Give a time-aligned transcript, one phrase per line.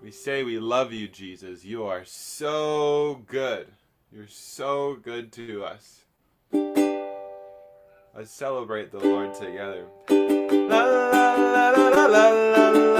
[0.00, 1.64] We say we love you, Jesus.
[1.64, 3.66] You are so good.
[4.12, 6.04] You're so good to us.
[6.52, 9.86] Let's celebrate the Lord together.
[10.08, 12.97] La, la, la,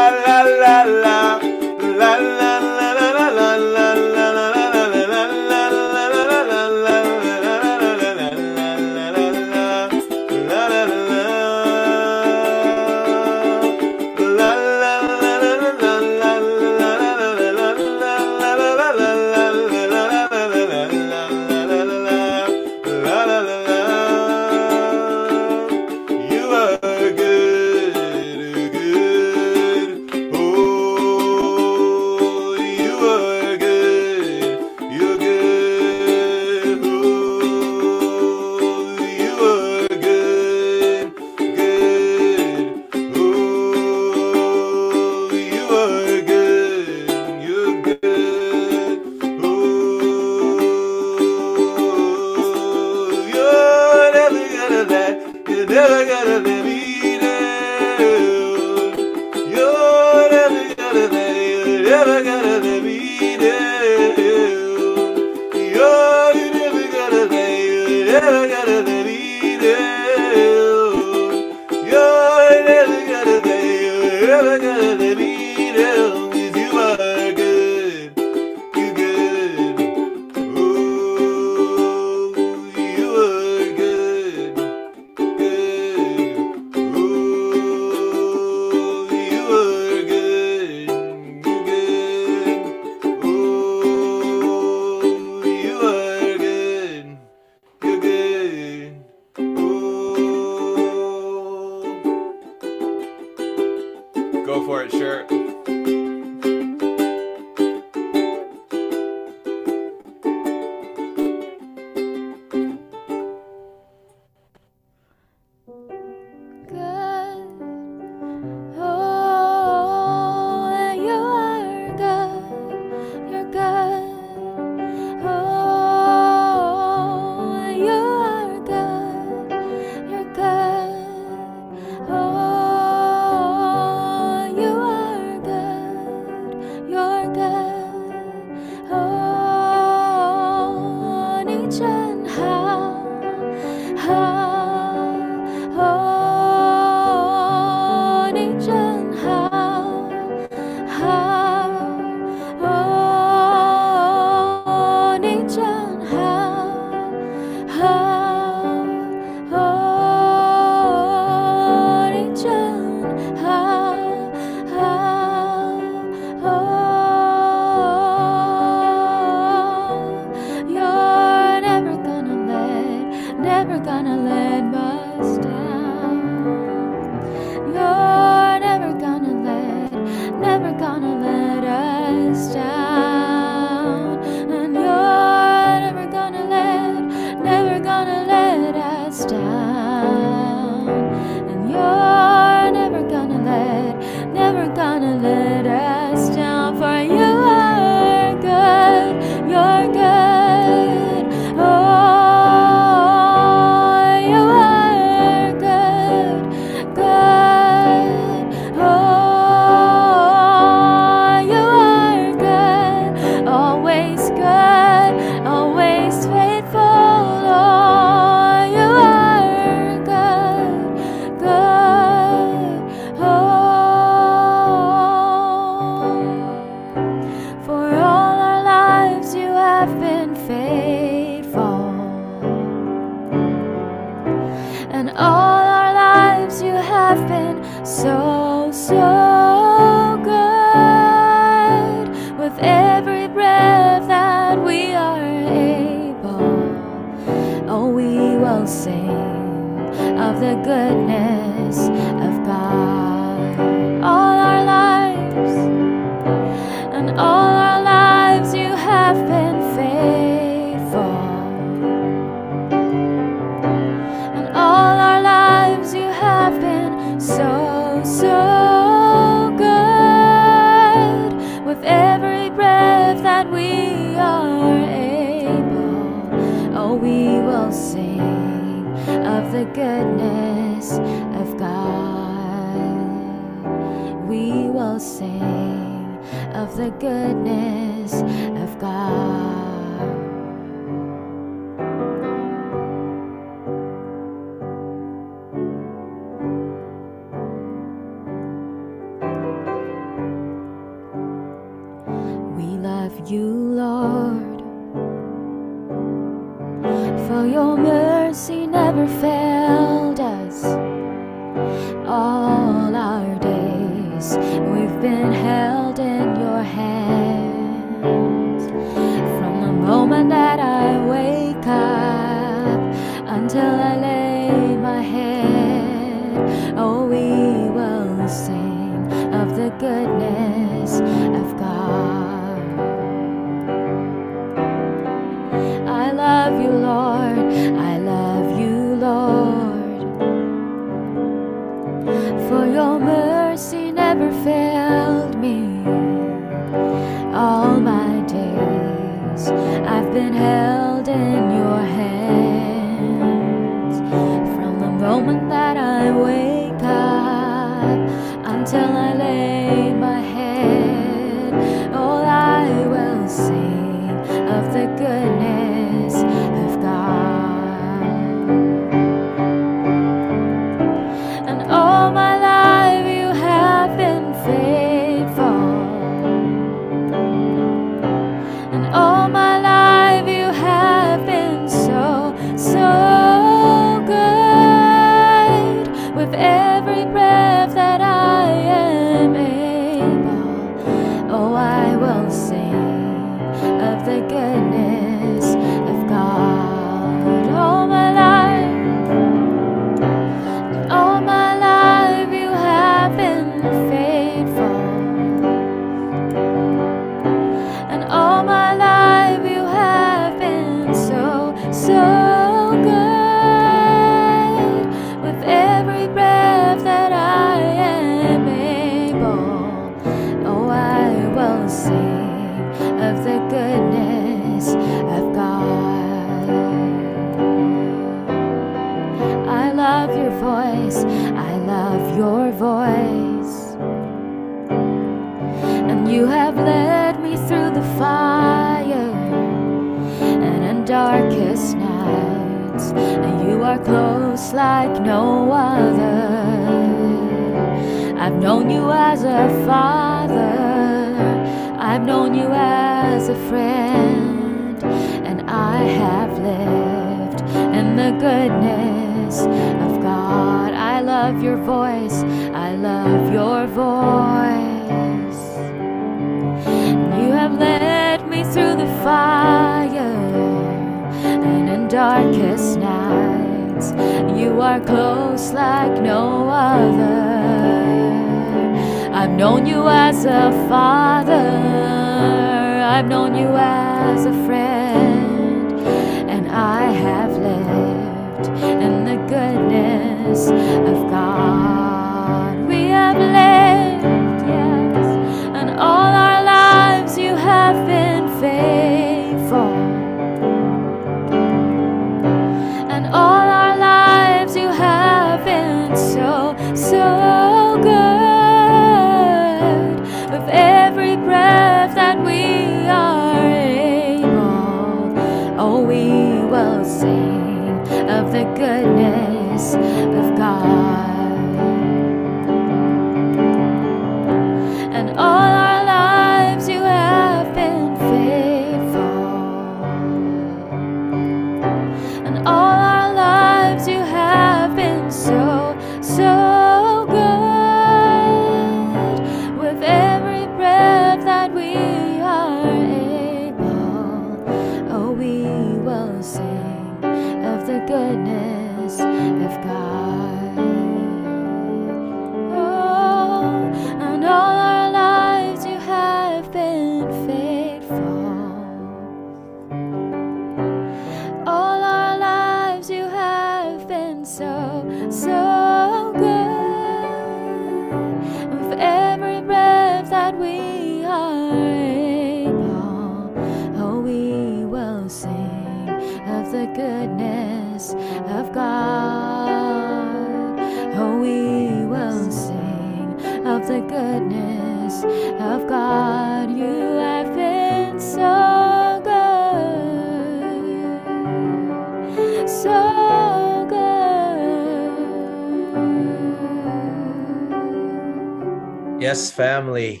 [599.12, 600.00] Yes, family.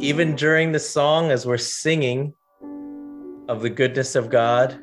[0.00, 2.32] Even during the song, as we're singing
[3.48, 4.74] of the goodness of God,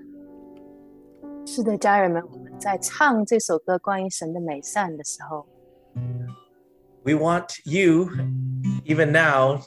[1.46, 5.46] 是的，家人们，我们在唱这首歌关于神的美善的时候，
[7.04, 8.10] we want you,
[8.86, 9.60] even now,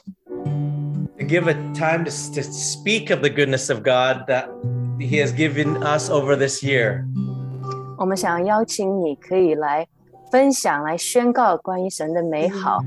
[1.17, 4.49] to give a time to, to speak of the goodness of God that
[4.99, 7.05] He has given us over this year.
[7.97, 9.87] 我们想邀请你可以来
[10.31, 12.79] 分享、来宣告关于神的美好，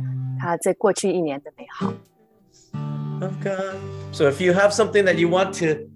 [0.46, 1.92] 他在过去一年的美好。
[3.22, 3.76] of God.
[4.12, 5.88] So if you have something that you want to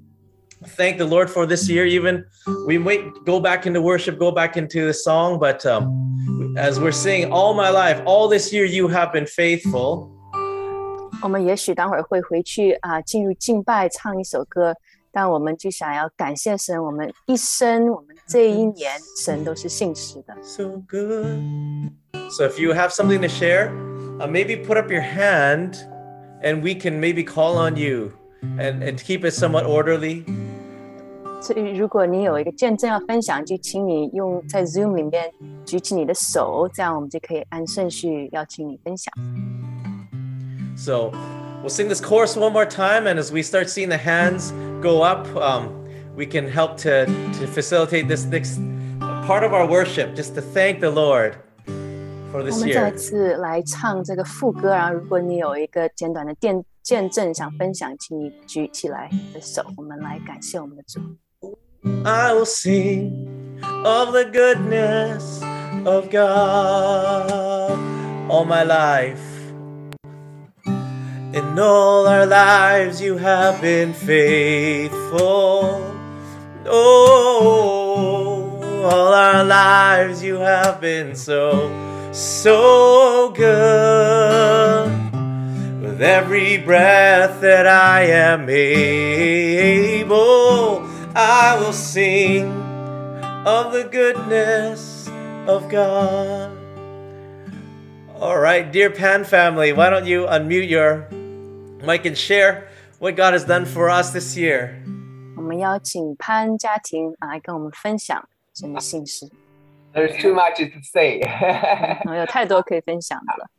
[0.77, 2.25] thank the Lord for this year, even
[2.67, 6.93] we might go back into worship, go back into the song, but um, as we're
[6.93, 10.13] saying, all my life, all this year, you have been faithful.
[11.23, 14.75] 我们也许待会儿会回去啊，进入敬拜，唱一首歌，
[15.11, 18.93] 但我们就想要感谢神，我们一生，我们这一年，
[19.25, 20.37] 神都是信实的。
[20.43, 21.91] So good.
[22.31, 23.71] So if you have something to share,
[24.21, 25.77] uh, maybe put up your hand
[26.43, 28.13] and we can maybe call on you
[28.59, 30.25] and, and keep it somewhat orderly.
[31.41, 35.31] 所以，如果你有一个见证要分享，就请你用在 Zoom 里面
[35.65, 39.13] 举起你的手，这样我们就可以按顺序邀请你分享。
[40.77, 41.13] So
[41.63, 45.03] we'll sing this chorus one more time, and as we start seeing the hands go
[45.03, 45.69] up, um,
[46.17, 48.59] we can help to, to facilitate this next
[49.27, 51.37] part of our worship, just to thank the Lord
[52.33, 52.95] for 我 this 们再 year.
[52.97, 54.91] 次来唱这个副歌啊！
[54.91, 61.01] 如果你有一个简短的见见证想分享，请你举起来你的手，我们来感谢我们的主。
[62.05, 63.11] I will sing
[63.85, 65.43] of the goodness
[65.85, 67.79] of God
[68.29, 69.21] all my life.
[71.33, 75.83] In all our lives, you have been faithful.
[76.69, 81.71] Oh, all our lives, you have been so,
[82.13, 84.91] so good.
[85.83, 90.17] With every breath that I am able,
[91.15, 92.51] I will sing
[93.47, 95.09] of the goodness
[95.47, 96.51] of God.
[98.19, 101.09] All right, dear Pan family, why don't you unmute your
[101.87, 102.69] mic and share
[102.99, 104.83] what God has done for us this year?
[105.37, 109.31] 我们邀请潘家庭啊来跟我们分享神的信实，
[109.93, 111.21] There's too much to say.
[112.07, 113.51] 我有太多可以分享的了。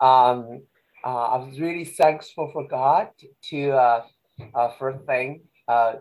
[0.00, 0.62] um,
[1.04, 3.08] uh, I was really thankful for God
[3.50, 4.02] to uh,
[4.54, 5.94] uh, first thing uh,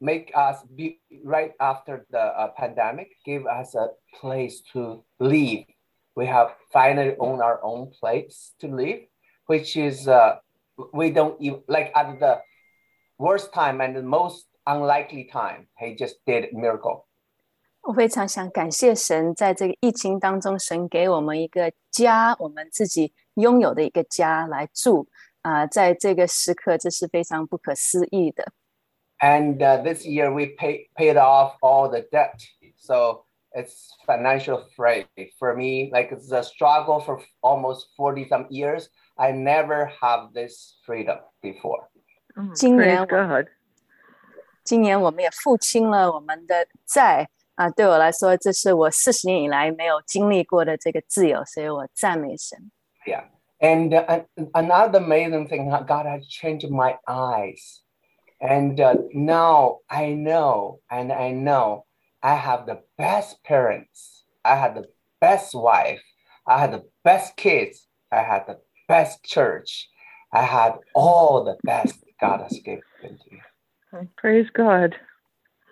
[0.00, 5.64] make us be right after the uh, pandemic, give us a place to live.
[6.16, 9.00] We have finally own our own place to live,
[9.46, 10.36] which is uh,
[10.92, 12.40] we don't even like at the
[13.18, 15.68] worst time and the most unlikely time.
[15.78, 17.03] He just did miracle.
[17.84, 25.08] 我非常想感谢神，在这个疫情当中，神给我们一个家，我们自己拥有的一个家来住
[25.42, 28.52] 啊、在这个时刻，这是非常不可思议的。
[29.20, 32.42] and uh, this year we pay, paid off all the debt
[32.76, 35.06] so it's financial free
[35.38, 40.78] for me like it's a struggle for almost 40 some years i never have this
[40.86, 41.88] freedom before
[42.54, 43.48] 今年 Praise 我 God.
[44.64, 52.70] 今年我们也付清了我们的债 啊、对我来说，这是我四十年以来没有经历过的这个自由，所以我赞美神。
[53.06, 53.24] yeah
[53.60, 57.80] and uh, an- another amazing thing how god has changed my eyes
[58.38, 61.84] and uh, now i know and i know
[62.20, 64.88] i have the best parents i had the
[65.20, 66.00] best wife
[66.46, 68.58] i had the best kids i had the
[68.88, 69.88] best church
[70.32, 73.40] i had all the best god has given to me
[74.16, 74.94] Praise God.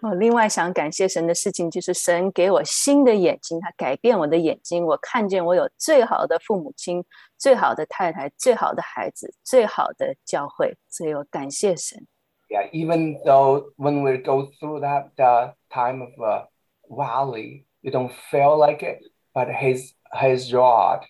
[0.02, 7.04] 我另外想感谢神的事情，就是神给我新的眼睛，他改变我的眼睛，我看见我有最好的父母亲、
[7.36, 12.06] 最好的太太、最好的孩子、最好的教会，所以我感谢神。
[12.50, 16.46] yeah even though when we go through that uh, time of uh,
[16.88, 19.02] valley you don't feel like it
[19.34, 21.00] but his his rod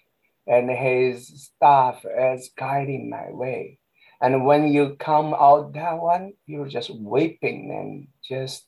[0.47, 3.79] and his staff is guiding my way
[4.21, 8.65] and when you come out that one you're just weeping and just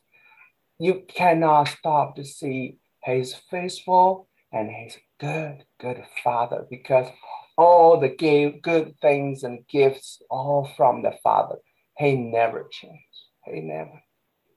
[0.79, 7.09] you cannot stop to see he's faithful and he's good good father because
[7.57, 11.59] all the gave good things and gifts all from the father
[11.97, 13.29] he never changed.
[13.45, 14.03] He never.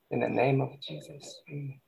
[0.10, 1.42] In the name of Jesus.
[1.50, 1.82] Amen.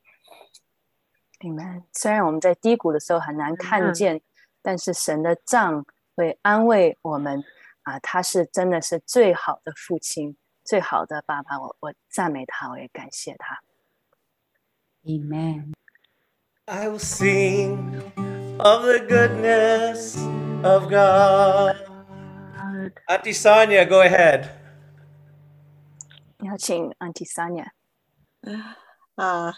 [1.44, 1.84] Amen。
[1.94, 4.22] 虽然我们在低谷的时候很难看见，
[4.62, 7.44] 但是神的杖会安慰我们
[7.84, 11.60] 啊，他是真的是最好的父亲，最好的爸爸。
[11.60, 13.60] 我我赞美他，我也感谢他。
[15.09, 15.73] Amen.
[16.69, 17.97] I will sing
[18.61, 20.17] of the goodness
[20.63, 21.75] of God.
[22.55, 22.93] God.
[23.09, 24.51] Auntie Sonia, go ahead.
[26.41, 27.73] 邀请 Auntie Sonia。
[29.19, 29.53] Uh,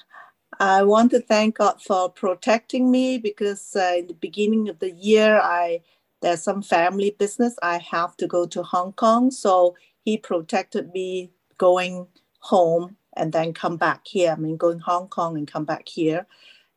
[0.58, 4.90] I want to thank God for protecting me because uh, in the beginning of the
[4.92, 5.82] year, I
[6.20, 7.56] there's some family business.
[7.62, 12.06] I have to go to Hong Kong, so He protected me going
[12.40, 14.32] home and then come back here.
[14.32, 16.26] I mean, going Hong Kong and come back here.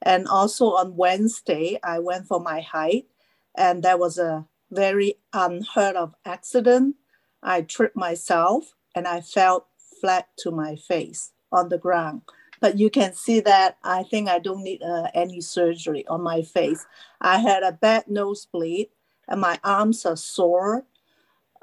[0.01, 3.07] And also on Wednesday, I went for my hike,
[3.55, 6.95] and there was a very unheard of accident.
[7.41, 9.67] I tripped myself and I fell
[10.01, 12.21] flat to my face on the ground
[12.65, 16.41] but you can see that I think I don't need uh, any surgery on my
[16.41, 16.85] face.
[17.21, 18.87] I had a bad nosebleed
[19.27, 20.85] and my arms are sore.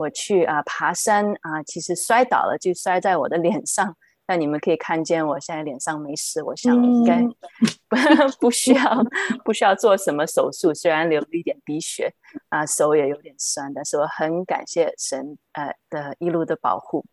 [0.00, 3.94] 我去啊、爬山啊、其实摔倒了，就摔在我的脸上。
[4.26, 7.34] 那你们可以看见我现在脸上没事，我想应该嗯
[7.86, 7.96] 不
[8.40, 9.04] 不需要
[9.44, 12.10] 不需要做什么手术，虽然流了一点鼻血
[12.48, 17.04] 啊、手也有点酸，但是我很感谢神呃的一路的保护。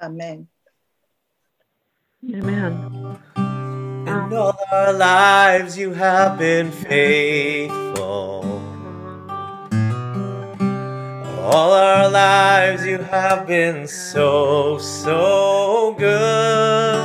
[0.00, 0.46] Amen.
[2.24, 3.18] Amen.
[4.06, 8.57] In all our lives, you have been faithful.
[11.50, 17.02] All our lives you have been so, so good.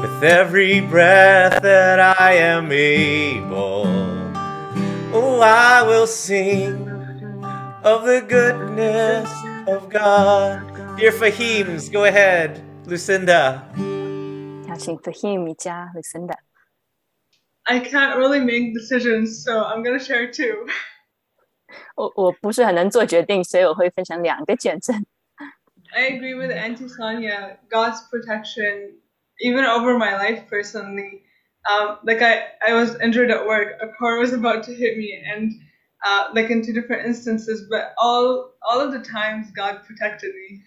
[0.00, 3.86] With every breath that I am able,
[5.14, 6.88] oh, I will sing
[7.84, 9.30] of the goodness
[9.68, 10.98] of God.
[10.98, 12.60] Dear Fahims, go ahead.
[12.84, 13.62] Lucinda.
[14.66, 14.98] Catching
[15.94, 16.34] Lucinda.
[17.68, 20.66] I can't really make decisions, so I'm going to share two.
[21.95, 25.05] 我我不是很能做决定，所以我会分享两个见证。
[25.95, 27.57] I agree with Auntie Sonia.
[27.69, 28.99] God's protection,
[29.39, 31.21] even over my life personally.
[31.63, 33.77] Um, like I, I was injured at work.
[33.79, 35.51] A car was about to hit me, and
[36.03, 40.63] uh, like in two different instances, but all all of the times God protected me.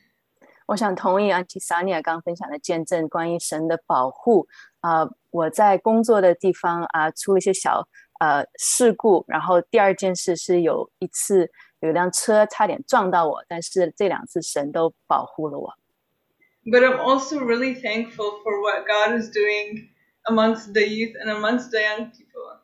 [0.66, 4.48] 我想同意 Auntie Sonia 刚分享的见证，关于神的保护。
[4.80, 7.86] 啊、我在工作的地方啊、出了一些小
[8.20, 15.74] 呃事故，然后第二件事是有一次有一辆车差点撞到我，但是这两次神都保护了我。
[16.64, 19.90] But I'm also really thankful for what God is doing
[20.24, 22.60] amongst the youth and amongst the young people.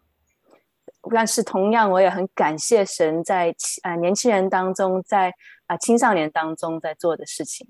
[1.11, 5.33] 但是同样，我也很感谢神在啊、年轻人当中，在
[5.67, 7.67] 啊、青少年当中在做的事情。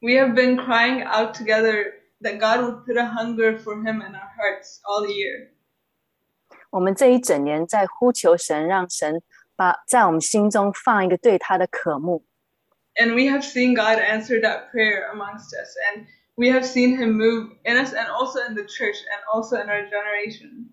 [0.00, 4.14] We have been crying out together that God would put a hunger for Him in
[4.14, 5.50] our hearts all year.
[6.74, 9.22] 我们这一整年在呼求神，让神
[9.56, 12.24] 把在我们心中放一个对他的渴慕。
[12.96, 17.16] And we have seen God answer that prayer amongst us, and we have seen Him
[17.16, 20.70] move in us and also in the church and also in our generation.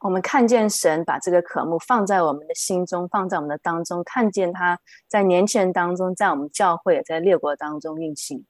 [0.00, 8.44] 我们看见神把这个渴慕放在我们的心中，放在我们的当中，看见他在年轻人当中，在我们教会，也在列国当中运行。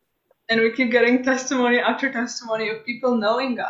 [0.46, 3.66] And we keep getting testimony after testimony of people knowing God.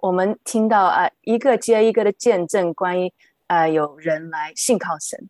[0.00, 3.12] 我们听到啊、一个接一个的见证，关于
[3.46, 5.28] 啊、有人来信靠神。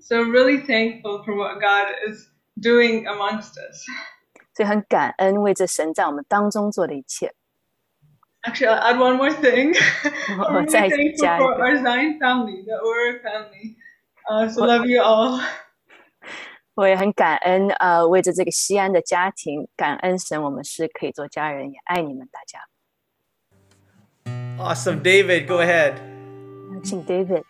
[0.00, 3.84] So really thankful for what God is doing amongst us.
[4.54, 7.34] 所以很感恩为这神在我们当中做的一切。
[8.42, 9.74] Actually, I'll add one more thing.
[10.38, 13.76] I'm really thankful for，our Zion family, that we're a family.
[14.28, 15.40] Uh, so love you all.
[16.74, 22.60] 我也很感恩呃，为着这个西安的家庭，感恩神，我们是可以做家人，也爱你们大家。
[24.58, 25.02] Awesome.
[25.02, 26.00] David, go ahead.
[26.84, 27.42] 请 David。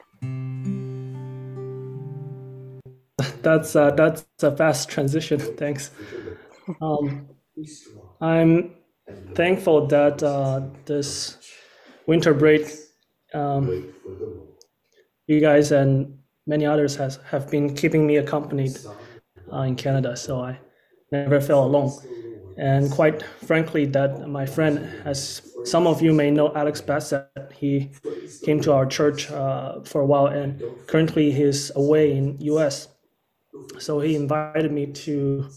[3.43, 5.39] That's uh, that's a fast transition.
[5.59, 5.91] Thanks.
[6.81, 7.29] Um,
[8.21, 8.75] I'm
[9.35, 11.39] thankful that uh, this
[12.07, 12.71] winter break,
[13.35, 13.93] um,
[15.27, 18.79] you guys and many others has have been keeping me accompanied
[19.53, 20.59] uh, in Canada, so I
[21.13, 21.93] never felt alone.
[22.57, 27.91] And quite frankly, that my friend, as some of you may know, Alex Bassett, he
[28.43, 32.89] came to our church uh, for a while, and currently he's away in U.S.
[33.79, 35.49] So he invited me to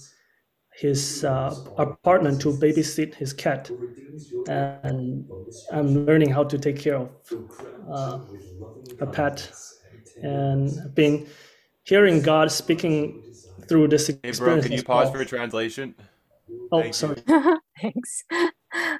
[0.74, 3.70] his uh, apartment to babysit his cat,
[4.48, 5.28] and
[5.72, 7.10] I'm learning how to take care of
[7.90, 8.20] uh,
[9.02, 9.52] a pet,
[10.22, 11.28] and been
[11.84, 13.24] hearing God speaking
[13.68, 14.40] through this experience.
[14.40, 15.16] Hey, bro, can you pause well.
[15.16, 15.96] for a translation?
[16.72, 16.94] Oh, Thank you.
[16.94, 17.22] sorry.
[17.82, 18.24] Thanks.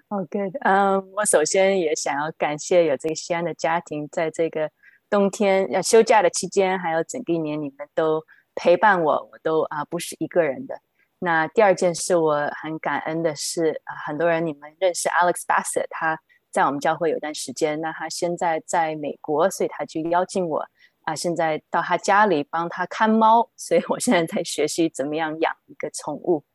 [0.10, 0.56] Oh, good.
[0.62, 4.72] 嗯、我首先也想要感谢有这个西安的家庭，在这个
[5.10, 8.24] 冬天呃休假的期间，还有整个一年，你们都
[8.56, 10.80] 陪伴我，我都啊、不是一个人的。
[11.20, 16.18] 那第二件事，我很感恩的是，啊、很多人你们认识 Alex Bassett，他
[16.50, 20.66] 在我们教会有段时间，那他现在在美国，所以他就邀请我
[21.04, 26.46] 啊、现在到他家里帮他看猫，所以我现在在学习怎么样养一个宠物。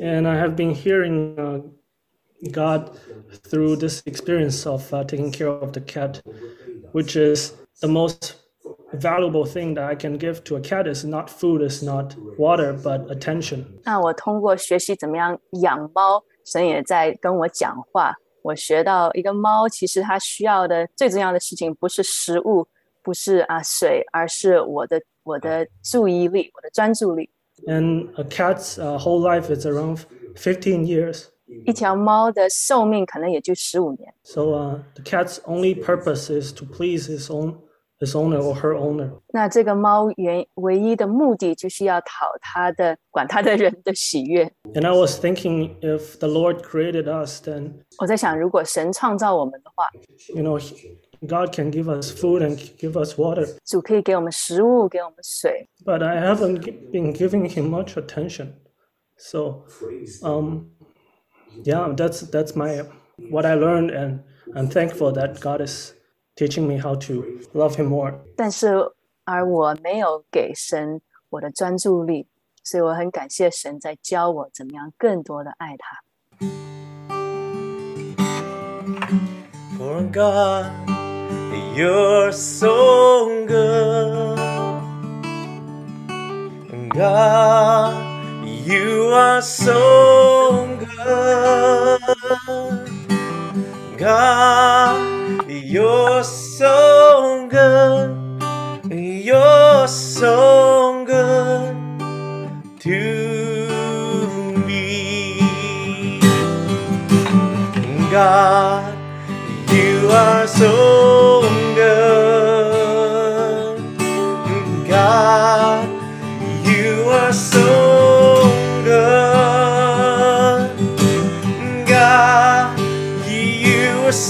[0.00, 1.60] And I have been hearing uh,
[2.52, 2.90] God
[3.50, 6.22] through this experience of uh, taking care of the cat,
[6.92, 8.36] which is the most
[8.92, 12.72] valuable thing that I can give to a cat is not food, is not water,
[12.72, 13.64] but attention.
[13.84, 18.14] 那我通过学习怎么样养猫，神也在跟我讲话。
[18.42, 22.66] 我学到一个猫其实它需要的最重要的事情不是食物，
[23.02, 27.28] 不是啊水，而是我的我的注意力，我的专注力。
[27.66, 30.00] And a cat's uh, whole life is around
[30.36, 31.26] 15 years.
[31.66, 37.56] 一条猫的寿命可能也就十五年， So uh, the cat's only purpose is to please his own
[37.98, 39.10] his owner or her owner.
[39.32, 44.52] 那这个猫原唯一的目的就是要讨它的管它的人的喜悦。
[44.74, 49.88] And I was thinking if the Lord created us, then 我在想，如果神创造我们的话，
[50.36, 50.76] you know he-
[51.26, 53.46] God can give us food and give us water.
[53.64, 58.52] 主可以给我们食物，给我们水， but I haven't gi- been giving him much attention.
[59.16, 59.64] So,
[60.22, 60.70] um,
[61.64, 62.84] yeah, that's that's my
[63.30, 64.20] what I learned, and
[64.54, 65.92] I'm thankful that God is
[66.36, 68.14] teaching me how to love Him more.
[68.36, 68.68] 但是
[69.24, 71.00] 而我没有给神
[71.30, 72.28] 我的专注力，
[72.62, 75.98] 所以我很感谢神在教我怎么样更多的爱他。
[79.76, 80.66] For God,
[81.75, 84.37] you're so good.
[86.89, 91.99] God, you are so good.
[93.97, 98.17] God, you're so good.
[98.91, 101.75] You're so good
[102.79, 106.19] to me.
[108.11, 108.93] God,
[109.71, 111.42] you are so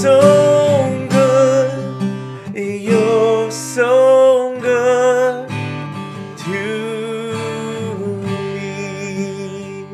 [0.03, 1.71] so good.
[2.55, 5.49] You're so good
[6.37, 6.61] to
[8.23, 9.85] me.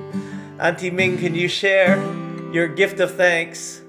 [0.60, 1.98] Auntie Ming, can you share
[2.52, 3.82] your gift of thanks?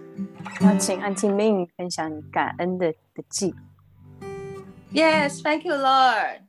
[0.61, 3.55] 那请安 n 命分享你感恩的的记。
[4.93, 6.41] Yes, thank you, Lord.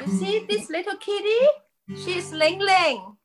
[0.00, 1.48] You see this little kitty?
[1.96, 3.16] She's Ling Ling.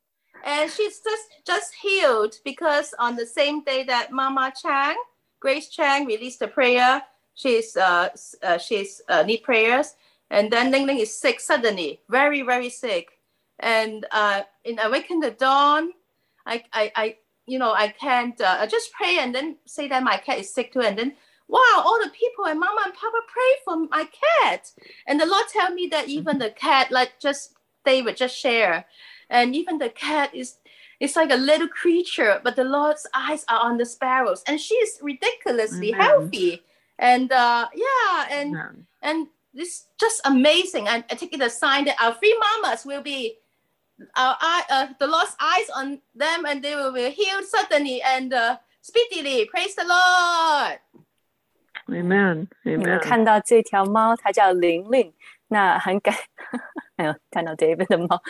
[0.45, 4.95] And she's just, just healed because on the same day that Mama Chang,
[5.44, 7.02] Grace Chang released a prayer,
[7.34, 8.08] she's uh,
[8.42, 9.94] uh she's uh, need prayers.
[10.30, 13.20] And then Ling Ling is sick suddenly, very, very sick.
[13.60, 15.90] And uh, in Awaken the Dawn,
[16.46, 20.02] I, I, I you know, I can't uh, I just pray and then say that
[20.02, 20.80] my cat is sick too.
[20.80, 21.12] And then
[21.46, 24.72] wow, all the people and mama and papa pray for my cat.
[25.06, 27.52] And the Lord tell me that even the cat, like just
[27.84, 28.86] they would just share,
[29.28, 30.56] and even the cat is
[30.99, 34.75] it's like a little creature, but the Lord's eyes are on the sparrows, and she
[34.75, 36.01] is ridiculously Amen.
[36.01, 36.63] healthy.
[36.97, 38.87] And uh, yeah, and Amen.
[39.01, 40.87] and this just amazing.
[40.87, 43.37] And I take it a sign that our three mamas will be
[44.15, 48.33] our eye, uh, the Lord's eyes on them, and they will be healed suddenly and
[48.33, 49.45] uh, speedily.
[49.45, 50.79] Praise the Lord.
[51.89, 52.47] Amen.
[52.63, 52.99] 你们 Amen.
[52.99, 55.13] 看到这条猫，它叫玲玲，
[55.47, 56.15] 那很感，
[56.97, 58.21] 哎呦，看到 David 的猫，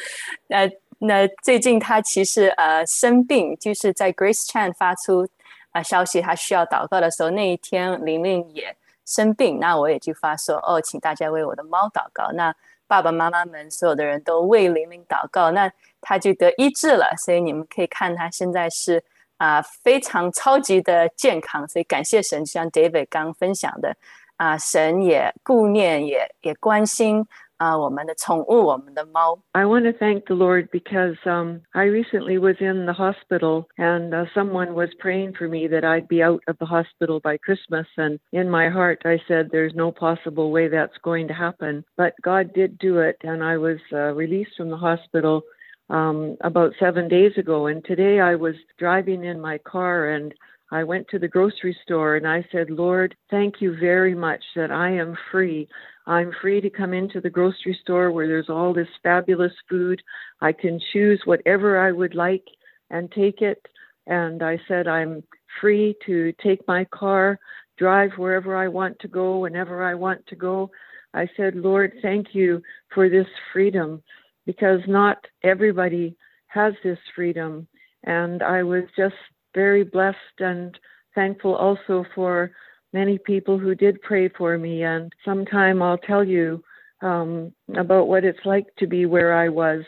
[0.47, 0.71] 呃，
[1.06, 5.22] 那最近他其实呃生病，就是在 Grace Chan 发出
[5.70, 12.32] 啊、呃消息，他需要祷告的时候，那一天玲玲也生病，那我也就发说哦，请大家为我的猫祷告。
[12.32, 12.54] 那
[12.86, 17.14] 爸爸妈妈们所有的人都为玲玲祷告，那他就得医治了。
[17.18, 19.02] 所以你们可以看他现在是
[19.36, 23.94] 啊、非常超级的健康，所以感谢神，就像 David 刚分享的
[24.36, 27.26] 啊、神也顾念也也关心
[27.57, 29.37] 啊、我们的宠物，我们的猫。
[29.51, 34.13] I want to thank the Lord because um, I recently was in the hospital and
[34.13, 37.85] uh, someone was praying for me that I'd be out of the hospital by Christmas.
[37.97, 41.83] And in my heart, I said, There's no possible way that's going to happen.
[41.97, 45.43] But God did do it, and I was uh, released from the hospital
[45.89, 47.67] um, about seven days ago.
[47.67, 50.33] And today I was driving in my car and
[50.74, 54.72] I went to the grocery store and I said, Lord, thank you very much that
[54.72, 55.68] I am free.
[56.08, 60.02] I'm free to come into the grocery store where there's all this fabulous food.
[60.40, 62.42] I can choose whatever I would like
[62.90, 63.64] and take it.
[64.08, 65.22] And I said, I'm
[65.60, 67.38] free to take my car,
[67.78, 70.72] drive wherever I want to go, whenever I want to go.
[71.14, 72.60] I said, Lord, thank you
[72.92, 74.02] for this freedom
[74.44, 76.16] because not everybody
[76.48, 77.68] has this freedom.
[78.02, 79.14] And I was just
[79.54, 80.78] very blessed and
[81.14, 82.50] thankful also for
[82.92, 84.82] many people who did pray for me.
[84.82, 86.62] And sometime I'll tell you
[87.02, 89.84] um, about what it's like to be where I was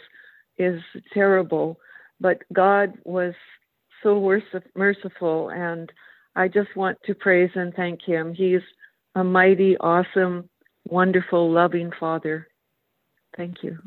[0.58, 0.80] is
[1.12, 1.78] terrible.
[2.20, 3.34] But God was
[4.02, 4.40] so
[4.74, 5.92] merciful, and
[6.34, 8.34] I just want to praise and thank Him.
[8.34, 8.62] He's
[9.14, 10.48] a mighty, awesome,
[10.86, 12.48] wonderful, loving Father.
[13.36, 13.78] Thank you.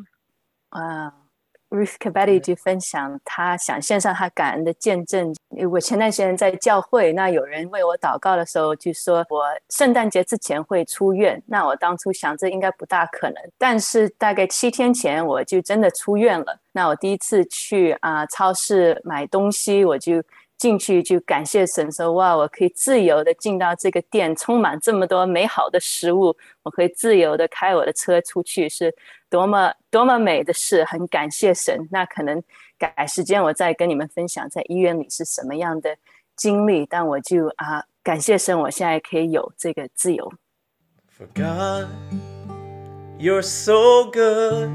[0.69, 1.28] 啊
[1.69, 5.35] ，Ruth Cabetti 就分享他想献上他感恩的见证。
[5.69, 11.41] 我前段时间在教会，那有人为我祷告的时候，就说我圣诞节之前会出院。
[11.47, 16.59] 那我当初想这应该不大可能，但是大概七天前我就真的出院了。
[16.71, 20.23] 那我第一次去啊、超市买东西，我就
[20.59, 28.93] 进去就感谢神说哇，我可以自由的进到这个店，充满这么多美好的食物，我可以自由的开我的车出去，是
[29.29, 31.87] 多么多么美的事，很感谢神。
[31.89, 32.43] 那可能
[32.77, 35.95] 改时间我再跟你们分享在医院里是什么样的
[36.35, 40.31] 经历，但我就啊感谢神，我现在可以有这个自由。
[43.17, 44.69] You're so good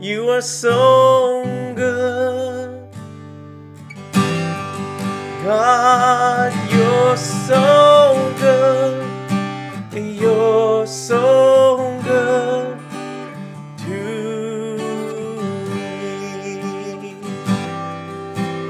[0.00, 1.42] you are so
[1.74, 2.88] good.
[5.44, 9.04] God, you're so good.
[10.20, 12.78] You're so good
[13.78, 14.76] to
[17.00, 17.14] me.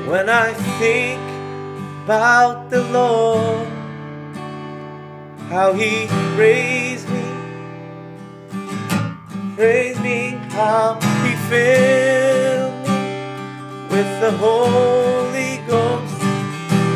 [0.08, 1.20] When I think
[2.04, 3.68] about the Lord,
[5.50, 6.97] how He raised
[9.58, 13.14] me, raised me, how He filled me
[13.90, 16.22] with the Holy Ghost,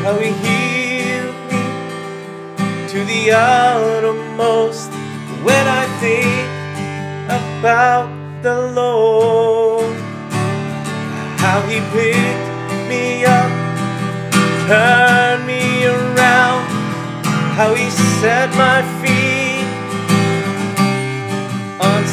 [0.05, 4.91] how He healed me to the uttermost.
[5.43, 6.49] When I think
[7.29, 8.11] about
[8.43, 9.97] the Lord,
[11.39, 13.63] how He picked me up
[14.67, 16.65] turn me around,
[17.59, 19.22] how he set my feet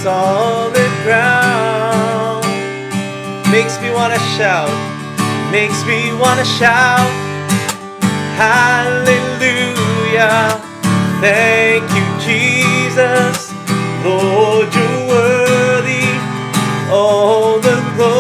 [0.04, 2.46] solid ground.
[3.52, 4.72] Makes me wanna shout,
[5.52, 7.12] makes me wanna shout,
[8.38, 9.52] Hallelujah.
[11.22, 13.54] Thank you, Jesus.
[14.04, 16.08] Lord, you're worthy.
[16.92, 18.19] All the glory,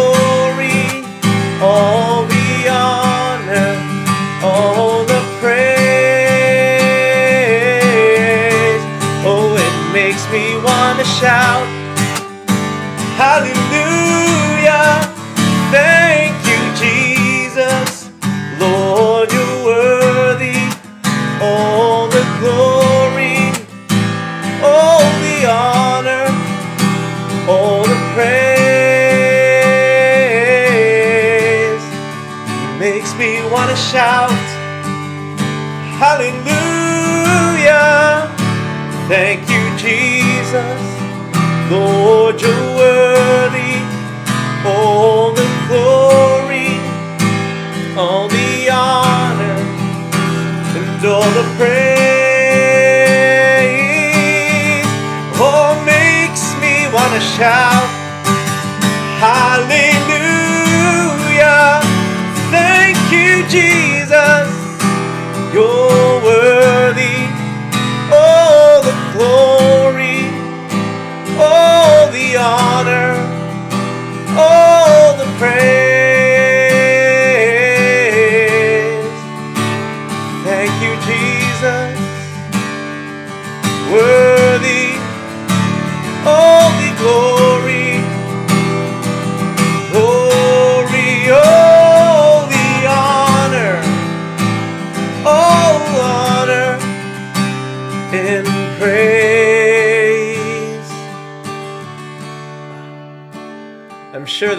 [57.40, 57.89] want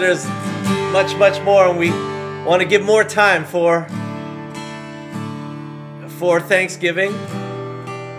[0.00, 0.26] there's
[0.92, 1.90] much, much more, and we
[2.46, 3.86] want to give more time for
[6.18, 7.12] for Thanksgiving.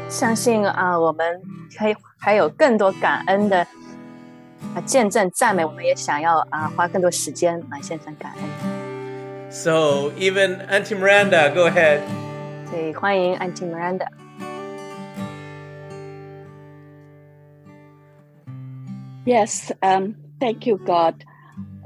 [0.08, 1.42] 相信啊，我们
[1.78, 3.66] 可以还有更多感恩的
[4.76, 9.50] 啊见证赞美，我们也想要啊花更多时间来献上感恩。
[9.50, 12.02] So even Auntie Miranda, go ahead.
[12.70, 14.08] 所以欢迎 Auntie Miranda。
[19.26, 21.16] Yes, um, thank you, God.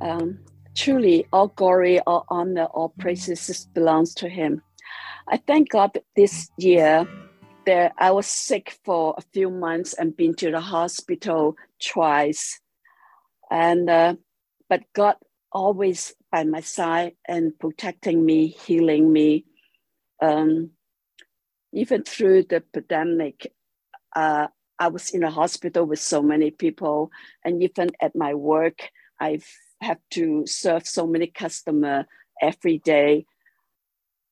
[0.00, 0.38] Um,
[0.76, 4.62] truly, all glory, all honor, all praises belongs to Him.
[5.28, 7.08] I thank God this year
[7.66, 12.60] that I was sick for a few months and been to the hospital twice,
[13.50, 14.14] and uh,
[14.68, 15.16] but God
[15.52, 19.46] always by my side and protecting me, healing me.
[20.20, 20.70] Um,
[21.72, 23.52] even through the pandemic,
[24.14, 27.10] uh, I was in a hospital with so many people,
[27.44, 29.40] and even at my work, I
[29.82, 32.06] have to serve so many customers
[32.42, 33.26] every day.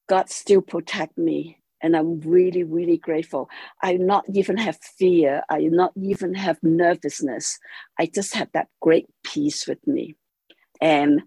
[0.09, 3.49] God still protect me, and I'm really, really grateful.
[3.83, 5.43] I not even have fear.
[5.51, 7.59] I not even have nervousness.
[7.99, 10.17] I just have that great peace with me,
[10.81, 11.23] and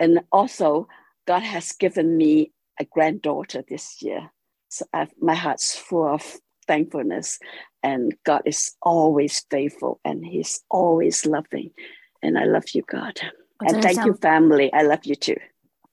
[0.00, 0.88] and also
[1.26, 4.30] God has given me a granddaughter this year.
[4.68, 6.22] So I've, my heart's full of
[6.66, 7.38] thankfulness
[7.82, 11.70] and God is always faithful and He's always loving.
[12.22, 13.20] And I love you, God.
[13.64, 14.70] And thank you, family.
[14.70, 15.40] I love you too.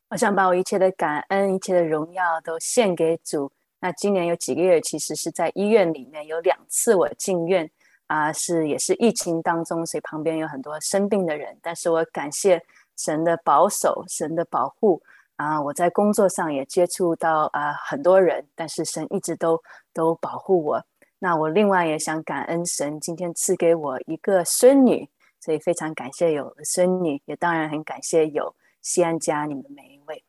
[0.10, 3.52] 我想把我一切的感恩、一切的荣耀都献给主。
[3.80, 7.70] 那今年有几个月，其实是在医院里面有两次我进院
[8.08, 11.58] 啊，是也是疫情当中，所以旁边有很多生病的人。
[11.62, 12.62] 但是我感谢
[12.98, 15.02] 神的保守、神的保护
[15.38, 15.62] 啊！
[15.62, 19.62] 我在工作上也接触到啊很多人，但是神一直都
[19.94, 20.84] 都保护我。
[21.20, 25.08] 那我另外也想感恩神，今天赐给我一个孙女，
[25.41, 30.25] 所以非常感谢有孙女，也当然很感谢有西安家你们每一位。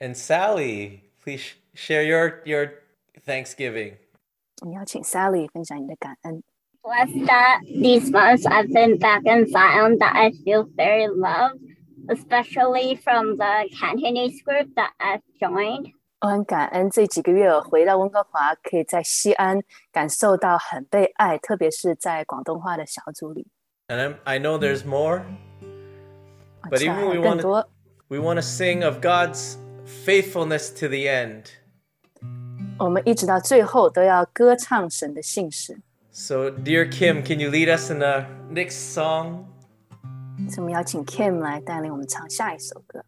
[0.00, 2.70] And Sally, please share your your
[3.26, 3.96] Thanksgiving.
[4.60, 6.42] 我们邀请 Sally 分享你的感恩。
[6.82, 11.60] blessed that these months I've been back in Zion that I feel very loved,
[12.08, 15.92] especially from the Cantonese group that I've joined.
[16.20, 19.62] 我很感恩这几个月我回到温哥华，可以在西安
[19.92, 23.46] 感受到很被爱，特别是在广东话的小组里。
[23.88, 25.22] And I'm, I know there's more,
[26.64, 27.68] 我 but 知道 even 还 we 有更 want to 多。
[28.08, 29.56] we want to sing of God's
[30.04, 31.46] faithfulness to the end.
[32.78, 35.78] 我们一直到最后都要歌唱神的信实。
[36.10, 39.44] So, dear Kim, can you lead us in the next song?
[40.48, 43.04] 所以我们邀请 Kim 来带领我们唱下一首歌。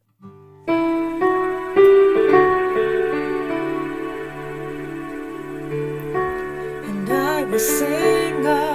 [6.87, 8.74] And I will sing of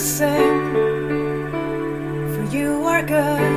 [0.00, 0.74] sing,
[2.34, 3.55] for you are good.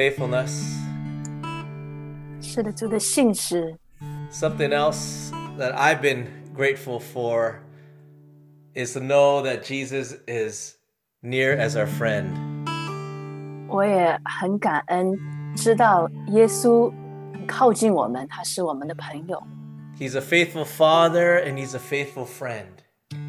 [0.00, 0.74] faithfulness.
[2.40, 3.76] 是的，主的信实。
[4.30, 7.56] Something else that I've been grateful for
[8.74, 10.76] is to know that Jesus is
[11.22, 12.26] near as our friend.
[13.68, 15.18] 我也很感恩，
[15.56, 16.92] 知道耶稣
[17.32, 19.42] 很靠近我们，他是我们的朋友，
[19.98, 22.66] He's a faithful father and he's a faithful friend.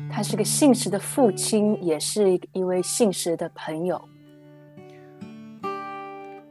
[0.09, 4.01] 他是个信实的父亲，也是一位信实的朋友。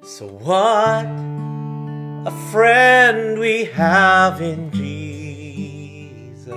[0.04, 1.06] So what
[2.26, 6.48] a friend we have in Jesus.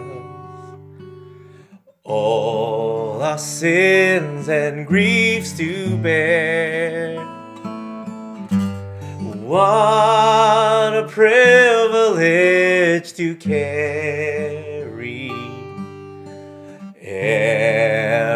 [2.04, 7.22] All our sins and griefs to bear.
[9.44, 13.84] What a privilege to carry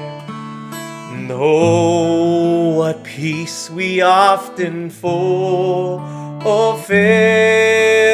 [1.26, 6.94] And oh, what peace we often forfeit,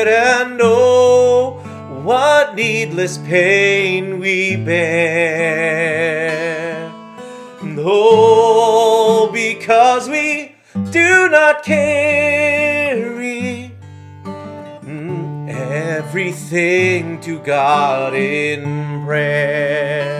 [0.08, 1.60] and oh,
[2.02, 6.10] what needless pain we bear.
[7.76, 10.54] Oh, because we
[10.90, 20.11] do not carry mm, everything to God in prayer.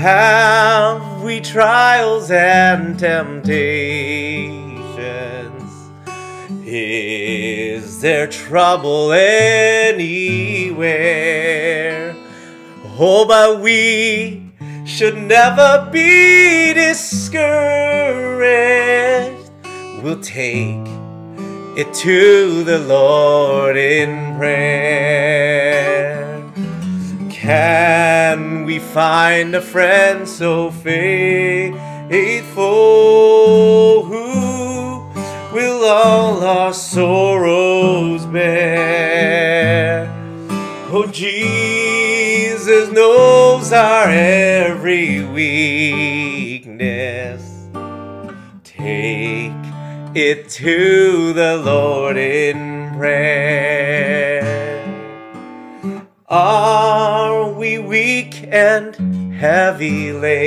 [0.00, 4.62] Have we trials and temptations?
[6.64, 10.16] Is there trouble anywhere?
[12.98, 14.50] Oh, but we
[14.86, 17.42] should never be discouraged.
[20.02, 20.88] We'll take
[21.76, 25.39] it to the Lord in prayer.
[27.40, 31.72] Can we find a friend so faithful
[34.04, 35.08] who
[35.54, 40.06] will all our sorrows bear?
[40.92, 46.60] Oh, Jesus knows our every weakness.
[48.62, 49.52] take
[50.14, 53.80] it to the Lord in prayer.
[56.28, 56.89] Weak
[58.52, 60.42] and heavy laden,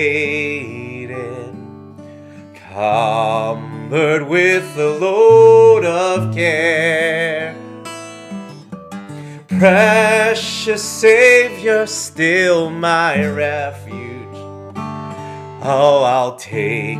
[2.53, 7.55] cumbered with the load of care?
[9.47, 13.93] Precious Savior, still my refuge.
[15.65, 16.99] Oh, I'll take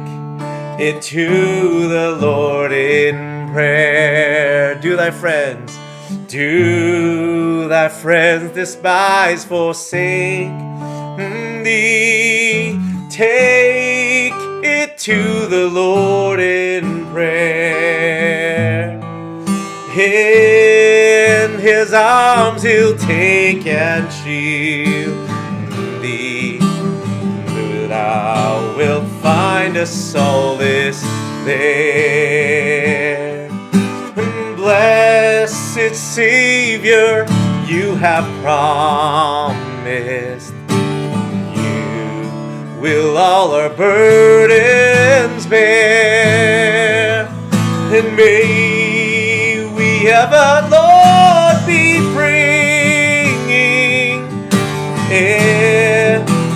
[0.79, 4.75] it to the Lord in prayer.
[4.75, 5.77] Do thy friends,
[6.33, 10.49] do thy friends despise, forsake
[11.63, 12.79] thee?
[13.11, 18.99] Take it to the Lord in prayer.
[19.95, 25.29] In his arms he'll take and shield
[26.01, 26.57] thee.
[27.87, 31.03] Thou wilt find a solace
[31.45, 33.42] there.
[34.73, 37.27] Blessed Savior,
[37.67, 40.51] you have promised
[41.53, 47.27] you will all our burdens bear.
[47.95, 54.25] And may we ever, Lord, be bringing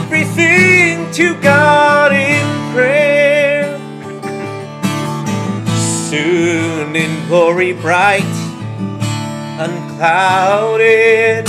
[0.10, 1.87] everything to God
[7.28, 8.24] glory bright,
[9.60, 11.46] unclouded,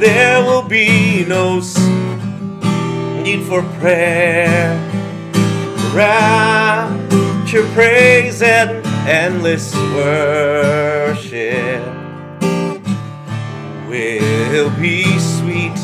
[0.00, 1.60] there will be no
[3.22, 4.78] need for prayer.
[5.94, 11.82] Rapture, praise, and endless worship
[13.88, 15.76] will be sweet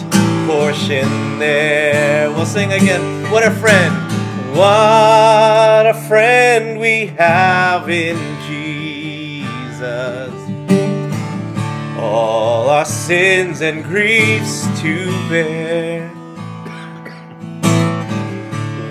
[0.46, 2.30] portion there.
[2.30, 3.30] We'll sing again.
[3.30, 3.94] What a friend,
[4.56, 9.78] what a friend we have in Jesus.
[11.98, 16.08] All our sins and griefs to bear.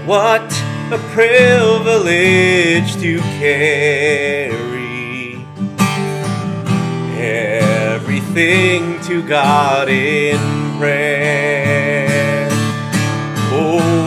[0.05, 0.51] What
[0.91, 4.58] a privilege to carry
[7.18, 10.39] everything to God in
[10.78, 12.47] prayer.
[13.51, 14.07] Oh,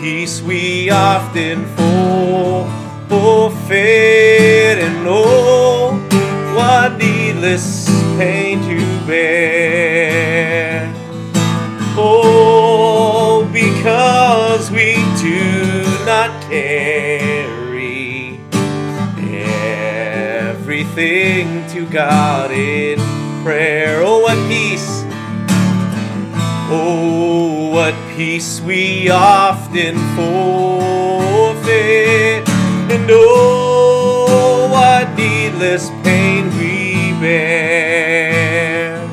[0.00, 2.68] peace we often forfeit,
[4.78, 5.92] oh, and oh,
[6.56, 7.86] what needless
[8.16, 10.90] pain to bear.
[11.98, 18.40] Oh, because we do not carry
[20.48, 22.98] everything to God in
[23.42, 24.00] prayer.
[24.02, 25.04] Oh, what peace!
[26.72, 31.72] Oh, what peace we often forfeit,
[32.94, 39.08] and oh, what needless pain we bear.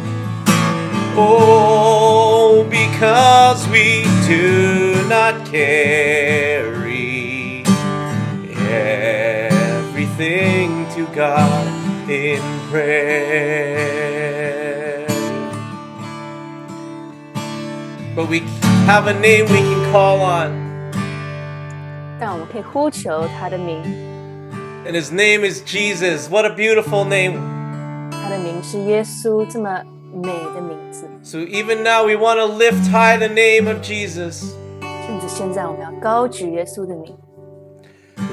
[1.16, 7.64] Oh, because we do not carry
[8.70, 11.66] everything to God
[12.10, 14.57] in prayer.
[18.16, 18.43] But we
[18.87, 20.53] have a name we can call on,
[22.20, 23.83] 但我们可以呼求他的名，
[24.85, 26.29] and his name is Jesus.
[26.29, 27.39] What a beautiful name.
[28.11, 31.07] 他的名是耶稣，这么美的名字。
[31.23, 34.53] So even now, we want to lift high the name of Jesus.
[35.07, 37.16] 甚至现在，我们要高举耶稣的名，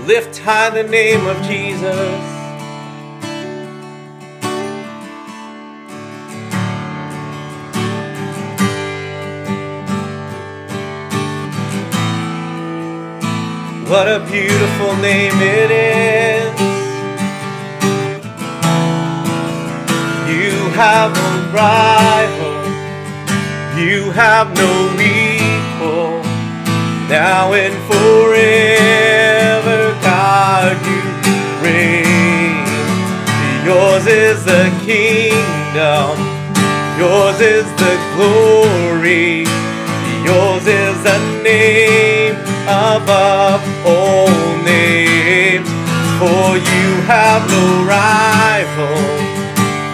[0.07, 1.85] Lift high the name of Jesus.
[13.94, 16.50] What a beautiful name it is.
[20.34, 22.56] You have no rival.
[23.78, 26.20] You have no equal.
[27.08, 31.00] Now and forever, God, you
[31.62, 32.66] reign.
[33.64, 36.18] Yours is the kingdom.
[36.98, 39.44] Yours is the glory.
[40.26, 42.34] Yours is the name
[42.66, 44.28] above all
[44.64, 45.68] names.
[46.18, 48.96] For you have no rival.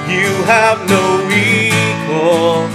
[0.09, 2.69] You have no equal.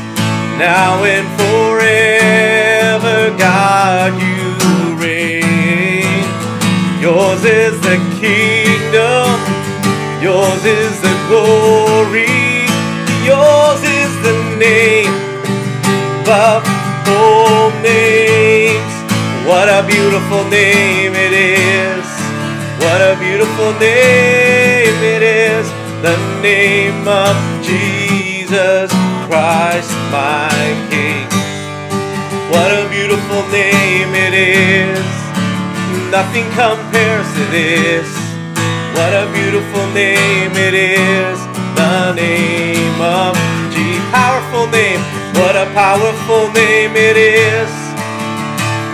[0.57, 6.25] Now and forever, God, you reign.
[7.01, 9.29] Yours is the kingdom.
[10.21, 12.65] Yours is the glory.
[13.23, 15.25] Yours is the name
[16.25, 16.63] above
[17.07, 18.24] all names.
[19.55, 22.05] What a beautiful name it is.
[22.83, 25.65] What a beautiful name it is.
[26.03, 27.33] The name of
[27.63, 28.91] Jesus
[29.31, 30.51] Christ, my
[30.91, 31.23] King.
[32.51, 35.07] What a beautiful name it is.
[36.11, 38.11] Nothing compares to this.
[38.91, 41.39] What a beautiful name it is.
[41.79, 43.31] The name of
[43.71, 44.03] G.
[44.11, 44.99] Powerful name.
[45.39, 47.84] What a powerful name it is.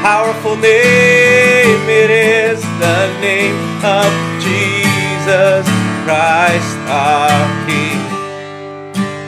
[0.02, 2.60] Powerful name it is.
[2.80, 5.66] The name of Jesus
[6.04, 8.02] Christ our King.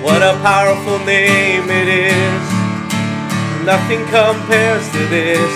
[0.03, 2.43] What a powerful name it is.
[3.63, 5.53] Nothing compares to this.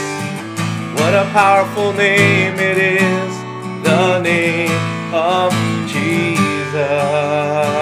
[1.02, 3.34] What a powerful name it is.
[3.84, 4.70] The name
[5.16, 5.52] of
[5.88, 7.77] Jesus.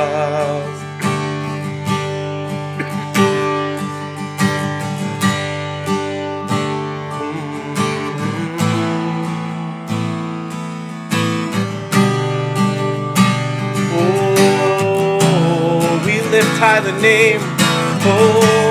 [16.85, 17.39] The name.
[18.07, 18.64] Oh.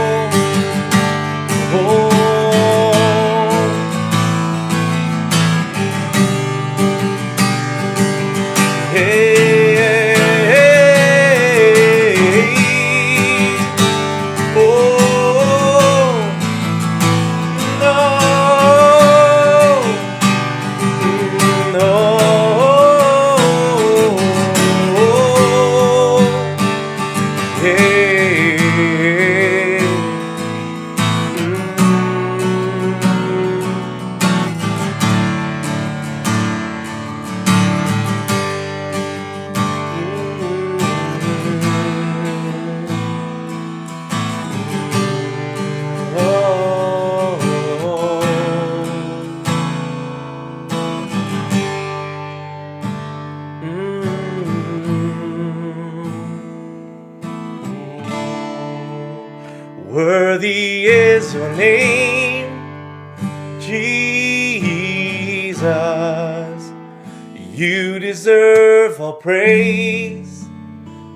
[68.25, 70.47] Deserve all praise.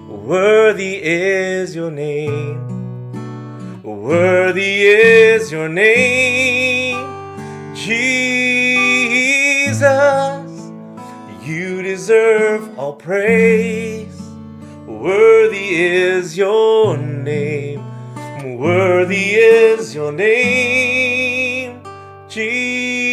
[0.07, 2.61] Worthy is your name.
[3.83, 6.99] Worthy is your name,
[7.75, 8.21] Jesus.
[11.43, 14.21] You deserve all praise.
[14.87, 17.83] Worthy is your name.
[18.59, 21.81] Worthy is your name,
[22.29, 23.09] Jesus.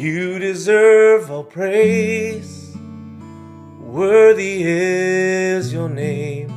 [0.00, 0.29] You
[0.70, 2.76] deserve all praise.
[3.80, 6.52] Worthy is your name.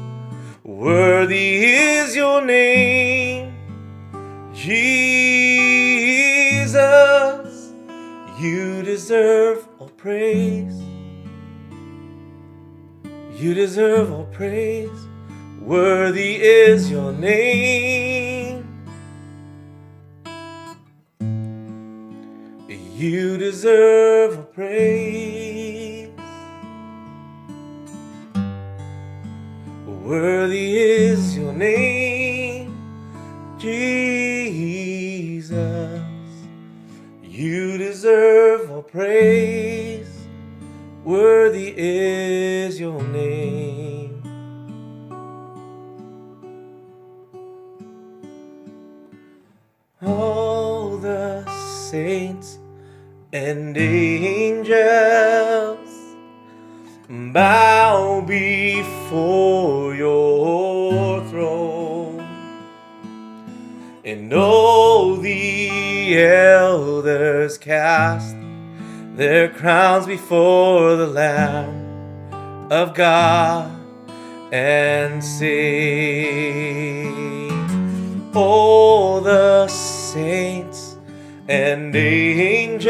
[0.64, 3.55] Worthy is your name,
[4.53, 4.84] Jesus.
[8.39, 10.80] You deserve all praise.
[13.36, 15.07] You deserve all praise.
[15.59, 18.22] Worthy is your name.
[23.03, 26.09] You deserve a praise.
[29.85, 32.71] Worthy is your name,
[33.59, 35.51] Jesus.
[37.21, 40.25] You deserve a praise.
[41.03, 43.63] Worthy is your name.
[50.05, 51.45] all the
[51.89, 52.42] saints
[53.34, 54.69] and angels
[57.09, 62.21] bow before your throne,
[64.05, 68.36] and all the elders cast
[69.15, 73.71] their crowns before the Lamb of God
[74.51, 76.21] and sing.
[78.36, 80.72] All the saints
[81.53, 82.87] and angels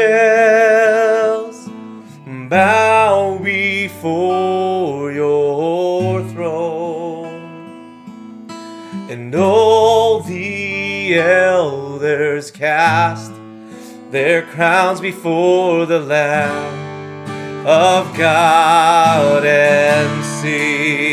[2.48, 7.26] bow before your throne,
[9.10, 13.32] and all the elders cast
[14.10, 21.04] their crowns before the Lamb of God and sing.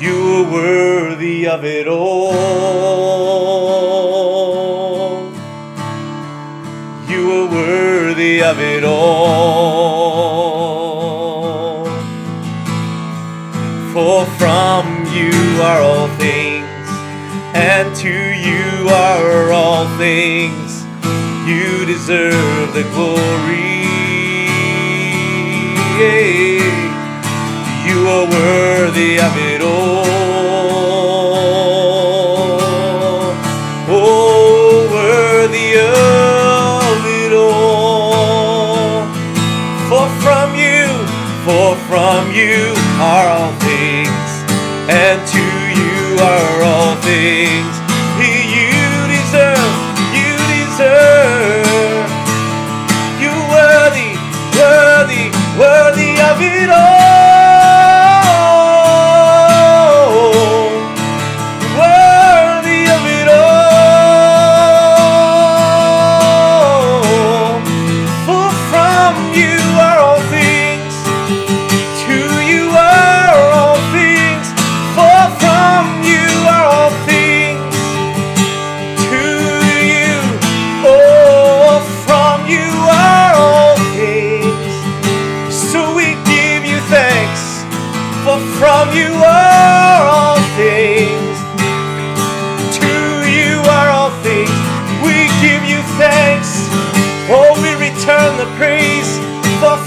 [0.00, 3.19] You are worthy of it all.
[8.42, 9.04] Of it all,
[13.92, 16.88] For from you are all things,
[17.54, 20.84] and to you are all things.
[21.46, 23.80] You deserve the glory.
[27.86, 30.29] You are worthy of it all.
[42.32, 44.30] you are all things,
[44.88, 47.74] and to you are all things.
[48.20, 52.10] You deserve, you deserve.
[53.20, 54.12] You're worthy,
[54.58, 56.99] worthy, worthy of it all.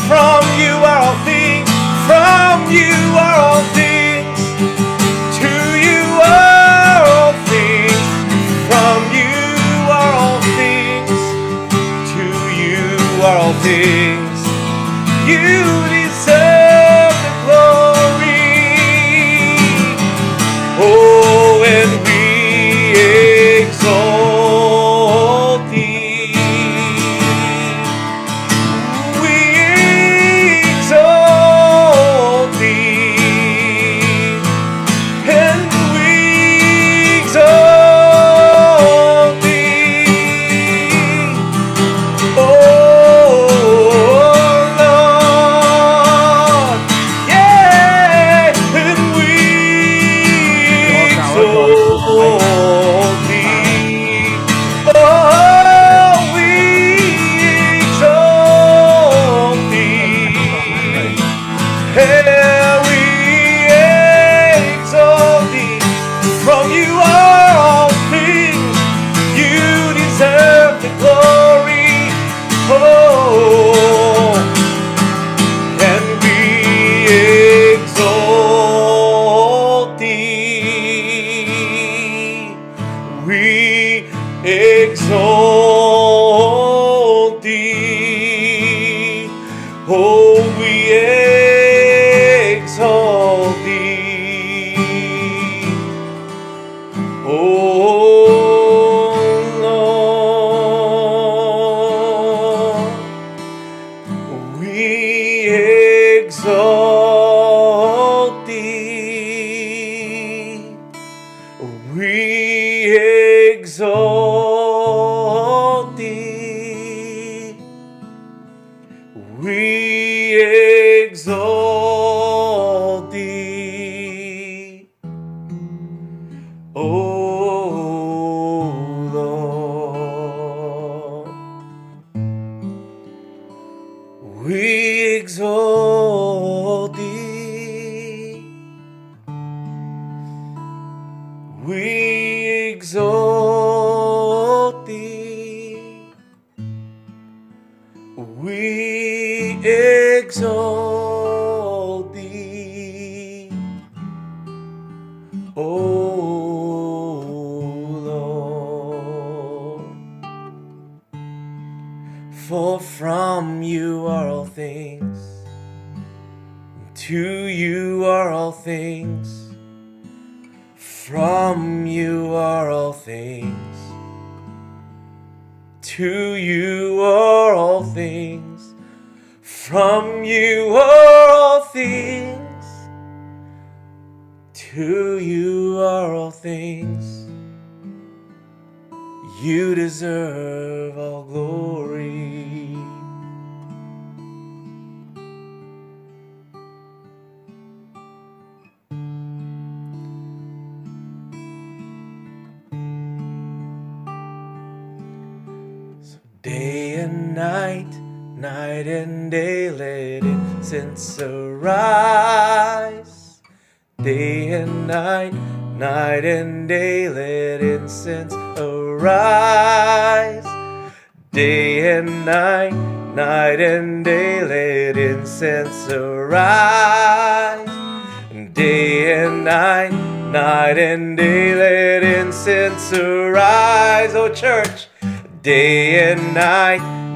[0.08, 0.43] from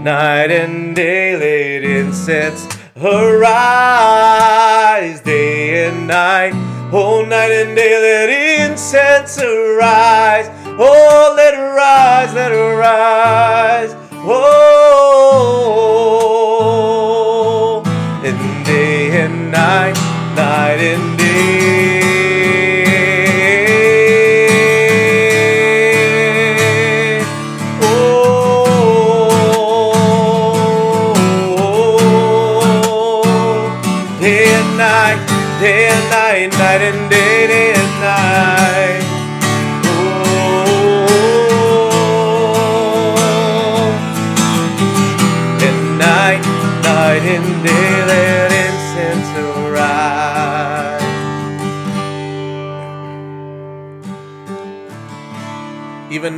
[0.08, 4.39] night, and day let incense arise.
[5.20, 6.53] Day and night,
[6.93, 8.30] oh, night and day let
[8.70, 10.26] incense arise.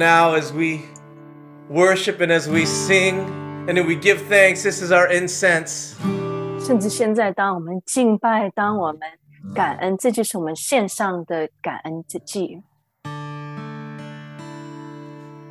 [0.09, 0.83] now, as we
[1.69, 3.21] worship and as we sing
[3.69, 5.95] and as we give thanks, this is our incense.
[6.61, 9.01] 甚至现在，当我们敬拜，当我们
[9.55, 12.63] 感恩，这就是我们献上的感恩之祭。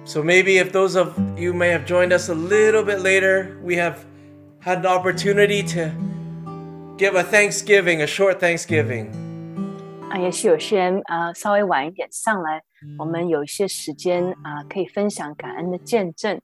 [0.06, 3.76] So maybe if those of you may have joined us a little bit later, we
[3.76, 3.98] have
[4.62, 5.92] had an opportunity to
[6.98, 9.12] give a Thanksgiving, a short Thanksgiving.
[10.10, 12.62] 啊，也许有些人啊、稍微晚一点上来，
[12.98, 16.40] 我们有一些时间啊、可以分享感恩的见证。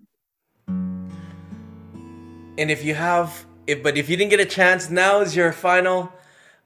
[2.58, 3.30] And if you have,
[3.68, 6.10] if, but if you didn't get a chance, now is your final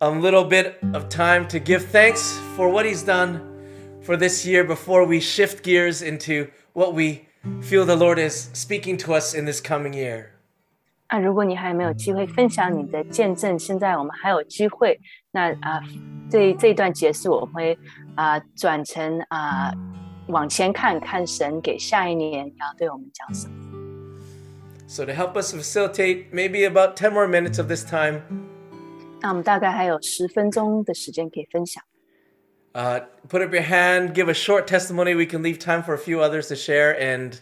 [0.01, 3.41] um, little bit of time to give thanks for what He's done
[4.01, 7.27] for this year before we shift gears into what we
[7.61, 10.31] feel the Lord is speaking to us in this coming year.
[11.07, 14.99] 啊，如果你还没有机会分享你的见证，现在我们还有机会。
[15.31, 15.79] 那啊，
[16.29, 17.77] 这这一段结束，我们会
[18.15, 19.71] 啊转成啊
[20.27, 23.53] 往前看看神给下一年要对我们讲什么。
[24.87, 28.21] So to help us facilitate maybe about 10 more minutes of this time,
[29.21, 31.83] 那我们大概还有十分钟的时间可以分享。
[32.73, 35.15] uh, put up your hand, give a short testimony.
[35.15, 36.93] We can leave time for a few others to share.
[36.99, 37.39] And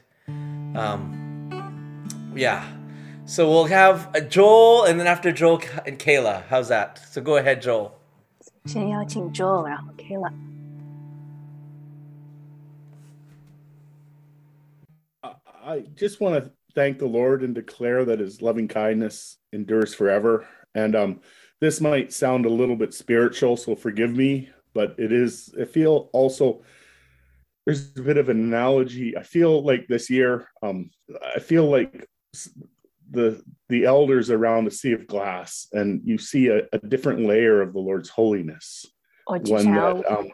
[0.75, 1.49] um,
[2.35, 2.61] yeah.
[3.25, 6.43] So we'll have uh, Joel, and then after Joel and Kayla.
[6.49, 6.99] How's that?
[7.11, 7.97] So go ahead, Joel.
[8.65, 10.31] 先邀请 Joel，然后 Kayla。
[15.63, 20.47] I just want to thank the Lord and declare that his loving kindness endures forever.
[20.73, 21.21] And um,
[21.59, 26.09] this might sound a little bit spiritual, so forgive me, but it is, I feel
[26.13, 26.63] also
[27.65, 29.15] there's a bit of an analogy.
[29.15, 30.89] I feel like this year, um,
[31.35, 32.49] I feel like s-
[33.11, 37.61] the the elders around a sea of glass, and you see a, a different layer
[37.61, 38.85] of the Lord's holiness.
[39.25, 40.29] 我只 One 想要 that um,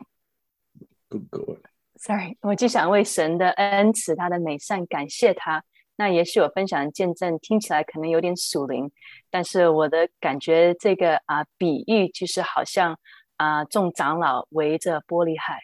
[1.09, 1.57] go, go
[1.97, 5.63] Sorry，我就想为神的恩慈、他的美善感谢他。
[5.99, 8.91] 那也许我分享的见证听起来可能有点属灵，
[9.31, 12.99] 但是我的感觉这个啊、比喻就是好像
[13.37, 15.59] 啊、众长老围着玻璃海，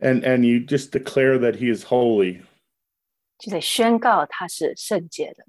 [0.00, 2.40] and and you just declare that he is holy
[3.38, 5.46] 就在宣告他是圣洁的，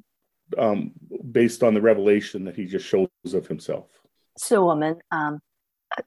[0.58, 0.92] um,
[1.32, 3.86] based on the revelation that he just shows of himself.
[4.38, 5.42] 是我们啊、呃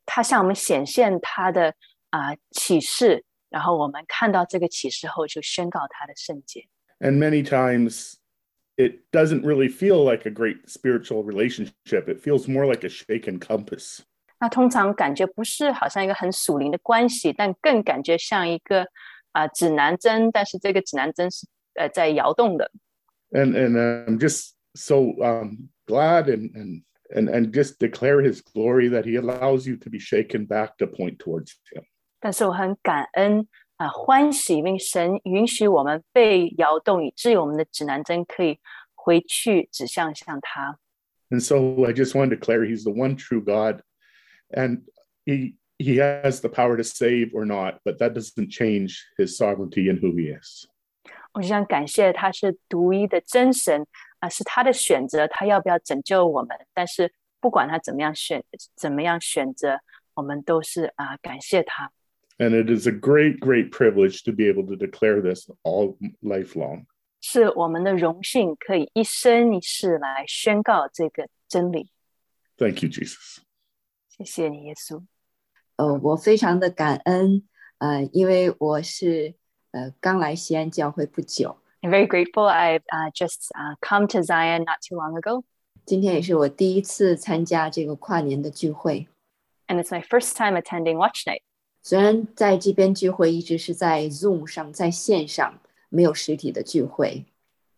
[0.05, 1.75] 他向我们显现他的
[2.11, 6.69] 啊、启示，然后我们看到这个启示后就宣告他的圣洁。
[6.99, 8.17] And many times
[8.77, 12.09] it doesn't really feel like a great spiritual relationship.
[12.09, 14.01] It feels more like a shaken compass.
[14.39, 18.87] 那通常感觉不是好像一个很属灵的关系，但更感觉像一个
[19.33, 22.71] 啊、指南针，但是这个指南针是呃在摇动的。
[23.35, 26.83] And and I'm just so um, glad and and
[27.15, 30.87] and and just declare his glory that he allows you to be shaken back to
[30.87, 31.85] point towards him.
[32.19, 33.47] 但是我很感恩
[33.77, 38.59] 啊、欢喜，因为神允许我们被摇动，以至于我们的指南针可以
[38.95, 40.79] 回去指向向他。
[41.31, 43.83] And so I just want to declare he's the one true God
[44.51, 44.83] and
[45.25, 49.89] he he has the power to save or not, but that doesn't change his sovereignty
[49.89, 50.67] and who he is.
[51.36, 53.86] 我就想感谢他是独一的真神
[54.20, 56.58] 啊、是他的选择，他要不要拯救我们？
[56.74, 58.44] 但是不管他怎么样选，
[58.76, 59.82] 怎么样选择，
[60.14, 61.92] 我们都是啊、感谢他。
[62.38, 66.86] And it is a great, great privilege to be able to declare this all life long.
[67.20, 71.92] 是我们的荣幸，可以一生一世来宣告这个真理。
[72.58, 73.40] Thank you, Jesus.
[74.08, 75.04] 谢谢你，耶稣。
[75.76, 77.46] 呃，我非常的感恩
[77.80, 79.36] 呃，因为我是
[79.75, 82.49] 呃刚来西安教会不久， I'm very grateful.
[82.49, 85.45] I've uh, just uh, come to Zion not too long ago,
[85.85, 89.09] 今天也是我第一次参加这个跨年的聚会。
[89.69, 91.43] and it's my first time attending Watch Night.
[91.83, 97.25] 虽然在这边聚会一直是在 Zoom 上，在线上，没有实体的聚会，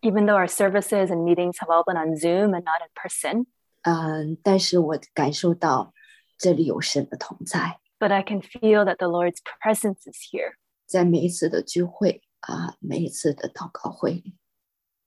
[0.01, 3.45] Even though our services and meetings have all been on Zoom and not in person,
[3.83, 5.93] 嗯、但是我感受到
[6.37, 10.55] 这里有神的同在， but I can feel that the Lord's presence is here
[10.87, 14.35] 在每一次的聚会啊、每一次的祷告会里，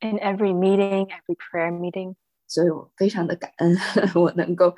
[0.00, 2.16] in every meeting, every prayer meeting.
[2.48, 3.76] 所以我非常的感恩，
[4.14, 4.74] 我能够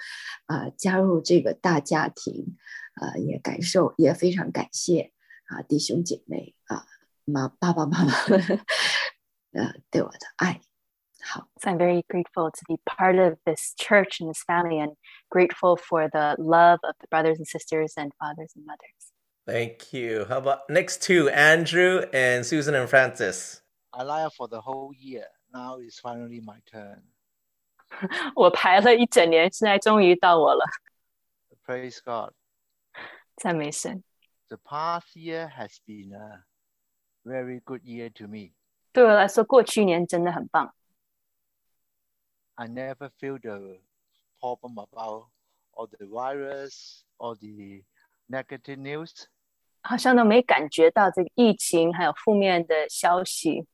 [0.46, 2.56] 啊、加入这个大家庭，
[2.94, 5.12] 啊、也感受也非常感谢
[5.46, 6.86] 啊、弟兄姐妹啊、
[7.24, 8.12] 妈爸爸妈妈
[9.52, 10.60] 呃对我的爱。
[11.20, 14.96] 好， So I'm very grateful to be part of this church and this family and
[15.28, 19.11] grateful for the love of the brothers and sisters and fathers and mothers.
[19.46, 20.26] Thank you.
[20.28, 23.62] How about next two, Andrew and Susan and Francis?
[23.92, 25.24] I lied for the whole year.
[25.52, 27.02] Now it's finally my turn.
[28.36, 30.64] 我排了一整年，现在终于到我了，
[31.64, 32.34] Praise God.
[33.36, 34.04] 赞美神。
[34.48, 36.44] The past year has been a
[37.24, 38.52] very good year to me.
[38.92, 40.74] 对我来说，过去一年真的很棒。
[42.56, 43.78] I never feel the
[44.38, 45.28] problem about
[45.72, 47.84] all the virus or the
[48.28, 49.28] negative news.
[49.83, 53.67] 好像都没感觉到这个疫情还有负面的消息。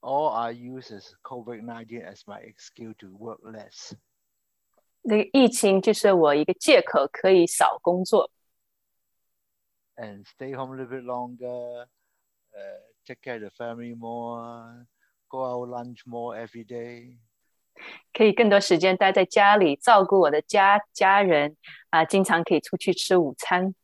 [0.00, 3.92] All I use is COVID 19 as my excuse to work less.
[5.02, 8.30] 那个疫情就是我一个借口，可以少工作
[9.96, 11.86] ，and stay home a little bit longer,
[12.52, 14.86] uh, take care of the family more,
[15.28, 17.18] go out lunch more every day.
[18.12, 21.56] 可以更多时间待在家里，照顾我的家家人
[21.90, 23.74] 啊、经常可以出去吃午餐。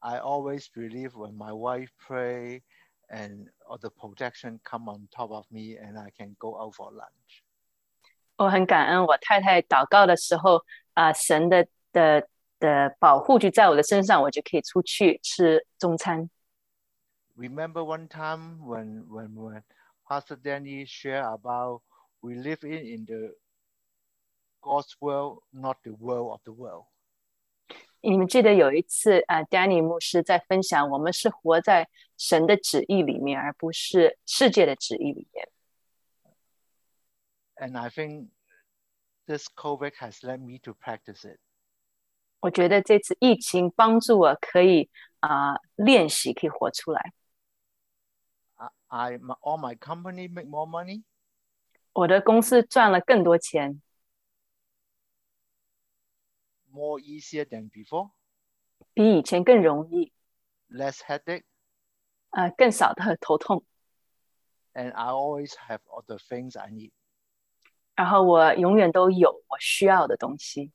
[0.00, 2.62] I always believe when my wife pray
[3.08, 6.90] and all the protection come on top of me and I can go out for
[6.90, 7.42] lunch.
[8.36, 12.26] 我很感恩我太太祷告的时候啊、神的的
[12.58, 16.28] 的保护就在我的身上，我就可以出去吃中餐。
[17.36, 19.62] Remember one time when when when
[20.08, 21.82] Pastor Danny shared about
[22.20, 23.36] we live in in the
[24.60, 26.86] God's world, not the world of the world.
[28.06, 31.88] 你们记得有一次啊、d a n n y 牧师在分享，我们是活在
[32.18, 35.48] 神的旨意里面，而不是世界的旨意里面。
[37.56, 38.30] And I think
[39.26, 41.38] this COVID has led me to practice it.
[42.40, 44.90] 我觉得这次疫情帮助我可以
[45.20, 47.12] 啊、练习，可以活出来。
[48.56, 51.04] I, I my, all my company make more money.
[51.92, 53.80] 我的公司赚了更多钱，
[56.76, 58.10] more easier than before,
[58.94, 60.12] 比以前更容易，
[60.70, 61.44] less headache,
[62.30, 63.64] 啊，更少的头痛。
[64.74, 66.92] and I always have all the things I need.
[67.94, 70.72] 然后我永远都有我需要的东西。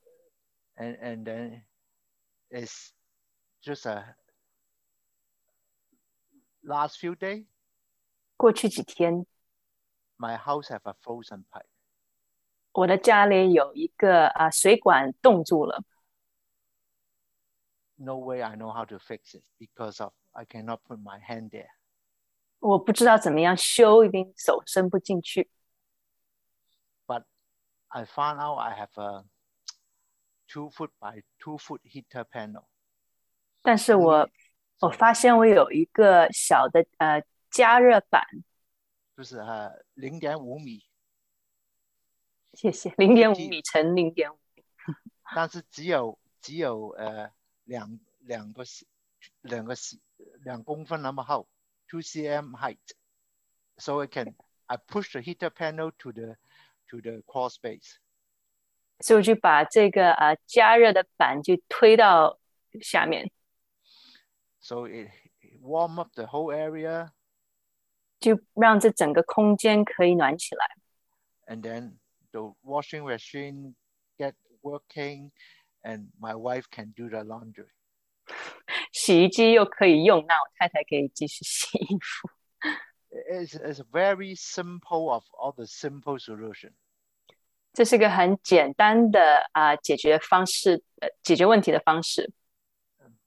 [0.76, 1.64] And and then
[2.48, 2.90] it's
[3.60, 4.14] just a
[6.62, 7.46] last few days,
[8.36, 9.26] 过去几天，
[10.16, 11.66] my house have a frozen pipe.
[12.72, 15.82] 我的家里有一个啊、水管冻住了，
[18.02, 21.50] No way I know how to fix it because of I cannot put my hand
[21.50, 21.70] there.
[22.60, 25.50] 我不知道怎么样修，因为手伸不进去。
[27.06, 27.24] But
[27.88, 29.24] I found out I have a
[30.46, 32.66] two foot by two foot heater panel.
[33.62, 34.28] 但是我
[34.80, 38.24] 我发现我有一个小的呃加热板，
[39.16, 40.84] 就是呃零点五米，
[42.52, 44.38] 谢谢，零点五米乘零点五，
[45.34, 47.30] 但是只有只有呃
[47.64, 48.86] 两两个 c-
[49.42, 49.98] 两个 c-
[50.44, 51.48] 两公分那么厚，
[51.88, 52.78] two cm height.
[53.78, 54.34] So I can
[54.66, 56.36] I push the heater panel to the
[56.88, 57.96] to the crawl space.
[59.00, 62.40] 所以我就把这个呃加热的板就推到
[62.82, 63.30] 下面，
[64.60, 65.10] So it
[65.62, 67.12] warm up the whole area
[68.18, 70.66] 就让这整个空间可以暖起来。
[71.46, 71.98] and then
[72.32, 73.74] the washing machine
[74.18, 75.30] get working
[75.82, 77.68] and my wife can do the laundry.
[78.92, 82.28] 洗衣机又可以用，那我太太可以继续洗衣服。
[83.10, 86.72] It's, it's very simple of all the simple solution.
[87.72, 92.32] 这是个很简单的啊、解决方式，呃，解决问题的方式。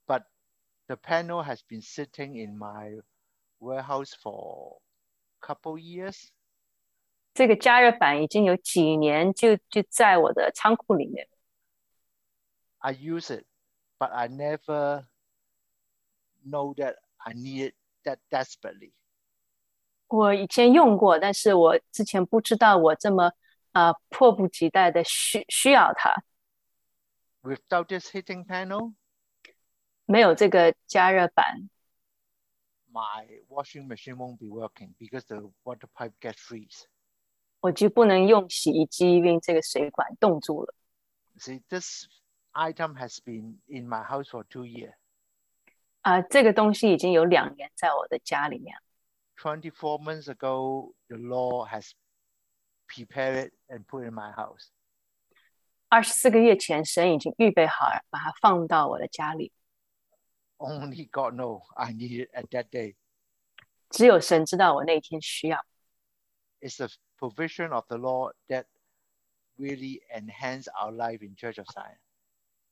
[0.06, 0.24] But
[0.86, 3.02] the panel has been sitting in my
[3.58, 4.78] warehouse for
[5.40, 6.28] a couple years.
[7.34, 11.26] 这个加热板已经有几年就就在我的仓库里面，
[12.86, 13.44] I use it,
[13.98, 15.06] but I never
[16.44, 17.74] know that I need it
[18.04, 18.92] that desperately.
[20.08, 23.32] 我以前用过，但是我之前不知道我这么
[23.72, 26.24] 呃迫不及待的需需要它。
[27.42, 28.94] Without this heating panel,
[30.04, 31.70] 没有这个加热板，
[32.92, 36.84] my washing machine won't be working because the water pipe gets freeze.
[37.60, 40.74] 我就不能用洗衣机，因为这个水管冻住了。
[41.38, 42.06] See, this
[42.57, 44.93] item has been in my house for two years.
[46.01, 48.75] 啊，这个东西已经有两年在我的家里面。
[49.37, 51.91] Twenty-four months ago, the law has
[52.87, 54.69] prepared it and put it in my house.
[55.89, 59.51] 二十四个月前，神已经预备好，把它放到我的家里。
[60.57, 62.95] Only God know I need it at that day.
[63.89, 65.63] 只有神知道我那天需要。
[66.59, 66.89] It's the
[67.19, 68.65] provision of the law that
[69.57, 71.97] really enhance our life in Church of Zion.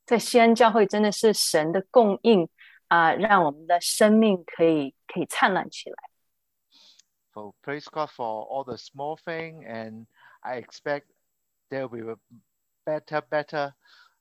[0.05, 2.49] 在西安教会真的是神的供应
[2.87, 5.95] 啊、让我们的生命可以可以灿烂起来。
[7.33, 10.07] So praise God for all the small thing, and
[10.41, 11.05] I expect
[11.69, 12.17] there will be a
[12.83, 13.73] better, better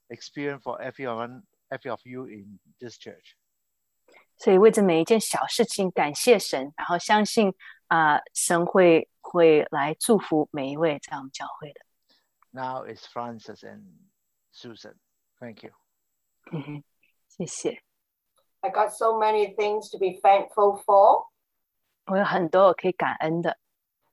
[0.09, 3.35] experience for everyone, every of you in this church.
[4.37, 7.53] 所以为这每一件小事情感谢神，然后相信
[7.89, 11.81] 啊、神会会来祝福每一位在我们教会的。
[12.53, 13.83] Now it's Francis and
[14.53, 14.95] Susan.
[15.39, 15.73] Thank you.
[16.53, 16.85] 嗯哼，
[17.29, 17.83] 谢谢。
[18.61, 21.29] I got so many things to be thankful for,
[22.07, 23.57] 我有很多我可以感恩的，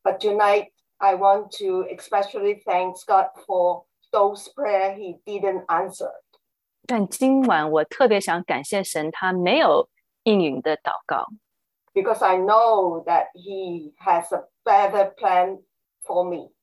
[0.04, 6.12] but tonight I want to especially thank God for those prayer He didn't answer.
[6.86, 9.90] 但今晚我特别想感谢神，他没有
[10.24, 11.28] 应允的祷告，
[11.94, 15.64] because I know that He has a better plan
[16.06, 16.54] for me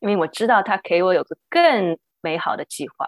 [0.00, 3.06] 因为我知道他给我有个更美好的计划，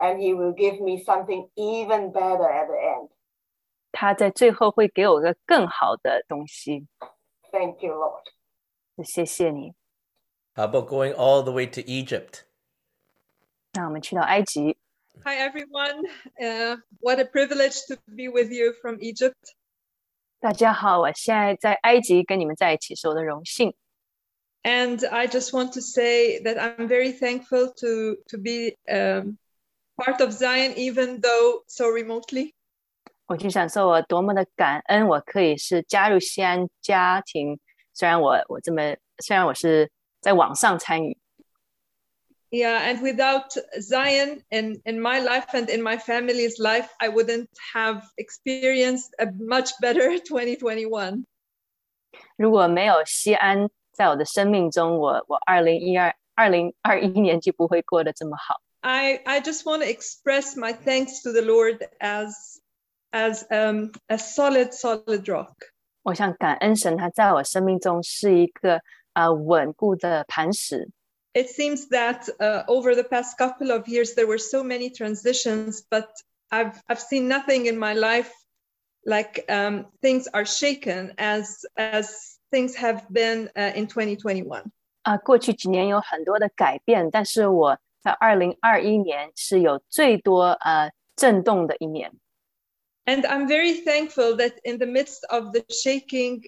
[0.00, 3.10] and He will give me something even better at the end.
[3.92, 6.86] 他在最后会给我个更好的东西。
[7.50, 8.24] Thank you, Lord.
[9.04, 9.74] 谢谢你。
[10.54, 12.42] How about going all the way to Egypt?
[13.72, 14.76] 那我们去到埃及，
[15.24, 16.04] Hi, everyone.
[16.38, 19.34] Uh, what a privilege to be with you from Egypt.
[20.40, 23.74] 大家好，我现在在埃及跟你们在一起是我的荣幸。
[24.62, 29.38] And I just want to say that I'm very thankful to, to be um,
[30.00, 32.52] part of Zion, even though so remotely.
[33.26, 37.58] 我就想说，我多么的感恩，我可以是加入西安家庭。
[37.92, 39.90] 虽然我我这么，虽然我是
[40.20, 41.18] 在网上参与，
[42.50, 47.48] Yeah, and without Zion in, in my life and in my family's life, I wouldn't
[47.74, 51.24] have experienced a much better 2021.
[52.36, 58.60] 如果没有西安在我的生命中，我我二零一二二零二一年就不会过得这么好。
[58.82, 62.60] I, I just want to express my thanks to the Lord as
[63.12, 65.54] as um, a solid, solid rock.
[66.02, 68.80] 我想感恩神，他在我生命中是一个
[69.14, 70.88] 呃稳固的磐石。
[71.32, 75.82] It seems that uh, over the past couple of years there were so many transitions,
[75.90, 76.08] but
[76.50, 78.30] I've I've seen nothing in my life
[79.04, 84.62] like um, things are shaken as as things have been uh, in 2021.
[85.02, 92.12] 啊、过去几年有很多的改变，但是我 在二零二一年是有最多呃震动的一年。
[93.04, 96.42] And I'm very thankful that in the midst of the shaking,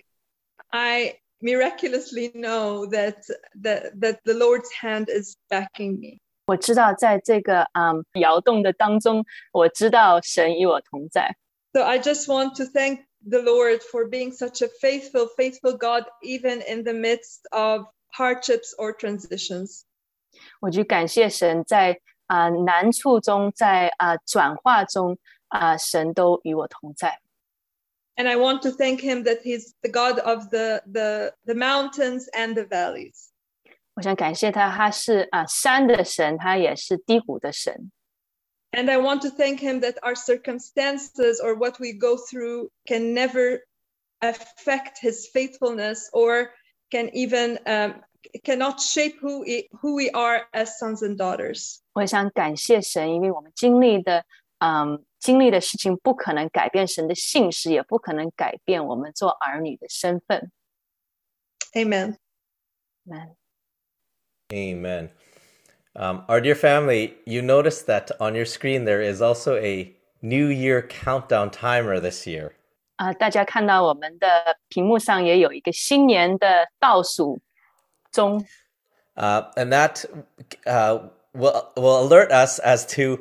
[0.71, 3.23] I miraculously know that
[3.63, 6.19] that, that the Lord's hand is backing me.
[6.47, 11.37] 我知道在这个嗯摇动的当中，我知道神与我同在。
[11.75, 16.05] So I just want to thank the Lord for being such a faithful, faithful God,
[16.23, 19.85] even in the midst of hardships or transitions.
[20.61, 25.19] 我就感谢神在啊、难处中，在啊、转化中
[25.49, 27.21] 啊、神都与我同在。
[28.17, 32.29] And I want to thank him that he's the God of the, the, the mountains
[32.35, 33.29] and the valleys.
[33.95, 37.91] 我想感谢他，他是啊、山的神，他也是低谷的神。
[38.73, 43.15] And I want to thank him that our circumstances or what we go through can
[43.15, 43.61] never
[44.21, 46.51] affect his faithfulness or
[46.91, 48.03] can even um,
[48.45, 51.81] cannot shape who we, who we are as sons and daughters.
[51.95, 54.25] 我想感谢神，因为我们经历的
[54.59, 60.51] 嗯经历的事情不可能改变神的信实，也不可能改变我们做儿女的身份。
[61.75, 62.17] Amen.
[63.07, 63.37] Amen.
[64.51, 65.11] Amen.
[65.95, 70.49] Um, our dear family, you notice that on your screen there is also a New
[70.49, 72.53] Year countdown timer this year.
[72.97, 77.41] 啊、大家看到我们的屏幕上也有一个新年的倒数
[78.13, 78.45] 钟，
[79.17, 80.05] Uh, and that
[80.65, 81.01] uh,
[81.35, 83.19] will, will alert us as to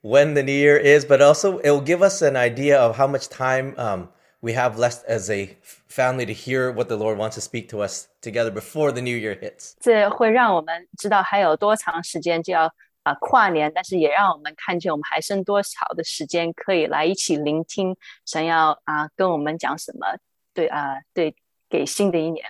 [0.00, 3.08] when the new year is, but also it will give us an idea of how
[3.08, 4.08] much time um,
[4.40, 7.68] we have left as a f- family to hear what the Lord wants to speak
[7.70, 9.74] to us together before the new year hits.
[9.80, 20.06] 这会让我们知道还有多长时间就要啊、跨年，但是也让我们看见我们还剩多少的时间可以来一起聆听神要啊、跟我们讲什么。
[20.54, 21.34] 对啊、对，
[21.68, 22.46] 给新的一年。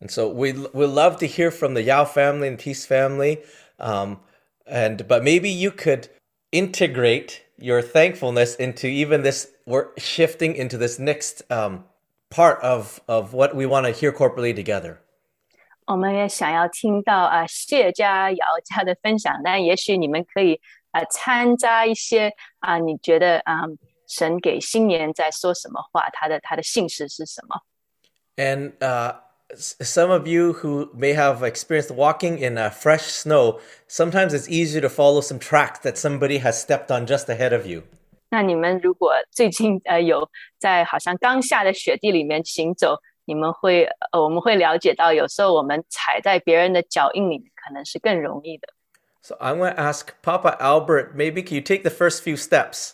[0.00, 3.40] And so we we love to hear from the Yao family and Tees family,
[3.78, 4.20] um,
[4.66, 6.08] and but maybe you could
[6.52, 9.48] integrate your thankfulness into even this.
[9.66, 11.84] We're shifting into this next um,
[12.30, 14.98] part of of what we want to hear corporately together.
[15.86, 20.60] 我们也想要听到啊、谢家、姚家的分享，但也许你们可以
[20.92, 23.64] 啊、掺杂一些啊、你觉得啊、
[24.06, 27.60] 神给新年在说什么话，他的他的信息是什么？
[28.36, 29.23] And uh, s-
[29.56, 33.58] some of you who may have experienced walking in uh, fresh snow,
[33.88, 37.66] sometimes it's easier to follow some tracks that somebody has stepped on just ahead of
[37.66, 37.82] you.
[38.30, 48.68] 那你们如果最近呃有在好像刚下的雪地里面行走，你们会呃我们会了解到，有时候我们踩在别人的脚印里面，可能是更容易的。
[49.22, 52.92] So I'm going to ask Papa Albert, maybe can you take the first few steps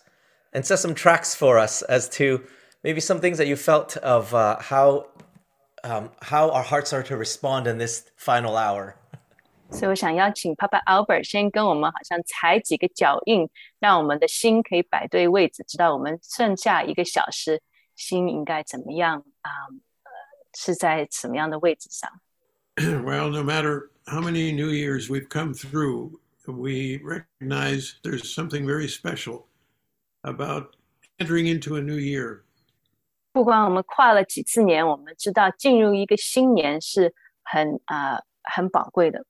[0.53, 2.41] and set some tracks for us as to
[2.83, 5.05] maybe some things that you felt of uh, how
[5.85, 8.95] um, how our hearts are to respond in this final hour.
[9.71, 13.49] 所以我想邀请 Papa Albert 先跟我们好像踩几个脚印，
[13.81, 17.61] 让我们的心可以摆对位置，知道我们剩下一个小时，
[17.97, 19.87] 心应该怎么样啊、呃
[20.59, 22.11] 是在什么样的位置上。
[22.79, 28.89] well, no matter how many New Years we've come through, we recognize there's something very
[28.89, 29.49] special
[30.23, 30.77] about
[31.19, 32.45] entering into a new year.
[33.34, 37.14] 不管我们跨了几次年，我们知道进入一个新年是
[37.44, 39.24] 很啊、呃很宝贵的。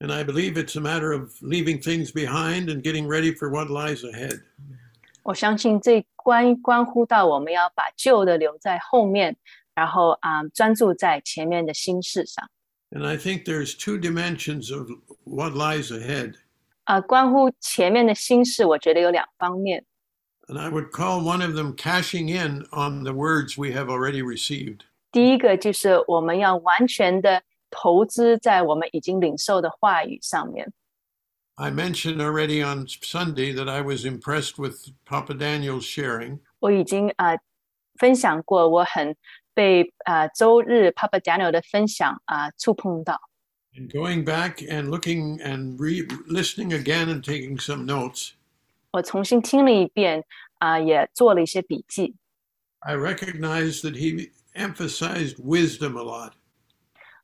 [0.00, 3.68] And I believe it's a matter of leaving things behind and getting ready for what
[3.68, 4.42] lies ahead.
[5.22, 9.36] 我相信这关关乎到我们要把旧的留在后面，
[9.74, 12.50] 然后啊、专注在前面的新事上。
[12.90, 14.90] And I think there's two dimensions of
[15.24, 16.34] what lies ahead.
[16.84, 19.86] 啊、关乎前面的新事，我觉得有两方面。
[20.47, 24.81] And I would call one of them cashing in on the words we have already received.
[25.11, 30.71] 第一个就是我们要完全的投资在我们已经领受的话语上面。
[31.55, 36.39] I mentioned already on Sunday that I was impressed with Papa Daniel's sharing.
[36.59, 37.39] 我已经啊、呃
[37.99, 39.15] 分享过，我很
[39.53, 43.19] 被啊、呃周日 Papa Daniel 的分享啊、触碰到。
[43.75, 48.31] And going back and looking and re- listening again and taking some notes,
[48.93, 50.23] 我重新听了一遍
[50.57, 52.15] 啊、也做了一些笔记。
[52.79, 56.31] I recognized that he emphasized wisdom a lot.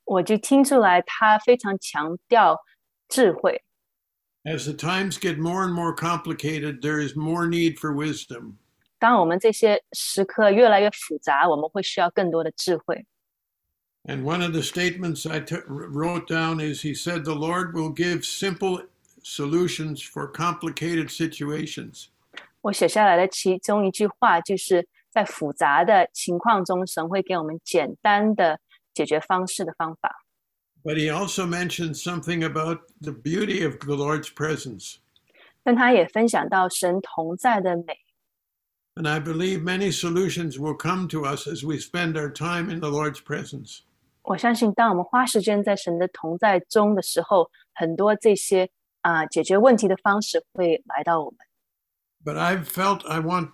[0.03, 2.61] 我就听出来他非常强调
[3.09, 3.63] 智慧。
[4.43, 8.57] As the times get more and more complicated, there is more need for wisdom.
[8.99, 13.05] 当我们这些时刻越来越复杂，我们会需要更多的智慧。
[14.03, 17.91] And one of the statements I t- wrote down is he said, The Lord will
[17.91, 18.85] give simple
[19.29, 22.07] solutions for complicated situations.
[22.61, 28.59] 我写下来的其中一句话，就是在复杂的情况中，神会给我们简单的
[28.93, 30.23] 解决方式的方法。
[30.83, 34.97] But he also mentioned something about the beauty of the Lord's presence.
[35.63, 37.97] 但他也分享到神同在的美。
[38.95, 42.79] And I believe many solutions will come to us as we spend our time in
[42.79, 43.79] the Lord's presence.
[44.21, 48.69] 我相信，当我们花时间在神的同在中的时候，很多这些
[49.01, 51.39] 啊、解决问题的方式会来到我们。
[52.23, 53.51] But I've felt I want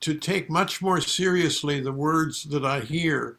[0.00, 3.36] to take much more seriously the words that I hear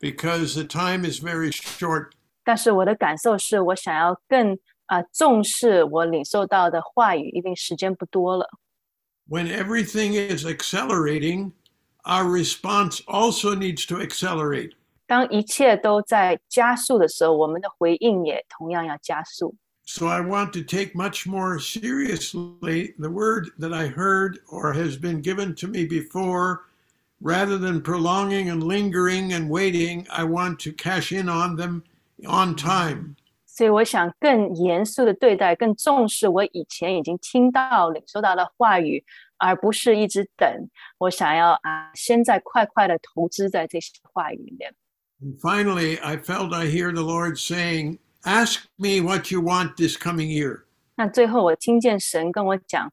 [0.00, 2.10] because the time is very short
[2.44, 8.48] 但是我的感受是我想要更啊、重视我领受到的话语，因为时间不多了。
[9.28, 11.50] when everything is accelerating,
[12.04, 14.76] our response also needs to accelerate.
[15.08, 19.56] 当一切都在加速的时候，我们的回应也同样要加速。
[19.84, 24.96] So I want to take much more seriously the word that I heard or has
[24.96, 26.62] been given to me before.
[27.20, 31.82] Rather than prolonging and lingering and waiting, I want to cash in on them
[32.26, 33.16] on time.
[33.46, 39.02] 所以我想更严肃的对待，更重视我以前已经听到、领受到的话语，
[39.38, 40.68] 而不是一直等。
[40.98, 44.74] 我想要啊，现在快快的投资在这些话语里面。
[45.22, 49.96] And finally, I felt I hear the Lord saying, Ask me what you want this
[49.96, 50.64] coming year.
[50.96, 52.92] 那最后我听见神跟我讲，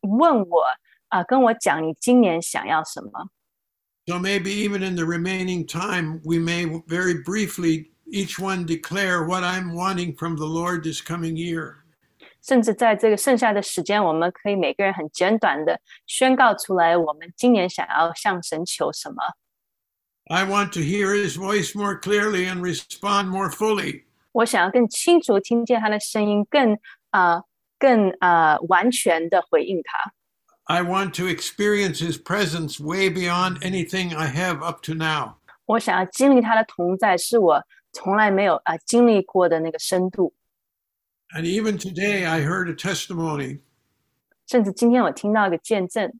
[0.00, 0.64] 问我
[1.08, 3.30] 啊，跟我讲你今年想要什么。
[4.06, 9.42] So maybe even in the remaining time, we may very briefly each one declare what
[9.42, 11.76] I'm wanting from the Lord this coming year.
[12.42, 19.16] 甚至在这个剩下的时间，我们可以每个人很简短的宣告出来，我们今年想要向神求什么。
[20.26, 24.04] I want to hear his voice more clearly and respond more fully.
[24.31, 26.73] 我想要更清楚听见他的声音，更
[27.09, 27.43] 啊、呃
[27.77, 30.13] 更啊、呃完全的回应他。
[30.65, 35.37] I want to experience his presence way beyond anything I have up to now.
[35.65, 40.33] 我想要经历他的同在，是我从来没有啊、呃经历过的那个深度。
[41.35, 43.61] And even today, I heard a testimony
[44.47, 46.11] 甚至今天我听到一个见证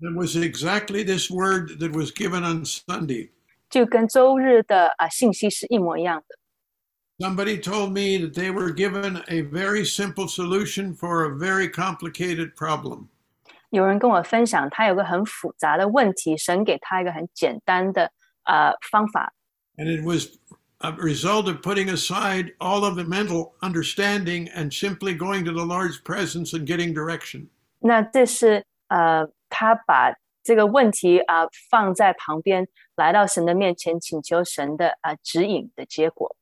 [0.00, 3.30] ，that was exactly this word that was given on Sunday.
[3.68, 6.38] 就跟周日的啊、信息是一模一样的。
[7.19, 13.09] Somebody told me that they were given a very simple solution for a very complicated problem.
[13.69, 18.11] 有人跟我分享，他有个很复杂的问题，神给他一个很简单的
[18.43, 19.33] 呃方法，
[19.77, 20.27] And it was
[20.79, 25.63] a result of putting aside all of the mental understanding and simply going to the
[25.63, 27.49] Lord's presence and getting direction.
[27.79, 30.13] 那这是呃他把
[30.43, 36.35] 这个问题啊、放在旁边，来到神的面前，请求神的啊、指引的结果。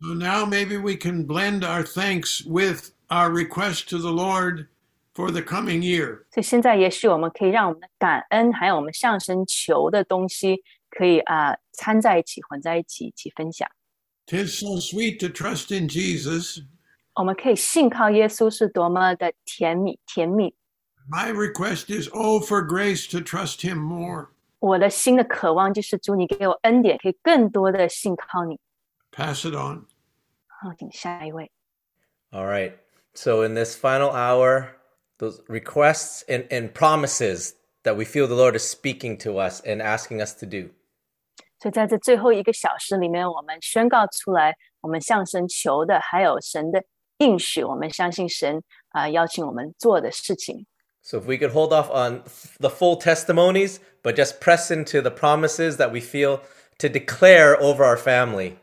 [0.00, 4.66] So now maybe we can blend our thanks with our request to the Lord
[5.14, 6.24] for the coming year.
[6.30, 13.68] 所以现在也许我们可以让我们的感恩，还有我们向神求的东西，可以啊、掺在一起，混在一起，一起分享。
[14.26, 16.64] Tis so sweet to trust in Jesus.
[17.14, 20.54] 我们可以信靠耶稣是多么的甜蜜，甜蜜。
[21.08, 24.28] My request is, oh, for grace to trust Him more.
[24.58, 28.58] 我的心的渴望就是主，你给我恩典，可以更多的信靠你。
[29.12, 29.84] Pass it on.
[30.58, 31.50] 好，请下一位。
[32.30, 32.72] All right.
[33.14, 34.76] So in this final hour,
[35.18, 37.54] those requests and, and promises
[37.84, 40.70] that we feel the Lord is speaking to us and asking us to do.
[41.60, 46.82] 所以在这最后一个小时里面，我们宣告出来，我们向神求的，还有神的
[47.18, 50.66] 应许，我们相信神啊、邀请我们做的事情。
[51.02, 52.22] So if we could hold off on
[52.58, 56.40] the full testimonies, but just press into the promises that we feel
[56.78, 58.56] to declare over our family.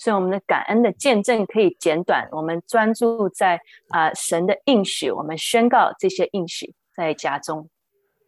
[0.00, 7.70] 所以我们的感恩的见证可以简短，我们专注在啊、神的应许，我们宣告这些应许在家中。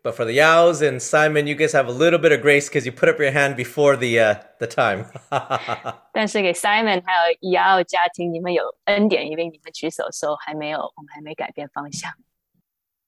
[0.02, 2.86] But for the Yaos and Simon, you guys have a little bit of grace because
[2.86, 5.06] you put up your hand before the uh, the time.
[6.12, 12.12] 但是给 Simon 还有 Yao 家庭，你们有恩典，因为你们举手的时候还没有，我们还没改变方向。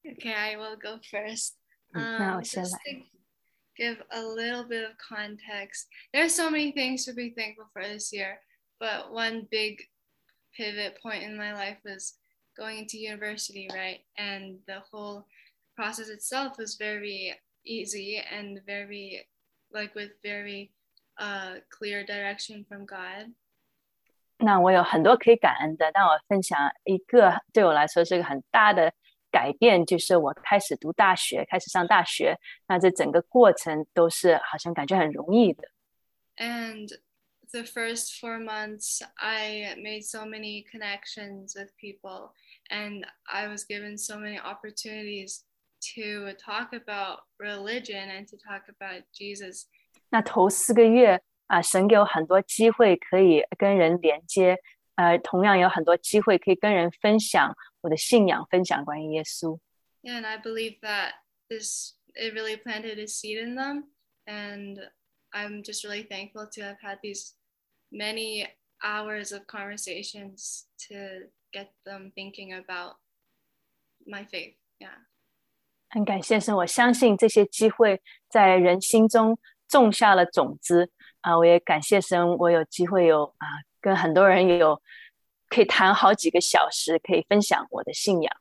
[0.03, 1.53] Okay, I will go first.
[1.93, 2.79] 嗯，那 Um, 我先 just 来。
[2.93, 3.07] to
[3.77, 7.83] give a little bit of context, there are so many things to be thankful for
[7.83, 8.41] this year,
[8.79, 9.89] but one big
[10.57, 12.15] pivot point in my life was
[12.57, 14.01] going into university, right?
[14.17, 15.27] And the whole
[15.77, 17.35] process itself was very
[17.65, 19.29] easy and very,
[19.73, 20.73] like, with very
[21.19, 23.35] uh, clear direction from God.
[24.43, 28.93] 那我有很多可以感恩的，但我分享一个对我来说是个很大的
[29.31, 32.39] 改变，就是我开始读大学，开始上大学。
[32.67, 35.69] 那这整个过程都是好像感觉很容易的。
[36.37, 36.89] And
[37.55, 42.33] the first four months, I made so many connections with people,
[42.71, 45.45] and I was given so many opportunities
[45.95, 49.67] to talk about religion and to talk about Jesus.
[50.11, 54.59] 那头四个月啊，神给我很多机会可以跟人连接，
[54.95, 59.59] 呃，同样有很多机会可以跟人分享我的信仰，分享关于耶稣。
[60.03, 61.15] Yeah, and I believe that
[61.49, 63.85] this it really planted a seed in them,
[64.27, 64.79] and
[65.33, 67.35] I'm just really thankful to have had these
[67.95, 68.47] many
[68.83, 72.97] hours of conversations to get them thinking about
[74.07, 74.57] my faith.
[74.79, 75.07] Yeah.
[75.89, 79.39] 很感谢神，我相信这些机会在人心中
[79.69, 80.91] 种下了种子
[81.21, 81.37] 啊！
[81.37, 83.47] 我也感谢神，我有机会有啊，
[83.81, 84.81] 跟很多人有
[85.49, 88.33] 可以谈好几个小时，可以分享我的信仰。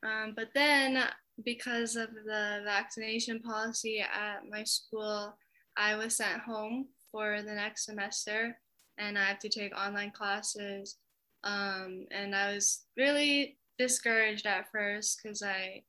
[0.00, 1.10] Um, but then,
[1.44, 5.36] because of the vaccination policy at my school,
[5.74, 8.56] I was sent home for the next semester
[8.98, 10.96] and I have to take online classes.
[11.44, 15.84] Um, and I was really discouraged at first because I,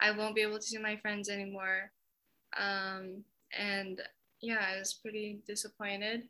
[0.00, 1.90] I won't be able to see my friends anymore.
[2.56, 4.00] Um, and
[4.40, 6.28] yeah, I was pretty disappointed.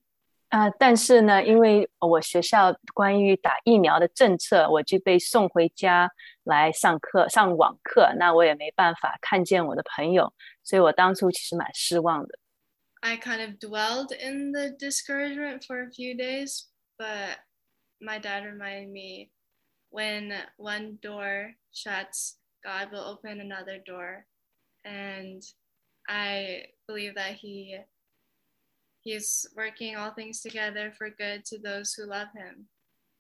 [0.51, 6.09] 啊、但是呢，因为我学校关于打疫苗的政策，我就被送回家
[6.45, 10.33] 来上课，上网课，那我也没办法看见我的朋友，
[10.63, 12.39] 所以我当初其实蛮失望的。
[13.03, 16.69] I kind of dwelled in the discouragement for a few days,
[16.99, 17.39] but
[18.01, 19.31] my dad reminded me
[19.91, 24.27] when one door shuts, God will open another door.
[24.85, 25.43] And
[26.09, 27.79] I believe that He
[29.03, 32.69] He's working all things together for good to those who love Him.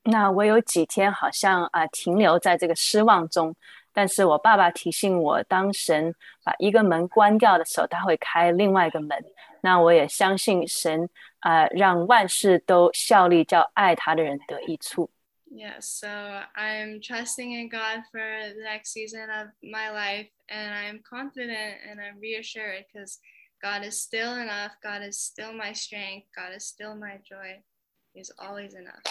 [0.05, 3.55] 那我有几天好像啊、停留在这个失望中，
[3.93, 9.23] 但是我爸爸提醒我，当神把一个门关掉的时候，他会开另外一个门。
[9.61, 11.09] 那我也相信神
[11.41, 15.11] 啊、让万事都效力，叫爱他的人得益处。
[15.51, 16.09] Yeah, so
[16.57, 22.01] I'm trusting in God for the next season of my life, and I'm confident and
[22.01, 23.19] I'm reassured because
[23.62, 24.73] God is still enough.
[24.83, 26.27] God is still my strength.
[26.35, 27.62] God is still my joy.
[28.12, 29.03] He's always enough.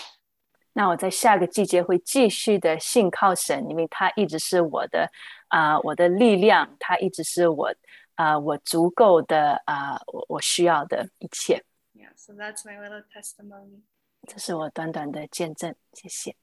[0.73, 5.09] 那我在下个季节会继续的信靠神，因为他一直是我的
[5.49, 7.71] 啊、我的力量，他一直是我
[8.17, 11.63] 啊、我足够的啊、我我需要的一切。
[11.93, 13.81] Yeah, so that's my little testimony.
[14.27, 16.35] 这是我短短的见证，谢谢。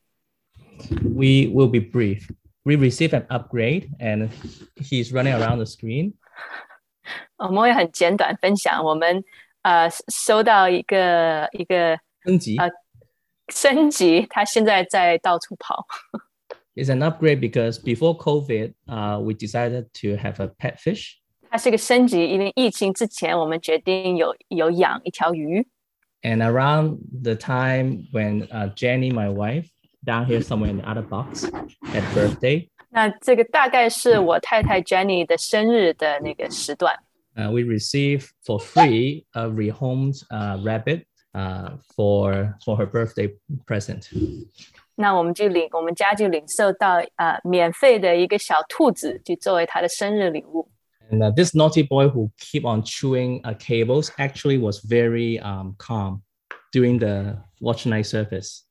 [1.03, 2.31] We will be brief.
[2.63, 4.29] We received an upgrade and
[4.77, 6.15] he's running around the screen.
[7.37, 9.25] 我们会很简短分享，我们
[9.63, 12.71] 呃收到一个一个升级呃
[13.49, 15.87] 升级，他现在在到处跑。
[16.75, 21.19] It's an upgrade because before COVID, uh, we decided to have a pet fish.
[21.56, 25.66] 它是个升级，因为疫情之前我们决定有有养一条鱼。
[26.22, 29.70] And around the time when uh, Jenny, my wife,
[30.04, 31.50] down here somewhere in the other box,
[31.94, 36.94] had birthday, 那这个大概是我太太 Jenny 的生日的那个时段。
[37.38, 43.34] uh, we received for free a rehomed uh, rabbit uh, for for her birthday
[43.66, 44.10] present.
[44.96, 50.70] 那我们就领我们家就领受到呃免费的一个小兔子，就作为他的生日礼物。
[51.11, 56.23] And uh, this naughty boy who keep on chewing uh, cables actually was very um, calm
[56.73, 58.65] during the watch night service.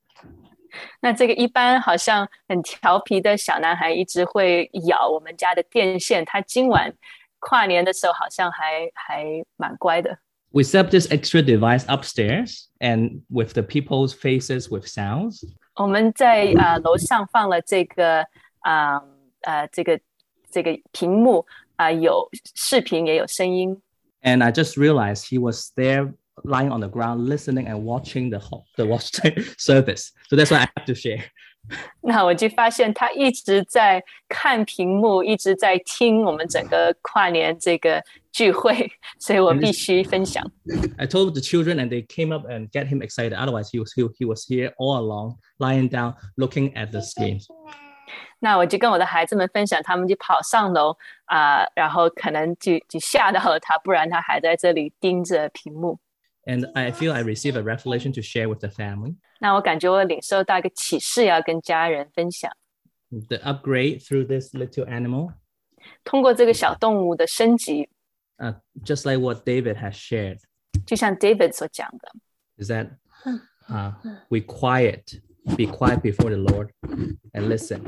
[1.01, 6.93] 那这个一般好像很调皮的小男孩一直会咬我们家的电线，他今晚
[7.39, 9.25] 跨年的时候好像还还
[9.57, 10.19] 蛮乖的。
[10.51, 15.41] We set this extra device upstairs and with the people's faces with sounds.
[15.75, 18.25] 我们在啊、呃楼上放了这个
[18.59, 19.01] 啊
[19.41, 19.99] 呃这个
[20.51, 23.81] 这个屏幕 啊、有视频也有声音。
[24.21, 26.13] And I just realized he was there
[26.43, 30.11] lying on the ground listening and watching the ho- the watch night service.
[30.27, 31.23] So that's why I have to share.
[32.01, 38.89] 那我就发现他一直在看屏幕，一直在听我们整个跨年这个聚会，
[39.19, 40.43] 所以我必须分享。
[40.97, 43.33] I told the children and they came up and get him excited.
[43.33, 47.39] Otherwise, he was he, he was here all along, lying down, looking at the screen.
[48.43, 55.99] 那我就跟我的孩子们分享，他们就跑上楼啊、然后可能就就吓到了他，不然他还在这里盯着屏幕。
[56.45, 59.15] And I feel I received a revelation to share with the family.
[59.39, 62.51] 那我感觉我领受到一个启示，要跟家人分享。
[63.09, 65.33] The upgrade through this little animal,
[66.03, 67.89] 通过这个小动物的升级，
[68.37, 70.39] uh, just like what David has shared,
[70.85, 72.11] 就像 David 所讲的，
[72.57, 72.89] is that
[73.67, 73.93] uh,
[74.29, 75.21] we quiet,
[75.55, 76.69] be quiet before the Lord
[77.33, 77.81] and listen,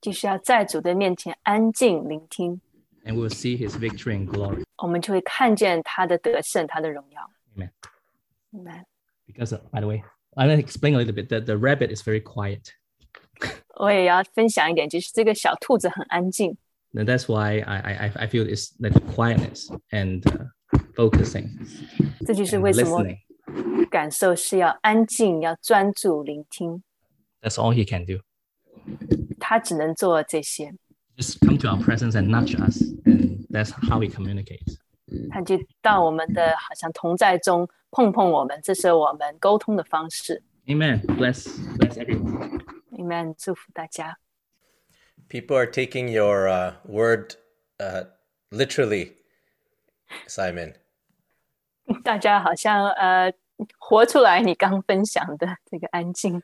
[0.00, 2.60] 就是要在主的面前安静聆听，
[3.04, 4.62] and we will see his victory and glory.
[4.78, 7.30] 我们就会看见他的得胜，他的荣耀。
[7.56, 7.70] Amen.
[8.52, 8.84] Amen.
[9.26, 10.02] Because, uh, by the way,
[10.34, 12.72] I'm going to explain a little bit that the rabbit is very quiet.
[13.76, 16.56] 我也要分享一点，就是这个小兔子很安静，
[16.94, 20.48] And that's why I, I, I feel it's like the quietness and uh,
[20.94, 21.48] focusing,
[22.26, 23.18] 这就是 and 为什么 listening.
[23.90, 26.82] 感受是要安静，要专注聆听。
[27.40, 28.22] That's all he can do.
[29.38, 30.74] 他只能做这些，
[31.16, 34.78] Just come to our presence and nudge us, and that's how he communicates.
[35.30, 40.42] 他就到我们的好像同在中碰碰我们，这是我们沟通的方式。
[40.66, 41.02] Amen.
[41.02, 42.60] Bless, bless everyone.
[42.92, 44.18] Amen，祝福大家。
[45.28, 47.34] People are taking your uh, word
[47.78, 48.06] uh,
[48.50, 49.14] literally,
[50.26, 50.74] Simon.
[52.04, 53.32] 大家好像呃
[53.78, 56.42] 活出来你刚分享的这个安静。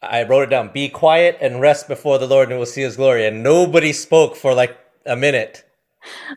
[0.00, 0.68] I wrote it down.
[0.68, 3.26] Be quiet and rest before the Lord, and we'll see His glory.
[3.28, 4.74] And nobody spoke for like
[5.04, 5.64] a minute.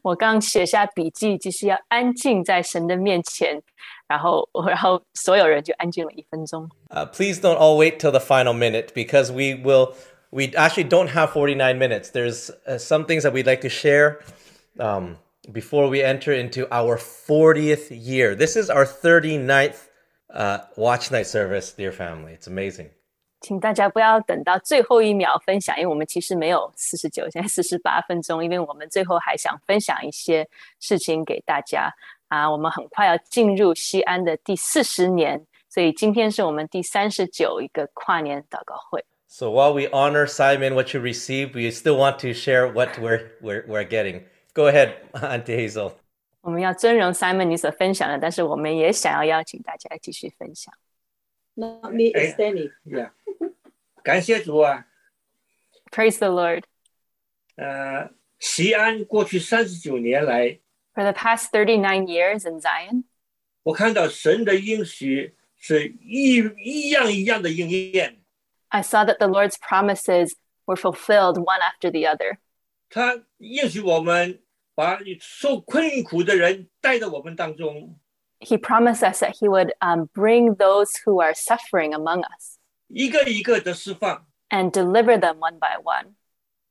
[0.04, 3.62] 我刚写下笔记，就是要安静在神的面前，
[4.08, 6.68] 然后然后所有人就安静了一分钟。
[6.90, 9.94] Uh, please don't all wait till the final minute because we will.
[10.34, 12.10] We actually don't have 49 minutes.
[12.10, 14.22] There's uh, some things that we'd like to share
[14.80, 15.18] um,
[15.52, 18.34] before we enter into our 40th year.
[18.34, 19.90] This is our 39th
[20.34, 22.38] uh, watch night service, dear family.
[22.38, 22.90] It's amazing.
[23.42, 30.48] 请大家不要等到最后一秒分享，因为我们其实没有四十九，现在四十八分钟，因为我们最后还想分享一些
[30.80, 31.92] 事情给大家
[32.28, 32.50] 啊。
[32.50, 39.04] 我们很快要进入西安的第四十年，所以今天是我们第三十九一个跨年祷告会。
[39.28, 43.32] So while we honor Simon, what you received, we still want to share what we're,
[43.42, 44.26] we're, we're getting.
[44.54, 45.94] Go ahead, Auntie Hazel.
[46.47, 50.73] 我们要尊荣 Simon 你所分享的，但是我们也想要邀请大家继续分享。
[51.55, 52.71] Not me, it's Danny.
[52.85, 53.11] Yeah.
[54.05, 54.87] 感谢主啊
[55.91, 56.63] ！Praise the Lord.
[57.57, 60.61] 呃，西安过去三十九年来
[60.95, 63.03] ，For the past thirty-nine years in Zion,
[63.65, 68.19] 我看到神的应许是一一样一样的应验。
[68.69, 72.39] I saw that the Lord's promises were fulfilled one after the other.
[72.89, 74.41] 他应许我们
[74.76, 78.00] 把受困苦的人带到我们当中，
[78.40, 82.58] He promised us that He would um, bring those who are suffering among us
[82.88, 84.28] 一个一个的释放。
[84.50, 86.16] and deliver them one by one.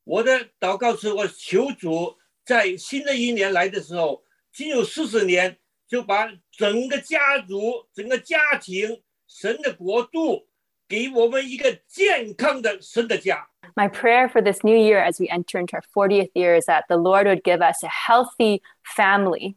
[0.05, 5.59] 我的祷告是我求主在新的一年来的时候，仅有四十年，
[5.89, 10.47] 就把整个家族、整个家庭、神的国度，
[10.89, 13.48] 给我们一个健康的神的家。
[13.77, 16.85] My prayer for this new year as we enter into our 40th year is that
[16.89, 19.57] the Lord would give us a healthy family.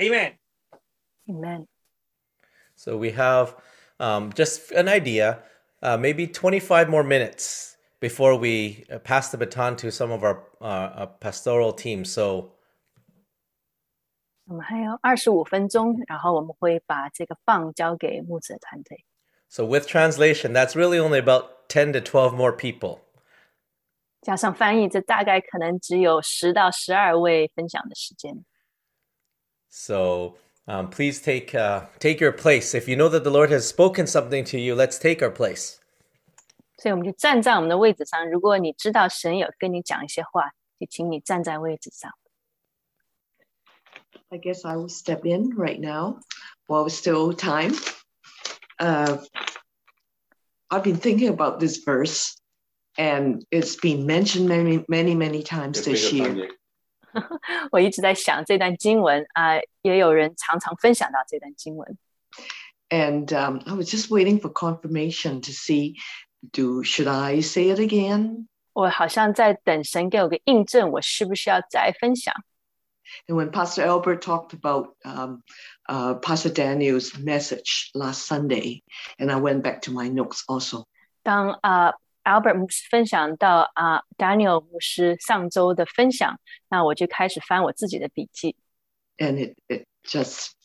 [0.00, 0.38] Amen.
[1.28, 1.66] Amen.
[2.74, 3.54] So we have
[3.98, 5.40] um, just an idea,
[5.82, 10.44] uh, maybe 25 more minutes before we uh, pass the baton to some of our
[10.62, 12.04] uh, uh, pastoral team.
[12.06, 12.56] So
[14.46, 19.04] 我们还有二十五分钟，然后我们会把这个棒交给牧者团队。
[19.54, 23.00] So with translation, that's really only about 10 to 12 more people.
[24.22, 28.44] 加上翻译，这大概可能只有十到十二位分享的时间。
[29.68, 30.36] So
[30.66, 32.74] um, please take uh, take your place.
[32.74, 35.78] If you know that the Lord has spoken something to you, let's take our place.
[36.76, 38.30] 所以我们就站在我们的位置上。
[38.30, 42.12] 如果你知道神有跟你讲一些话，就请你站在位置上。
[44.28, 46.20] I guess I will step in right now
[46.66, 47.74] while it's still time.
[48.78, 49.18] Uh,
[50.70, 52.36] I've been thinking about this verse,
[52.96, 56.48] and it's been mentioned many, many, many times this year.
[57.72, 61.98] 我一直在想这段经文啊、也有人常常分享到这段经文。
[62.88, 65.96] And um, I was just waiting for confirmation to see,
[66.52, 68.46] do should I say it again?
[68.72, 72.32] 我好像在等神给我个印证，我是不是要再分享？
[73.26, 75.42] And when Pastor Albert talked about um,
[75.88, 78.82] uh, Pastor Daniel's message last Sunday,
[79.18, 80.86] and I went back to my notes also.
[81.22, 81.92] 当啊、
[82.24, 86.38] Albert 牧师分享到啊、Daniel 牧师上周的分享，
[86.68, 88.56] 那我就开始翻我自己的笔记。
[89.20, 90.56] and it, it just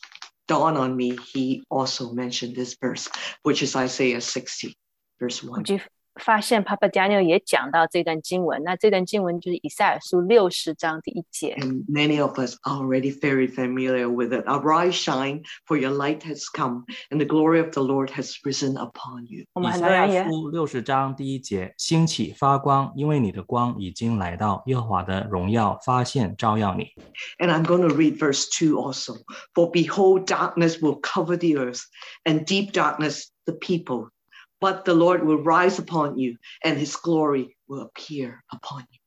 [0.48, 3.06] dawned on me he also mentioned this verse
[3.42, 4.74] which is isaiah 60
[5.20, 5.78] verse 1我就
[6.16, 11.54] 发现 Papa Daniel 也讲到这段经文，那这段经文就是以赛亚书六十章第一节。
[11.60, 16.20] and many of us are already very familiar with it arise shine for your light
[16.20, 26.86] has come and the glory of the lord has risen upon you 我们以赛亚很多人也书六十章第一节，兴起发光，因为你的光已经来到，耶和华的荣耀发现照耀你。
[27.38, 29.18] and i'm going to read verse 2 also
[29.52, 31.82] for behold darkness will cover the earth
[32.24, 34.08] and deep darkness the people
[34.60, 39.00] but the lord will rise upon you and his glory will appear upon you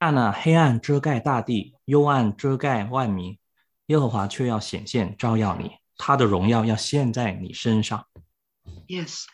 [0.00, 3.38] 看那黑暗遮盖大地，幽暗遮盖万民，
[3.86, 8.06] 耶和华却要显现照耀你，他的荣耀要现在你身上。
[8.86, 9.24] Yes.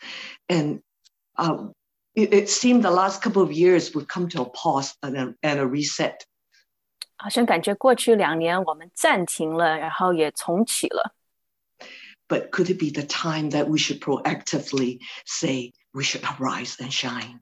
[0.47, 0.81] And
[1.35, 1.73] um,
[2.13, 5.35] it, it seemed the last couple of years would come to a pause and a,
[5.41, 6.21] and a reset.
[7.17, 11.13] 好像感觉过去两年我们暂停了，然后也重启了。
[12.27, 16.91] But could it be the time that we should proactively say we should arise and
[16.91, 17.41] shine?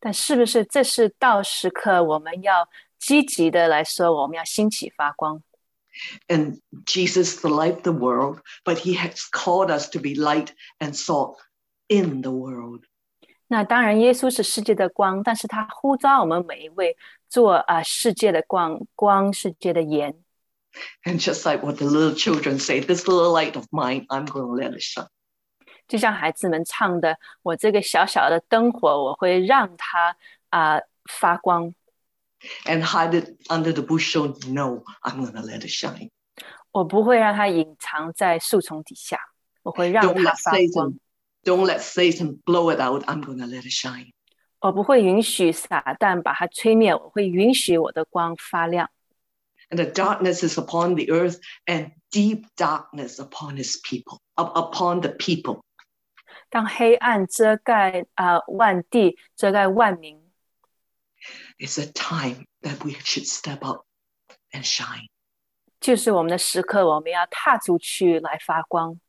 [0.00, 2.68] 但是不是这是到时刻我们要
[2.98, 5.42] 积极的来说，我们要兴起发光？
[6.26, 10.48] And Jesus, the light of the world, but he has called us to be light
[10.78, 11.36] and salt
[11.88, 12.84] in the world.
[13.46, 16.96] 那当然，耶稣是世界的光，但是他呼召我们每一位
[17.28, 20.14] 做啊、世界的光，光世界的盐。
[21.04, 24.46] And just like what the little children say, this little light of mine, I'm going
[24.46, 25.06] to let it shine.
[25.86, 30.16] 就像孩子们唱的：“我这个小小的灯火，我会让它
[30.50, 31.74] 啊、发光。
[32.64, 34.34] And hide it under the bushel.
[34.50, 36.10] No, I'm going to let it shine.
[36.72, 39.18] 我不会让它隐藏在树丛底下，
[39.62, 40.90] 我会让 Don't 它 let 发光。
[40.90, 40.98] Satan,
[41.44, 43.04] don't let Satan blow it out.
[43.04, 44.12] I'm going to let it shine.
[44.60, 48.90] 我不会允许撒旦把它吹灭，我会允许我的光发亮。
[49.70, 55.00] And the darkness is upon the earth, and deep darkness upon his people, up upon
[55.00, 55.62] the people.
[56.50, 60.20] 当黑暗遮盖啊、万地，遮盖万民，
[61.58, 63.86] It's a time that we should step up
[64.52, 65.08] and shine
[65.80, 69.00] 就是我们的时刻，我们要踏出去来发光，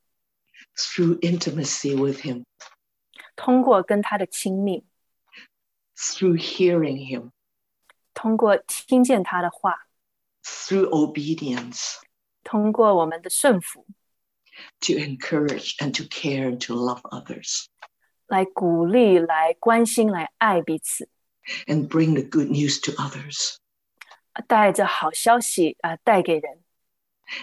[0.76, 2.46] through intimacy with him,
[3.36, 4.86] 通过跟他的亲密，
[5.96, 7.32] through hearing him,
[8.14, 9.88] 通过听见他的话，
[10.50, 11.96] through obedience,
[12.44, 13.86] 通过我们的顺服，
[14.80, 17.66] to encourage and to care and to love others.
[18.28, 21.10] 来鼓励、来关心、来爱彼此，
[21.68, 23.58] and bring the good news to others
[24.48, 26.64] 带着好消息啊、带给人，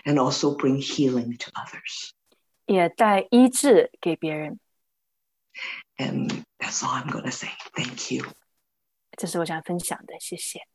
[0.05, 2.11] and also bring healing to others.
[2.67, 4.59] 也带医治给别人。
[5.97, 7.51] And that's all I'm going to say.
[7.75, 8.27] Thank you.
[9.17, 10.67] 这是我想分享的，谢谢。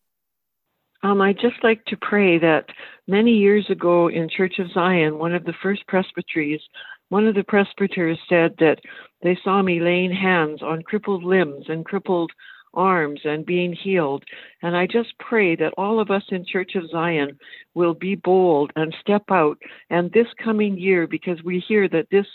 [1.03, 2.67] Um, I'd just like to pray that
[3.09, 6.61] many years ago in Church of Zion, one of the first presbyteries,
[7.09, 8.79] one of the presbyters said that
[9.23, 12.31] they saw me laying hands on crippled limbs and crippled
[12.75, 14.25] arms and being healed.
[14.63, 17.39] And I just pray that all of us in Church of Zion
[17.75, 19.59] will be bold and step out.
[19.91, 22.27] And this coming year, because we hear that this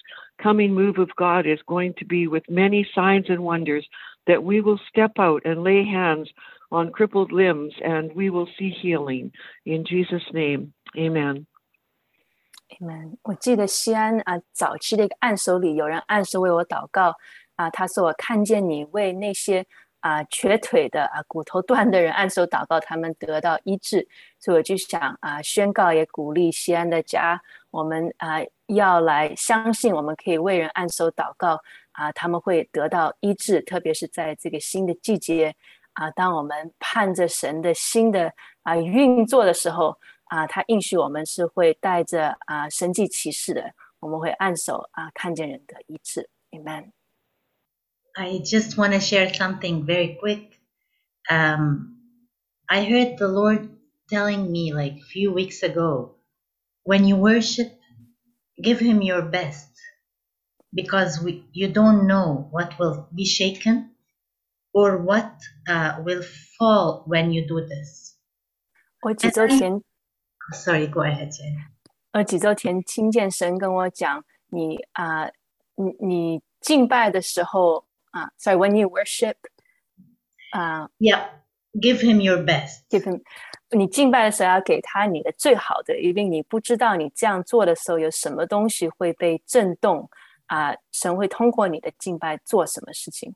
[0.44, 3.88] coming move of God is going to be with many signs and wonders,
[4.28, 6.30] that we will step out and lay hands
[6.71, 9.31] on crippled limbs and we will see healing.
[9.65, 11.47] In Jesus' name, amen.
[12.81, 13.19] Amen。
[13.23, 17.15] 我记得西安啊，早期的一个按手里，有人按手为我祷告
[17.57, 19.67] 啊，他说我看见你为那些
[20.01, 24.09] 啊瘸腿的啊骨头断的人按手祷告，他们得到医治，
[24.41, 28.39] 所以我就想啊宣告也鼓励西安的家，我们啊
[28.69, 31.61] 要来相信，我们可以为人按手祷告
[31.93, 35.55] 啊，他们会得到医治，特别是在这个新的季节
[35.97, 39.99] 啊，当我们盼着神的新的啊运作的时候。
[40.33, 46.93] 啊，他应许我们是会带着啊神迹奇事的，我们会按手啊看见人的医治，Amen。
[48.15, 50.59] I just want to share something very quick.
[51.29, 51.99] Um,
[52.65, 53.69] I heard the Lord
[54.09, 56.15] telling me like a few weeks ago
[56.83, 57.71] when you worship,
[58.57, 59.69] give Him your best
[60.73, 63.91] because we, you don't know what will be shaken
[64.77, 65.33] or what
[65.69, 66.23] uh, will
[66.59, 68.17] fall when you do this.
[69.03, 69.83] 我几周前
[70.53, 71.57] Sorry, go ahead, Jen.
[72.13, 75.27] 呃几周前听见神跟我讲，你啊、
[75.77, 79.35] 你你敬拜的时候啊，sorry，when you worship
[80.53, 81.29] 啊、 Yeah,
[81.73, 82.83] give Him your best.
[82.91, 83.23] give him，
[83.71, 90.09] 你敬拜的时候要给他你的最好的，因为你不知道你这样做的时候有什么东西会被震动
[90.47, 93.35] 啊、神会通过你的敬拜做什么事情。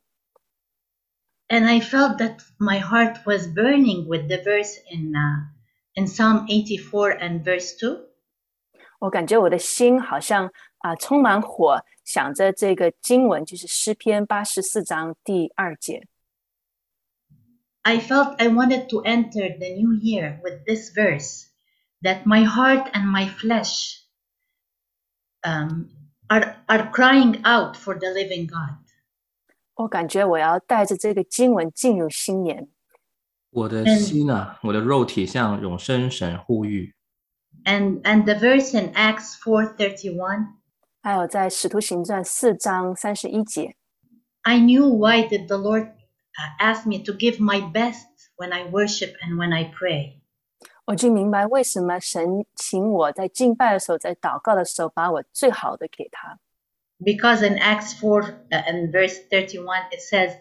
[1.51, 5.47] And I felt that my heart was burning with the verse in uh,
[5.95, 8.09] in Psalm 84 and verse 2.
[8.99, 16.07] 我感觉我的心好像啊、充满火，想着这个经文，就是诗篇八十四章第二节。
[17.83, 21.47] I felt I wanted to enter the new year with this verse
[22.03, 24.01] that my heart and my flesh
[25.43, 25.89] um,
[26.29, 28.80] are, are crying out for the living God.
[29.76, 32.68] 我感觉我要带着这个经文进入新年。
[33.50, 36.94] 我的心啊，我的肉体向永生神呼吁。
[37.66, 40.48] And, and the verse in Acts 4.31,
[41.02, 43.76] 还有在使徒行传四章三十一节
[44.42, 48.06] ，I knew why did the Lord uh, ask me to give my best
[48.38, 50.22] when I worship and when I pray.
[50.86, 56.40] 我就明白为什么神请我在敬拜的时候，在祷告的时候，把我最好的给他。
[57.03, 60.33] Because in Acts 4 uh, and verse 31, it says,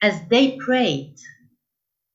[0.00, 1.16] As they prayed,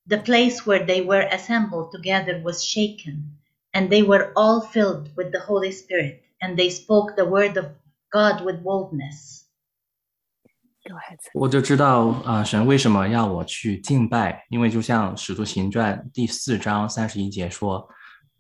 [0.08, 3.38] the place where they were assembled together was shaken,
[3.74, 7.66] and they were all filled with the Holy Spirit, and they spoke the word of
[8.12, 9.46] God with boldness.
[10.88, 11.18] Go ahead.
[11.34, 17.88] 我就知道啊、神为什么要我去敬拜，因为就像《使徒行传》第四章三十一节说，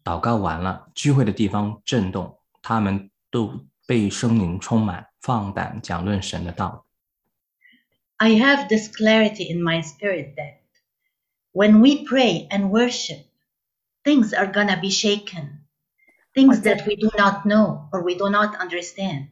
[0.03, 3.53] 祷告完了，聚会的地方震动，他们都
[3.85, 6.85] 被圣灵充满， 放胆讲论神的道。
[8.17, 10.59] I have this clarity in my spirit that
[11.53, 13.25] when we pray and worship,
[14.03, 15.61] things are going to be shaken.
[16.33, 19.27] Things that we do not know or we do not understand.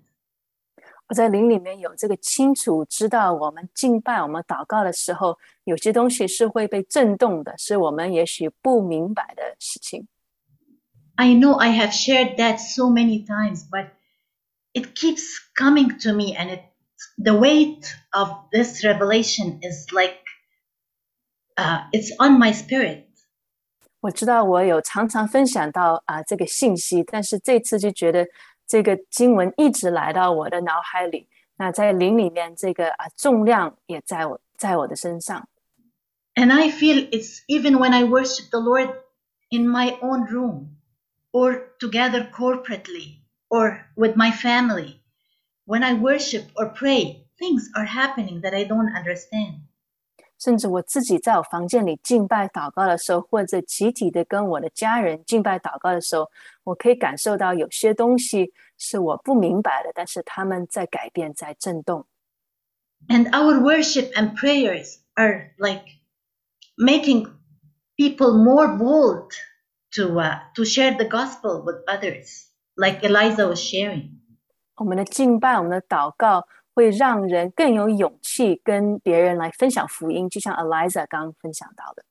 [1.07, 10.07] 我在灵里面有这个清楚知道，我们敬拜、我们祷告的时候，有些东西是会被震动的，是我们也许不明白的事情。
[11.15, 13.91] I know I have shared that so many times, but
[14.73, 16.61] it keeps coming to me, and it
[17.17, 20.19] the weight of this revelation is like
[21.57, 23.05] uh, it's on my spirit.
[24.01, 28.25] 我知道我有常常分享到啊、这个信息，但是这次就觉得
[28.65, 31.27] 这个经文一直来到我的脑海里。
[31.57, 35.49] 那在灵里面，这个啊重量也在我在我的身上。
[36.35, 38.89] And I feel it's even when I worship the Lord
[39.49, 40.77] in my own room
[41.33, 43.17] or together corporately
[43.53, 45.01] or with my family.
[45.65, 49.61] When I worship or pray, things are happening that I don't understand.
[50.39, 56.31] 甚至我自己在我房间里敬拜祷告的时候，或者集体的跟我的家人敬拜祷告的时候，
[56.63, 62.05] 我可以感受到有些东西是我不明白的，但是他们在改变，在震动。
[63.09, 65.85] And our worship and prayers are like
[66.77, 67.27] making
[67.97, 69.33] people more bold
[69.95, 72.45] to uh, to share the gospel with others,
[72.75, 74.11] like Eliza was sharing.
[74.75, 82.05] 我们的敬拜，我们的祷告，会让人更有勇气跟别人来分享福音，就像 Eliza 刚刚分享到的。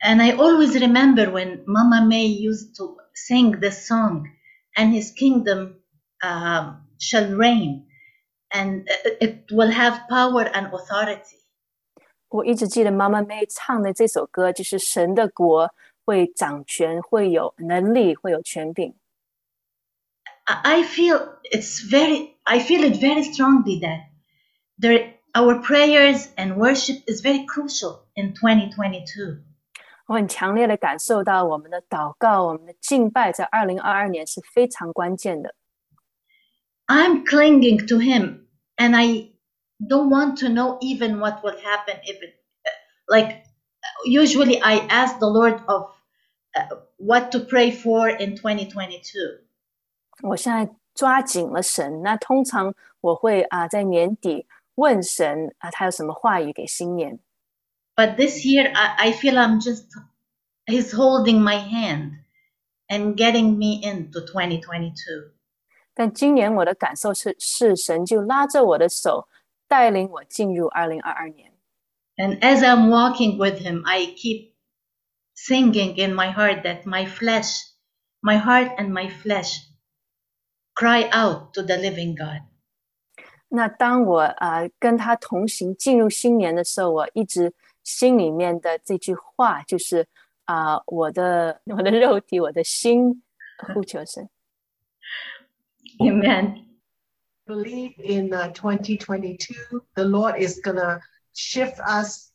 [0.00, 4.24] And I always remember when Mama May used to sing this song,
[4.76, 5.80] and His kingdom
[6.22, 7.86] um, shall reign,
[8.50, 11.40] and it- it will have power and authority.
[12.28, 15.72] 我一直记得妈妈妹唱的这首歌，就是神的国
[16.04, 18.94] 会掌权，会有能力，会有权柄。
[20.48, 24.00] I I feel it's very, I feel it very strongly that
[24.78, 29.42] there, our prayers and worship is very crucial in 2022.
[30.06, 35.54] 我很强烈的感受到，我们的祷告、我们的敬拜，在二零二二年是非常关键的。
[36.86, 38.46] I'm clinging to Him,
[38.76, 39.32] and I
[39.80, 42.34] don't want to know even what will happen if it,
[43.08, 43.44] like,
[44.04, 45.94] usually I ask the Lord of
[46.54, 49.40] uh, what to pray for in 2022.
[50.22, 54.46] 我现在抓紧了神，那通常我会啊在年底
[54.76, 57.18] 问神啊，他有什么话语给新年。
[57.96, 59.86] But this year, I, I feel I'm just,
[60.66, 62.24] He's holding my hand
[62.88, 65.32] and getting me into 2022.
[65.94, 69.28] 但今年我的感受是，是神就拉着我的手，
[69.68, 71.52] 带领我进入二零二二年。
[72.16, 74.54] And as I'm walking with Him, I keep
[75.36, 77.60] singing in my heart that my flesh,
[78.20, 79.58] my heart and my flesh
[80.78, 82.42] cry out to the living God.
[83.48, 87.52] 那当我啊、呃跟他同行进入新年的时候，我一直
[87.82, 90.06] 心里面的这句话就是
[90.46, 93.22] 啊、我的我的肉体，我的心
[93.74, 94.28] 呼求神。
[96.00, 96.64] Amen.
[97.46, 101.00] believe in uh, 2022, the Lord is going to
[101.34, 102.30] shift us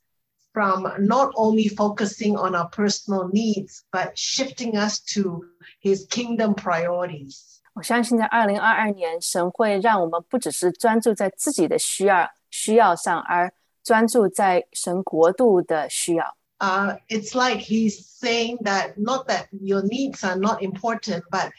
[0.54, 5.44] from not only focusing on our personal needs, but shifting us to
[5.82, 7.60] his kingdom priorities.
[7.74, 13.54] 我相信在二零二二年，神会让我们不只是专注在自己的需要需要上，而
[13.84, 16.36] 专注在神国度的需要。
[16.60, 21.52] Uh, it's like he's saying that not that your needs are not important, but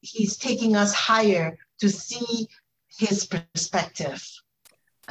[0.00, 2.48] he's taking us higher to see
[2.98, 4.22] his perspective.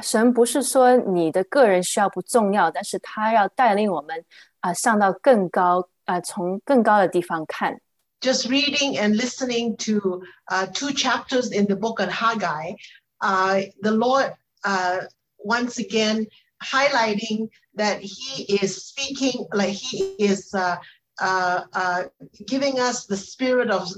[0.02, 4.24] 神不是说你的个人需要不重要，但是他要带领我们
[4.60, 7.80] 啊、上到更高啊、从更高的地方看。
[8.21, 12.73] Just reading and listening to uh, two chapters in the book of Haggai,
[13.21, 14.33] uh, the Lord
[14.63, 15.01] uh,
[15.39, 16.27] once again
[16.63, 20.77] highlighting that He is speaking, like He is uh,
[21.19, 22.03] uh, uh,
[22.47, 23.89] giving us the spirit of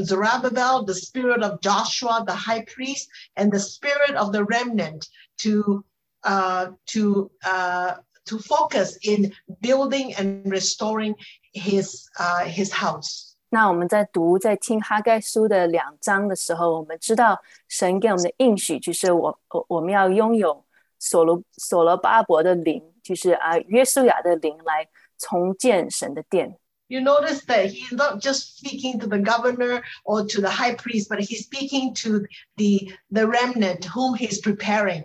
[0.00, 5.08] Zerubbabel, the spirit of Joshua, the high priest, and the spirit of the remnant
[5.38, 5.84] to
[6.24, 7.94] uh, to uh,
[8.26, 11.14] to focus in building and restoring
[11.52, 12.08] His
[12.44, 13.31] His house.
[13.51, 20.65] 那我们在读、在听哈该书的两章的时候，我们知道神给我们的应许就是我我我们要拥有
[20.99, 24.87] 所罗所罗巴伯的灵，就是啊约书亚的灵来
[25.17, 26.57] 重建神的殿。
[26.89, 31.09] you notice that he's not just speaking to the governor or to the high priest,
[31.09, 32.25] but he's speaking to
[32.57, 35.03] the the remnant whom he's preparing.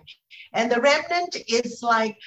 [0.53, 2.17] And the remnant is like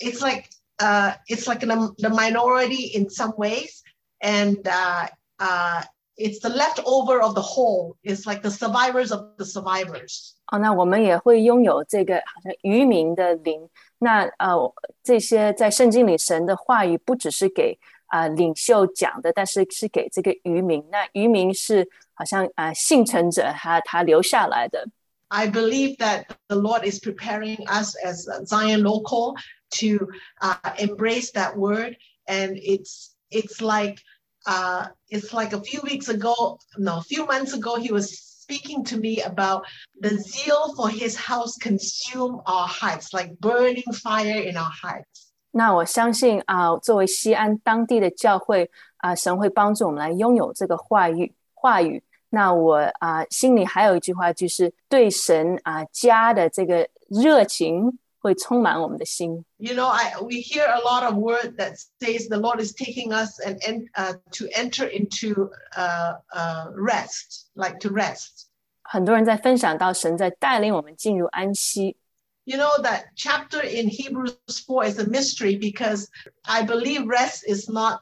[0.00, 0.48] it's like
[0.78, 3.82] uh, it's like the, the minority in some ways,
[4.20, 5.08] and uh,
[5.38, 5.82] uh,
[6.16, 7.96] it's the leftover of the whole.
[8.02, 10.34] It's like the survivors of the survivors.
[10.46, 13.68] 哦，那我们也会拥有这个好像渔民的灵。
[13.98, 20.84] 那呃，这些在圣经里神的话语不只是给啊、领袖讲的，但是是给这个渔民。
[20.90, 24.86] 那渔民是好像啊、幸存者他他留下来的。
[25.28, 29.36] I believe that the Lord is preparing us as a Zion local
[29.80, 30.08] to
[30.42, 31.96] uh, embrace that word,
[32.26, 33.96] and it's it's like
[34.46, 38.84] uh, it's like a few weeks ago, no, a few months ago, he was speaking
[38.84, 39.64] to me about
[40.00, 45.30] the zeal for his house consume our hearts, like burning fire in our hearts.
[45.52, 52.02] 那我相信啊、作为西安当地的教会啊、神会帮助我们来拥有这个话语话语。
[52.30, 59.44] 那我啊、心里还有一句话，就是对神啊、家的这个热情 会充满我们的心。
[59.58, 63.12] You know, I we hear a lot of word that says the Lord is taking
[63.12, 68.46] us and, and uh, to enter into uh, uh, rest, like to rest.
[68.82, 71.96] 很多人在分享到神在带领我们进入安息。
[72.44, 74.34] You know, that chapter in Hebrews
[74.66, 76.08] 4 is a mystery because
[76.44, 78.00] I believe rest is not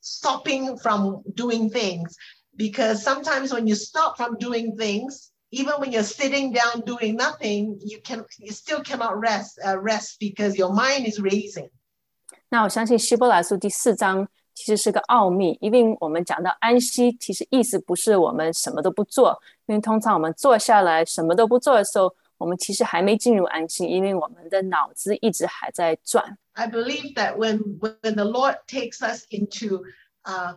[0.00, 2.16] stopping from doing things.
[2.56, 7.78] Because sometimes when you stop from doing things, even when you're sitting down doing nothing,
[7.80, 11.70] you can you still cannot rest uh, rest because your mind is racing.
[12.48, 26.36] 那我相信希伯来书第四章其实是个奥秘，因为我们讲到安息，其实意思不是我们什么都不做，因为通常我们坐下来什么都不做的时候，我们其实还没进入安息，因为我们的脑子一直还在转。
[26.54, 29.84] I believe that when when the Lord takes us into
[30.24, 30.54] uh,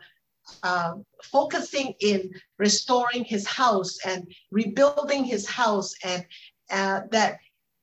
[0.61, 6.25] uh, focusing in restoring His house and rebuilding His house, and
[6.69, 7.39] uh, that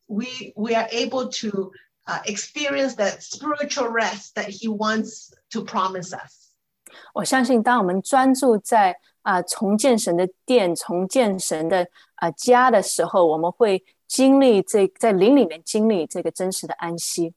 [0.06, 1.72] we we are able to
[2.06, 6.52] uh, experience that spiritual rest that He wants to promise us.
[7.14, 17.34] 我相信，当我们专注在啊、重建神的殿、重建神的啊、家的时候，我们会经历这在灵里面经历这个真实的安息。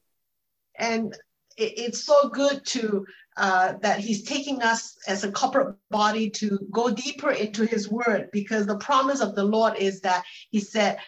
[0.78, 1.12] and
[1.56, 3.04] it, it's so good to
[3.38, 8.28] uh, that he's taking us as a corporate body to go deeper into his word
[8.32, 10.98] because the promise of the lord is that he said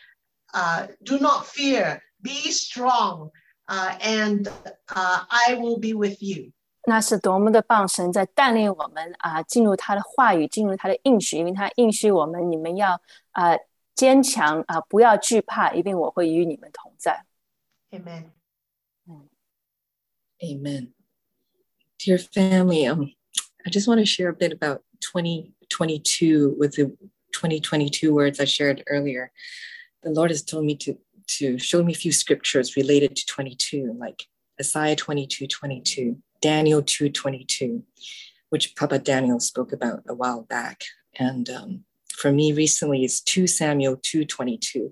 [0.54, 3.30] uh, do not fear be strong
[3.68, 4.48] uh, and
[4.94, 6.52] uh, i will be with you
[6.88, 7.88] 那是多么的棒！
[7.88, 13.00] 神在带领我们啊，进入他的话语，进入他的应许，因为他应许我们，你们要
[13.32, 13.56] 啊
[13.96, 17.24] 坚强啊，不要惧怕，因为我会与你们同在。
[17.90, 18.30] amen
[20.38, 20.92] Amen.
[22.03, 23.13] Dear family, um,
[23.63, 26.85] I just want to share a bit about 2022 with the
[27.33, 29.31] 2022 words I shared earlier.
[30.01, 30.97] The Lord has told me to
[31.37, 34.23] to show me a few scriptures related to 22, like
[34.59, 37.83] Isaiah 22, 22, Daniel 2, 22,
[38.49, 40.81] which Papa Daniel spoke about a while back.
[41.19, 41.83] And um,
[42.15, 44.91] for me recently, it's 2 Samuel 2, 22,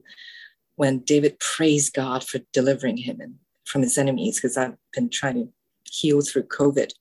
[0.75, 5.35] when David praised God for delivering him and from his enemies, because I've been trying
[5.35, 5.49] to
[5.91, 6.91] heal through COVID.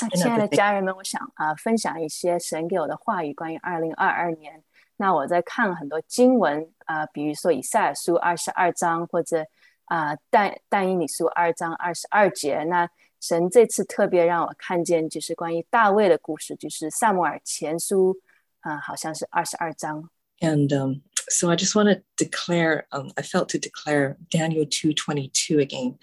[0.00, 4.62] 那亲爱的家人们，我想啊、分享一些神给我的话语，关于二零二二年。
[4.96, 9.44] 那我在看了很多经文啊、比如说以赛尔书二十二章，或者
[9.86, 12.62] 啊、但但以理书二章二十二节。
[12.64, 12.88] 那
[13.20, 18.16] 神这次特别让我看见，就是关于大卫的故事，就是萨姆尔前书
[18.60, 20.10] 啊、好像是二十二章。
[20.40, 25.97] And um, so I just want to declare, um, I felt to declare Daniel 2.22 again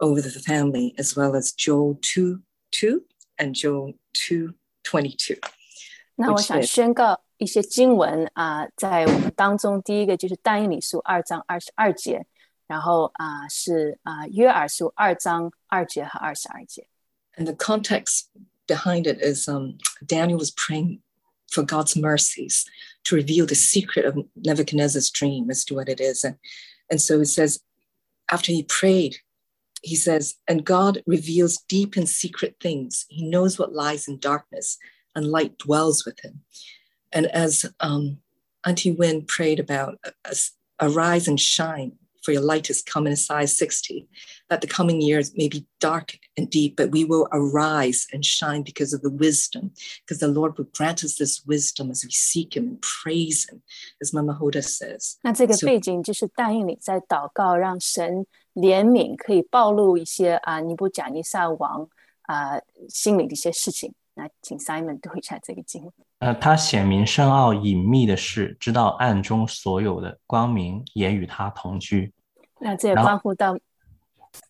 [0.00, 2.40] over the family, as well as Joel 2,
[2.72, 3.02] 2
[3.38, 5.38] and Joel 2.22.
[6.16, 12.26] 那我 which 想 is- 宣告一些经文啊、在我们当中，第一个就是但以理书二章二十二节，
[12.66, 16.88] 然后啊、是啊、约珥书二章二节和二十二节。
[17.36, 18.28] And the context
[18.66, 19.76] behind it is um,
[20.06, 21.00] Daniel was praying
[21.50, 22.64] for God's mercies
[23.05, 26.23] to reveal the secret of Nebuchadnezzar's dream as to what it is.
[26.23, 26.37] And,
[26.89, 27.61] and so it says,
[28.29, 29.17] after he prayed,
[29.81, 33.05] he says, and God reveals deep and secret things.
[33.09, 34.77] He knows what lies in darkness,
[35.15, 36.41] and light dwells with him.
[37.11, 38.19] And as um,
[38.65, 39.99] Auntie Wynne prayed about,
[40.79, 44.07] arise and shine, for your light is come in Isaiah 60,
[44.49, 48.63] that the coming years may be dark and deep, but we will arise and shine
[48.63, 49.71] because of the wisdom,
[50.05, 53.61] because the Lord will grant us this wisdom as we seek Him and praise Him,
[54.01, 55.17] as Mama Hoda says.
[66.21, 72.13] 呃，他显明深奥隐秘的事，知道暗中所有的光明也与他同居。
[72.59, 73.57] 那这也关乎到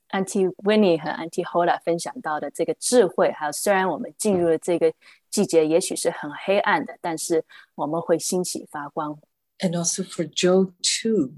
[0.10, 4.91] Anti Winnie 和 Anti Hola 分享到的这个智慧，还有虽然我们进入了这个
[5.30, 7.45] 季节，也许是很黑暗的，但是
[7.76, 9.18] 我们会兴起发光。
[9.60, 11.31] And also for Job 2,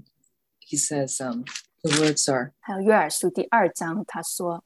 [0.58, 1.44] he says, um,
[1.82, 4.64] the words are, 还有约尔书第二章，他说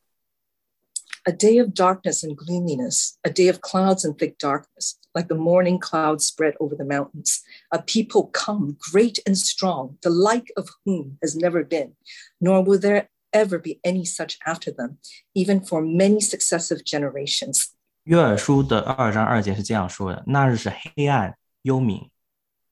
[1.27, 5.35] A day of darkness and gloominess, a day of clouds and thick darkness, like the
[5.35, 7.41] morning clouds spread over the mountains.
[7.71, 11.93] A people come, great and strong, the like of whom has never been,
[12.41, 14.97] nor will there ever be any such after them,
[15.33, 17.69] even for many successive generations.
[18.03, 22.09] 约珥书的二章二节是这样说的：“那日是黑暗、幽冥、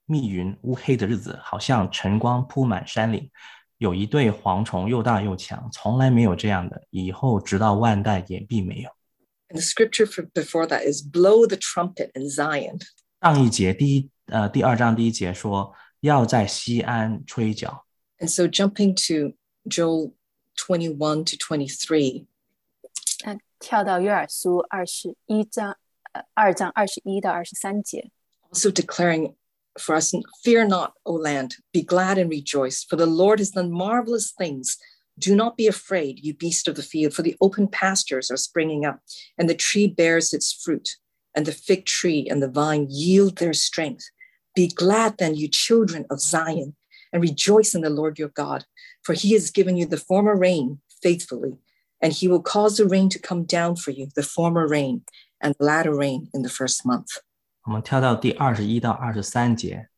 [0.06, 3.32] 密云、乌黑的日子，好像晨光铺满山岭。
[3.78, 8.90] 有一对蝗虫又大又强，从来没有这样的，以后直到万代也必没有。
[9.50, 12.80] And the scripture for, before that is blow the trumpet in Zion.
[13.22, 17.86] ”上一节第一呃第二章第一节说要在西安吹角，
[18.20, 19.36] And so jumping to
[19.70, 20.14] Joel
[20.56, 22.26] 21 to 23,
[23.26, 25.78] 那跳到约珥书二十一章，
[26.14, 28.10] 呃，二章二十一到二十三节。
[28.52, 29.36] also declaring
[29.79, 30.13] for us,
[30.43, 34.77] Fear not, O land, be glad and rejoice, for the Lord has done marvelous things.
[35.19, 38.85] Do not be afraid, you beast of the field, for the open pastures are springing
[38.85, 39.01] up,
[39.39, 40.97] and the tree bears its fruit,
[41.35, 44.05] and the fig tree and the vine yield their strength.
[44.55, 46.77] Be glad then, you children of Zion,
[47.13, 48.65] and rejoice in the Lord your God,
[49.03, 51.57] for he has given you the former rain faithfully,
[52.03, 55.03] and he will cause the rain to come down for you, the former rain
[55.41, 57.19] and the latter rain in the first month.
[57.67, 59.89] 我们跳到第二十一到二十三节，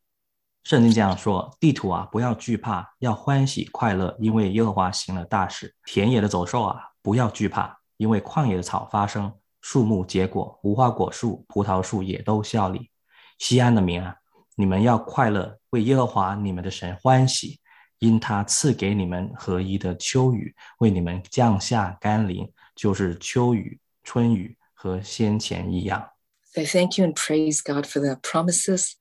[0.65, 5.74] 圣经这样说：地土啊，不要惧怕，要欢喜快乐，因为耶和华行了大事。
[5.85, 9.31] 田野的走兽啊，不要惧怕，因为旷野的草发生，
[9.61, 12.90] 树木结果，无花果树、葡萄树也都效力。
[13.39, 14.16] 西安的民啊，
[14.57, 17.61] 你们要快乐，为耶和华你们的神欢喜，
[17.99, 26.03] 因他赐给你们合一的秋雨，为你们降下甘霖，就是秋雨、春雨和先前一样。
[26.57, 28.95] I thank you and praise God for the promises,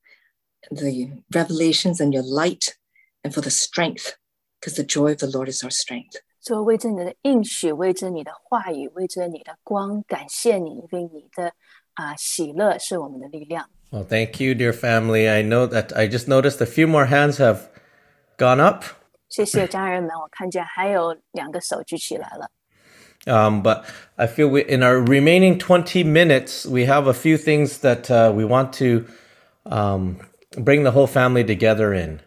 [0.71, 2.75] the revelations, and your light,
[3.23, 4.15] and for the strength,
[4.59, 6.17] because the joy of the Lord is our strength.
[6.41, 11.53] 主啊为着你的应许，为着你的话语，为着你的光，感谢你，因为你的
[11.93, 13.69] 啊、喜乐是我们的力量。
[13.91, 15.29] Well, thank you, dear family.
[15.29, 17.69] I know that I just noticed a few more hands have
[18.37, 18.83] gone up.
[19.29, 22.49] 谢谢家人们，我看见还有两个手举起来了。
[23.27, 23.85] Um, but
[24.17, 28.33] I feel we, in our remaining 20 minutes, we have a few things that uh,
[28.35, 29.05] we want to
[29.65, 30.17] um,
[30.57, 32.19] bring the whole family together in.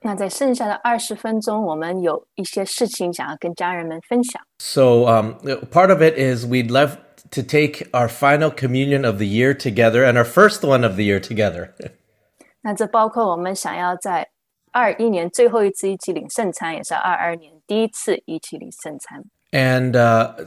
[0.00, 4.42] 那在剩下的二十分钟，我们有一些事情想要跟家人们分享。
[4.58, 5.34] So, um,
[5.70, 6.96] part of it is we'd love
[7.30, 11.04] to take our final communion of the year together and our first one of the
[11.04, 11.70] year together.
[12.62, 14.28] 那这包括我们想要在
[14.72, 19.22] 二一年最后一次一起领圣餐，也是二二年第一次一起领圣餐。
[19.52, 20.46] And uh,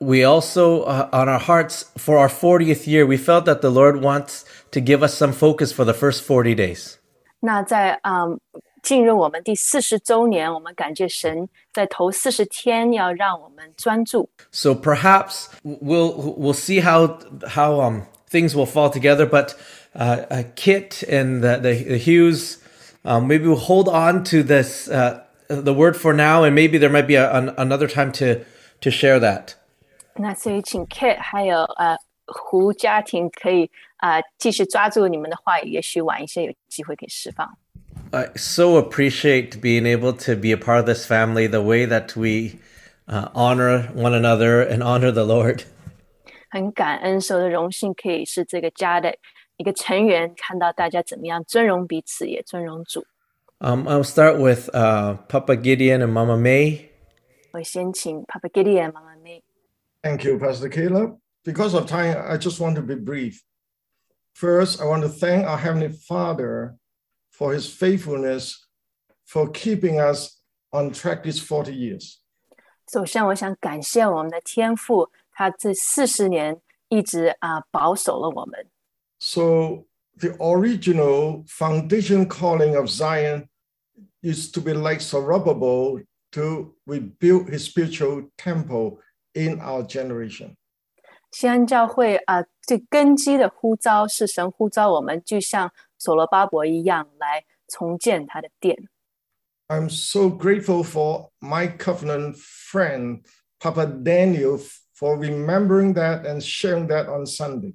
[0.00, 4.02] we also, uh, on our hearts, for our 40th year, we felt that the Lord
[4.02, 6.98] wants to give us some focus for the first 40 days.
[7.40, 8.38] 那在嗯
[8.82, 14.28] 进入我们第四十周年，我们感觉神在头四十天要让我们专注。
[14.50, 19.24] So perhaps we'll we'll see how how um things will fall together.
[19.26, 19.54] But
[19.94, 22.58] uh, uh, Kit and the the, the Hughes,
[23.04, 26.90] um, maybe we'll hold on to this uh, the word for now, and maybe there
[26.90, 28.44] might be a, an, another time to
[28.80, 29.54] to share that.
[30.16, 31.96] 那所以请 Kate 还有呃
[32.26, 37.58] 胡家庭可以啊、呃继续抓住你们的话语，也许晚一些有机会可以释放。
[38.12, 41.48] I so appreciate being able to be a part of this family.
[41.48, 42.58] The way that we
[43.06, 45.64] uh, honor one another and honor the Lord.
[46.48, 49.16] 很感恩，受的荣幸可以是这个家的
[49.56, 53.04] 一个成员，看到大家怎么样尊荣彼此，也尊荣主。
[53.60, 56.90] Um, I'll start with uh, Papa Gideon and Mama May.
[57.52, 59.42] 我先请 Papa Gideon 妈妈 May。
[60.02, 61.18] Thank you, Pastor Caleb.
[61.44, 63.42] Because of time, I just want to be brief.
[64.34, 66.74] First, I want to thank our Heavenly Father
[67.30, 68.66] for his faithfulness
[69.24, 70.40] for keeping us
[70.72, 72.18] on track these 40 years.
[72.92, 78.68] 首先，我想感谢我们的天父，他这四十年一直啊、保守了我们。
[79.20, 79.84] So,
[80.18, 83.47] the original foundation calling of Zion
[84.22, 86.02] is to be like Zerubbabel
[86.32, 88.98] to rebuild his spiritual temple
[89.34, 90.56] in our generation.
[91.30, 98.88] 西安教会啊、最根基的呼召是神呼召我们，就像所罗巴伯一样来重建他的殿。
[99.66, 103.24] I'm so grateful for my covenant friend,
[103.58, 104.60] Papa Daniel,
[104.92, 107.74] for remembering that and sharing that on Sunday.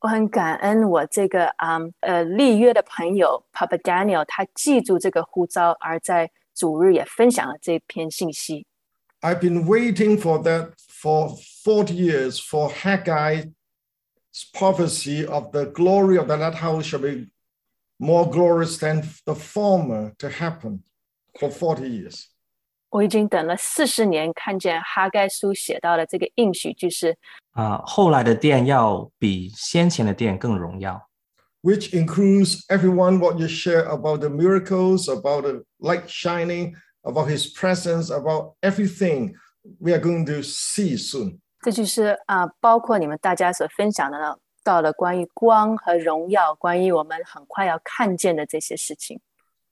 [0.00, 8.66] 我很感恩我这个啊呃立约的朋友 Papa Daniel，他记住这个呼召，而在主日也分享了这篇信息。
[9.20, 13.50] I've been waiting for that for 40 years for Haggai's
[14.52, 17.30] prophecy of the glory of the latter house shall be
[17.98, 20.82] more glorious than the former to happen
[21.40, 22.28] for 40 years.
[22.90, 27.16] 我已经等了四十年，看见哈该书写到的这个应许，就是
[27.52, 31.08] 啊、后来的殿要比先前的殿更荣耀。
[31.62, 37.48] which includes everyone what you share about the miracles, about the light shining, about his
[37.48, 39.34] presence, about everything
[39.80, 41.40] we are going to see soon.
[41.62, 49.20] 这就是啊、包括你们大家所分享的到的关于光和荣耀，关于我们很快要看见的这些事情。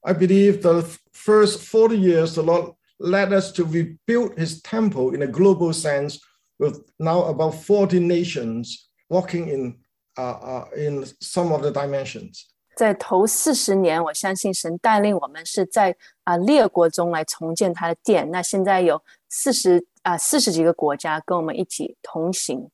[0.01, 0.82] I believe the
[1.12, 6.18] first 40 years, the Lord led us to rebuild his temple in a global sense,
[6.59, 9.78] with now about 40 nations walking in,
[10.16, 12.46] uh, uh, in some of the dimensions.
[12.76, 15.94] 在头四十年，我相信神带领我们是在
[16.24, 18.28] 啊、列国中来重建他的殿。
[18.30, 22.70] 那现在有四十啊四十几个国家跟我们一起同行。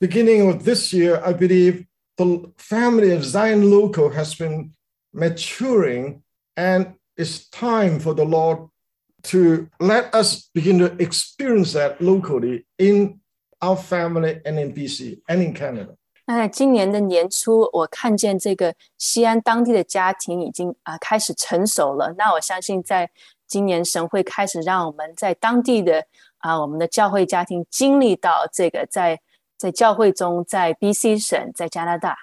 [0.00, 1.86] Beginning of this year, I believe
[2.16, 4.72] the family of Zion Local has been
[5.12, 6.22] maturing,
[6.56, 8.68] and it's time for the Lord
[9.22, 13.20] to let us begin to experience that locally in
[13.60, 15.96] our family and in BC and in Canada.
[16.26, 22.14] 那在今年的年初，我看见这个西安当地的家庭已经啊、开始成熟了。
[22.18, 23.08] 那我相信，在
[23.46, 26.04] 今年神会开始让我们在当地的
[26.38, 29.20] 啊、我们的教会家庭经历到这个在
[29.56, 32.16] 在教会中，在 BC 省，在加拿大。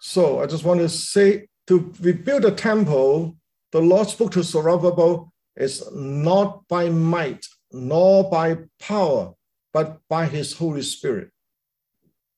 [0.00, 3.34] So I just want to say to rebuild the temple,
[3.70, 9.34] the Lord spoke to Zerubbabel is not by might nor by power,
[9.72, 11.30] but by his Holy Spirit.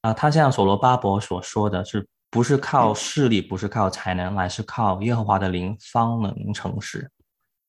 [0.03, 7.11] 啊，他像所罗巴伯所说的是，不是靠势力，不是靠才能，乃是靠耶和华的灵方能成事。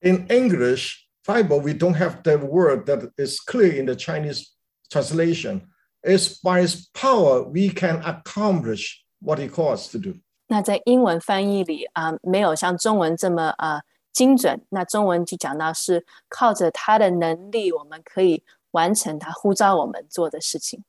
[0.01, 4.47] In English Bible, we don't have the word that is clear in the Chinese
[4.89, 5.61] translation.
[6.01, 10.15] It's by his power we can accomplish what he calls us to do.
[10.47, 13.81] 那在英文翻译里啊、没有像中文这么啊、
[14.18, 14.61] 精准。
[14.69, 20.84] 那中文就讲到是靠着他的能力，我们可以完成他呼召我们做的事情。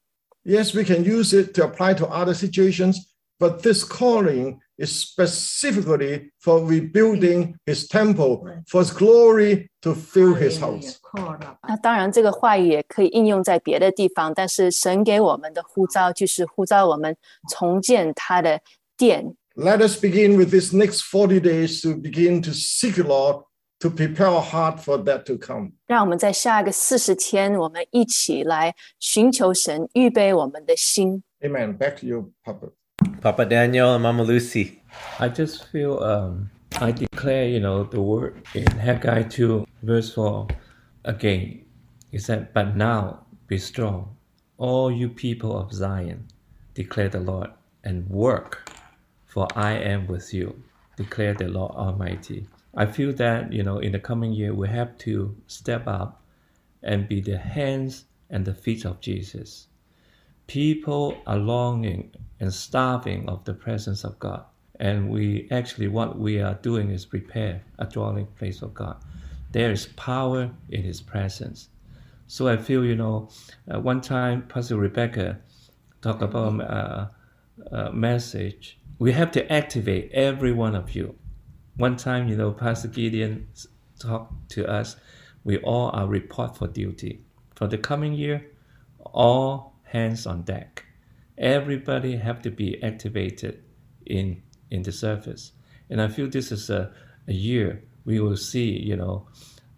[0.45, 2.99] Yes, we can use it to apply to other situations,
[3.39, 10.59] but this calling is specifically for rebuilding his temple, for his glory to fill his
[10.59, 10.97] house.
[11.67, 17.17] 那当然，这个话语也可以应用在别的地方，但是神给我们的呼召就是呼召我们
[17.49, 18.61] 重建他的
[18.97, 19.35] 殿。
[19.59, 23.45] Let us begin with this next 40 days to begin to seek the Lord,
[23.81, 25.73] to prepare our heart for that to come.
[25.87, 31.23] 让我们在下个四十天，我们一起来寻求神，预备我们的心。
[31.43, 31.77] Amen.
[31.77, 32.73] Back to you, Papa.
[33.21, 34.81] Papa Daniel and Mama Lucy.
[35.19, 36.51] I just feel um,
[36.81, 40.49] I declare, you know, the word in Haggai 2, verse 4
[41.05, 41.65] again.
[42.13, 44.17] It said, But now be strong,
[44.57, 46.29] all you people of Zion,
[46.75, 47.51] declare the Lord,
[47.85, 48.71] and work,
[49.30, 50.60] for I am with you,
[50.98, 52.48] declare the Lord Almighty.
[52.76, 56.24] I feel that, you know, in the coming year, we have to step up
[56.82, 59.68] and be the hands and the feet of Jesus.
[60.48, 64.46] People are longing and starving of the presence of God.
[64.80, 68.98] And we actually, what we are doing is prepare a dwelling place of God.
[69.52, 71.70] There is power in His presence.
[72.26, 73.30] So I feel, you know,
[73.72, 75.38] uh, one time Pastor Rebecca
[76.02, 77.12] talked about a,
[77.72, 78.79] a message.
[79.00, 81.16] We have to activate every one of you.
[81.78, 83.48] One time, you know, Pastor Gideon
[83.98, 84.98] talked to us.
[85.46, 87.24] We all are report for duty.
[87.56, 88.46] For the coming year,
[89.00, 90.86] all hands on deck.
[91.38, 93.64] Everybody have to be activated
[94.06, 95.54] in in the service.
[95.90, 96.92] And I feel this is a,
[97.28, 99.28] a year we will see, you know,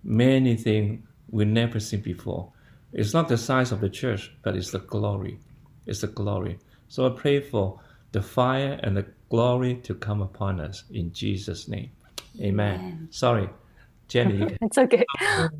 [0.03, 2.52] many things we never seen before.
[2.91, 5.39] It's not the size of the church, but it's the glory.
[5.85, 6.60] It's the glory.
[6.88, 7.80] So I pray for
[8.12, 11.90] the fire and the glory to come upon us in Jesus' name.
[12.40, 13.09] Amen.
[13.10, 13.48] Sorry,
[14.09, 14.38] Jenny.
[14.38, 15.05] you can- It's okay.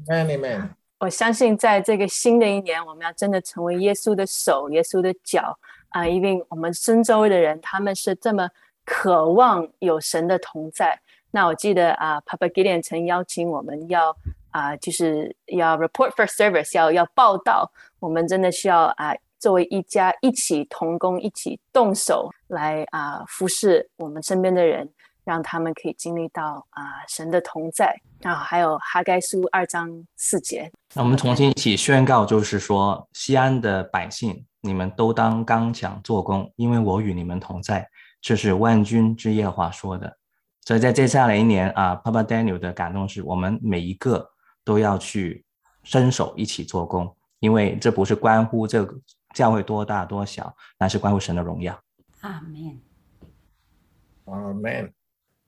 [0.09, 0.71] Amen, amen.
[0.99, 5.59] 我相信，在这个新的一年，我们要真的成为耶稣的手、耶稣的脚
[5.91, 8.49] 啊、因为我们身周围的人，他们是这么
[8.85, 10.99] 渴望有神的同在。
[11.31, 14.17] 那我记得啊、p a p a Gideon 曾邀请我们要
[14.51, 17.71] 啊、就是要 report for service，要要报道。
[18.01, 24.88] 我们真的需要啊、 作为一家一起同工、一起动手来啊、服侍我们身边的人，
[25.24, 28.00] 让他们可以经历到啊、神的同在。
[28.22, 37.90] 然后还有哈该书二章四节，那我们重新一起宣告，就是说，西安的百姓，你们都当刚强做工，因为我与你们同在。
[38.22, 40.16] 这是万军之耶和华说的。
[40.64, 44.30] 所以在接下来一年啊，Papa Daniel 的感动是我们每一个
[44.64, 45.44] 都要去
[45.82, 48.96] 伸手一起做工，因为这不是关乎这个
[49.35, 51.79] 教会多大多小，乃是关乎神的荣耀。
[52.23, 52.81] Amen.
[54.25, 54.93] Amen.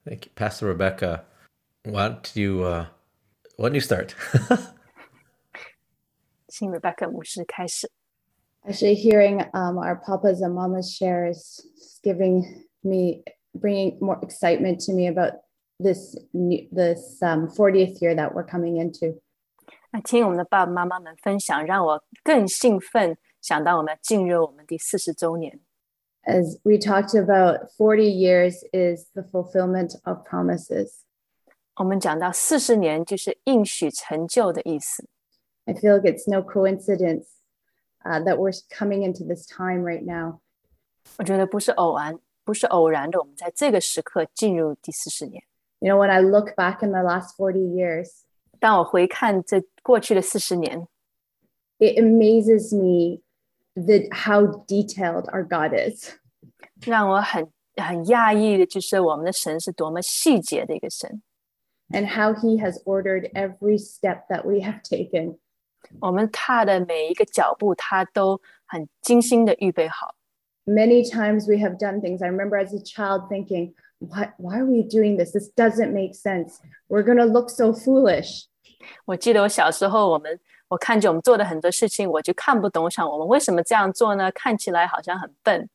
[0.04, 1.24] Thank you, Pastor Rebecca.
[1.84, 2.86] Why don't you, uh,
[3.56, 4.14] why don't you start?
[6.48, 7.90] 请 Rebecca 牧师开始。
[8.64, 13.22] Actually, hearing um, our papas and mamas shares is giving me,
[13.54, 15.32] bringing more excitement to me about
[15.78, 19.20] this new, this um, 40th year that we're coming into.
[19.90, 25.60] 那听我们的爸爸妈妈们分享，让我更兴奋， 想到我们要进入我们第四十周年。
[26.24, 31.00] As we talked about, 40 years is the fulfillment of promises.
[31.76, 35.08] 我们讲到四十年就是应许成就的意思。
[35.64, 37.26] I feel like it's no coincidence
[38.04, 40.40] uh, that we're coming into this time right now.
[41.18, 45.42] 我觉得不是偶然，不是偶然的，我们在这个时刻进入第四十年。
[45.78, 48.10] You know, when I look back in the last 40 years,
[48.58, 50.88] 当我回看这过去的四十年，
[51.78, 53.22] it amazes me
[53.74, 56.12] that how detailed our God is.
[56.84, 61.22] 让我很很讶异的就是我们的神是多么细节的一个神，
[61.90, 65.38] and how he has ordered every step that we have taken.
[66.00, 70.14] 我们踏的每一个脚步，他都很精心的预备好。
[70.66, 72.22] Many times we have done things.
[72.22, 75.32] I remember as a child thinking, why, why are we doing this?
[75.32, 76.60] This doesn't make sense.
[76.88, 78.44] We're going to look so foolish.
[79.06, 80.38] 我记得我小时候，我们
[80.72, 84.30] 我看见我们做的很多事情，我就看不懂，想我们为什么这样做呢？
[84.32, 85.68] 看起来好像很笨。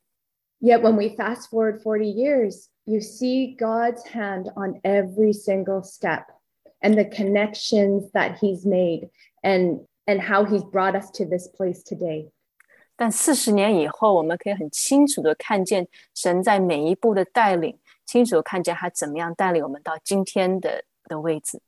[0.60, 6.26] Yet when we fast forward 40 years, you see God's hand on every single step
[6.80, 9.10] and the connections that he's made
[9.42, 12.32] and and how he's brought us to this place today.
[12.96, 21.60] 但四十年以后，我们可以很清楚的看见神在每一步的带领，清楚的看见他怎么样带领我们到今天的的位置。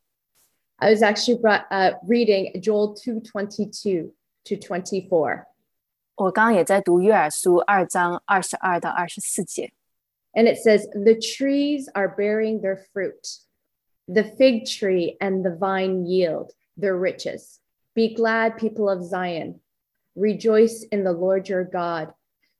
[0.80, 4.12] I was actually brought, uh, reading Joel 2:22
[4.46, 5.48] to 24.
[6.16, 9.74] 我刚刚也在读约珥书二章二十二到二十四节，
[10.34, 13.40] And it says, The trees are bearing their fruit.
[14.08, 17.60] The fig tree and the vine yield their riches.
[17.94, 19.62] Be glad, people of Zion.
[20.16, 22.14] Rejoice in the Lord your God,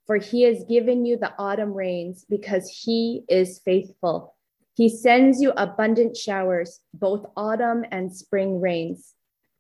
[0.06, 4.36] for he has given you the autumn rains because he is faithful.
[4.76, 9.14] He sends you abundant showers, both autumn and spring rains,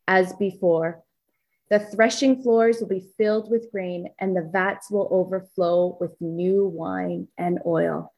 [0.05, 1.03] as before.
[1.69, 6.67] The threshing floors will be filled with grain, and the vats will overflow with new
[6.67, 8.11] wine and oil.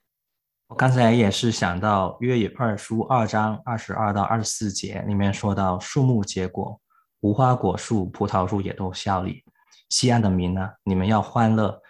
[0.70, 6.82] 我刚才也是想到约珥二书二章二十二到二十四节里面说到树木结果，
[7.22, 9.44] 无花果树、葡萄树也都效力。
[9.88, 11.82] 西安的民呢，你们要欢乐，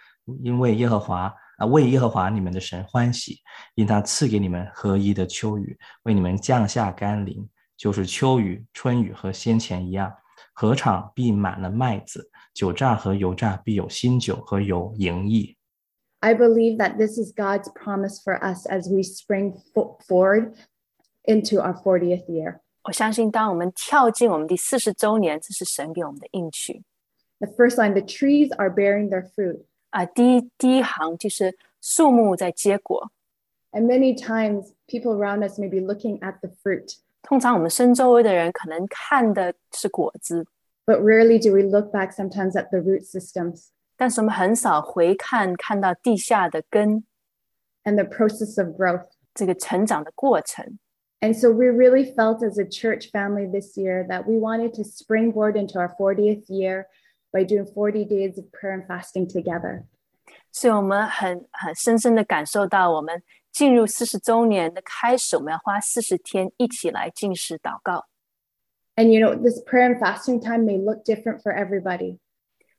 [0.44, 3.40] 因为耶和华 啊，为耶和华你们的神欢喜，
[3.74, 10.12] 因他赐给你们合一的秋雨，为你们降下甘霖，就是秋雨、春雨和先前一样。
[10.54, 15.56] 禾场必满了麦子，酒榨和油榨必有新酒和油盈溢。
[16.20, 20.54] I believe that this is God's promise for us as we spring fo- forward
[21.24, 22.60] into our 40th year.
[22.84, 26.82] 我相信当我们跳进我们第四十周年，这是神给我们的应许
[27.38, 29.64] The first line, the trees are bearing their fruit.
[29.92, 30.04] 啊。
[30.06, 33.10] 第一第一行就是树木在结果，
[33.72, 40.46] And many times people around us may be looking at the fruit, 通常我们身周围的人可能看的是果子，
[40.86, 47.04] but rarely do we look back sometimes at the root systems 但是我们很少回看看到地下的根
[47.84, 49.06] and the process of growth.
[49.34, 50.78] 这个成长的过程。
[51.20, 54.84] And so we really felt as a church family this year that we wanted to
[54.84, 56.86] springboard into our 40th year
[57.32, 59.84] by doing 40 days of prayer and fasting together.
[60.52, 68.06] 所以我们很很深深的感受到，我们进入四十周年的开始，我们要花四十天一起来进食祷告。
[68.96, 72.18] And you know, this prayer and fasting time may look different for everybody.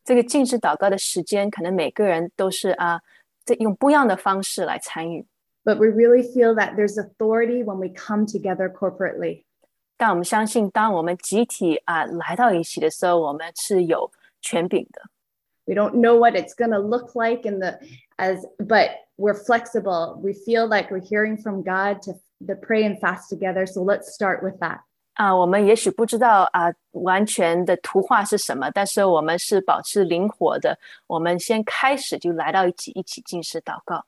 [0.03, 3.01] 这个进食祷告的时间，可能每个人都是啊，
[3.45, 5.25] 这用不一样的方式来参与。
[5.63, 9.43] But we really feel that there's authority when we come together corporately.
[9.97, 14.11] 但我们相信，当我们集体啊来到一起的时候，我们是有
[14.43, 15.01] 权柄的。
[15.65, 17.79] We don't know what it's going to look like in the
[18.17, 20.19] as but we're flexible.
[20.21, 22.13] We feel like we're hearing from God to,
[22.47, 23.67] to pray and fast together.
[23.67, 24.79] So let's start with that.
[25.13, 30.79] 啊，我们也许不知道啊完全的图画是什么，但是我们是保持灵活的。
[31.07, 34.05] 我们先开始就来到一起，一起进食祷告。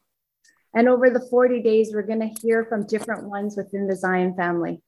[0.72, 4.34] And over the 40 days, we're going to hear from different ones within the Zion
[4.36, 4.80] family.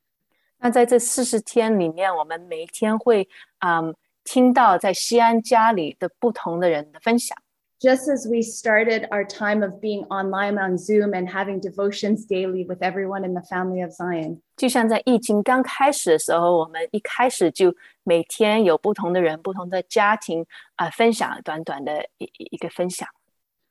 [0.60, 3.27] 那在这四十天里面，我们每一天会
[3.60, 3.94] 嗯
[4.28, 7.34] 听到在锡安家里的不同的人的分享。
[7.80, 12.82] Just as we started our time of being online on Zoom and having devotions daily with
[12.82, 20.44] everyone in the family of Zion，就像在疫情刚开始的时候，我们一开始就每天有不同的人、不同的家庭
[20.74, 23.09] 啊、呃、分享短短的一一个分享。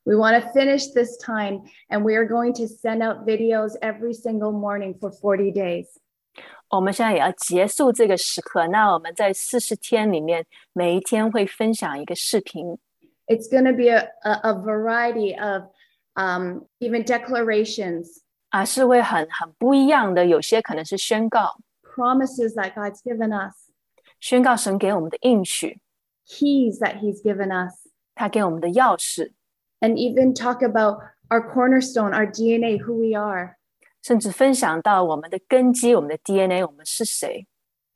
[0.05, 4.13] We want to finish this time, and we are going to send out videos every
[4.13, 5.88] single morning for 40 days.
[6.69, 12.78] 我们现在也要结束这个时刻，那我们在四十天里面，每一天会分享一个视频，
[13.27, 15.64] It's going to be a, a, a variety of
[16.14, 20.24] um, even declarations, 啊，是会很很不一样的。
[20.24, 23.55] 有些可能是宣告， promises that God's given us,
[24.19, 25.81] 宣告神给我们的应许，
[26.27, 27.74] keys that He's given us,
[28.14, 29.32] 他给我们的钥匙，
[29.81, 33.56] and even talk about our cornerstone, our DNA, who we are.
[34.06, 37.47] 甚至分享到我们的根基、我们的 DNA，我们是谁。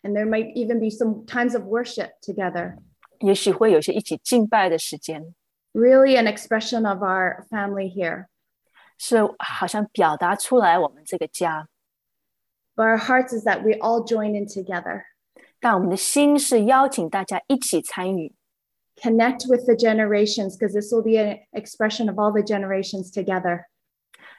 [0.03, 2.77] And there might even be some times of worship together.
[3.21, 5.35] 也许会有一些一起敬拜的时间，
[5.73, 8.27] Really, an expression of our family here.
[8.99, 11.69] 是好像表达出来我们这个家。
[12.75, 15.03] But our hearts is that we all join in together,
[15.61, 18.35] 但我们的心是邀请大家一起参与，
[18.97, 23.65] connect with the generations, because this will be an expression of all the generations together.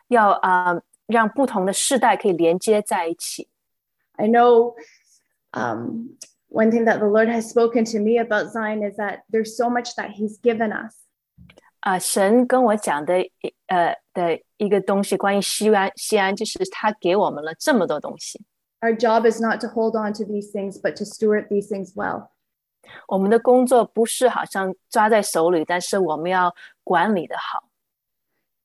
[0.07, 3.48] 要啊、呃 让不同的世代可以连接在一起。
[4.16, 4.74] I know,
[5.52, 6.16] um,
[6.48, 9.70] one thing that the Lord has spoken to me about Zion is that there's so
[9.70, 10.94] much that He's given us.
[11.80, 13.14] 啊、呃，神跟我讲的，
[13.66, 18.40] 呃的一个东西，关于锡安，锡安就是他给我们了这么多东西。
[18.80, 22.28] Our job is not to hold on to these things, but to steward these things well.
[23.08, 26.54] 我们的工作不是好像抓在手里，但是我们要
[26.84, 27.64] 管理的好。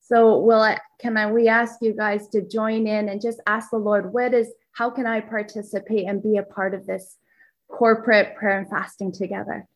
[0.07, 3.71] So will I can I we ask you guys to join in and just ask
[3.71, 7.17] the Lord what is how can I participate and be a part of this
[7.69, 9.67] corporate prayer and fasting together?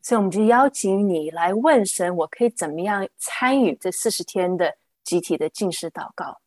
[0.00, 6.38] 所以我们就邀请你来问神，我可以怎么样参与这四十天的集体的进食祷告？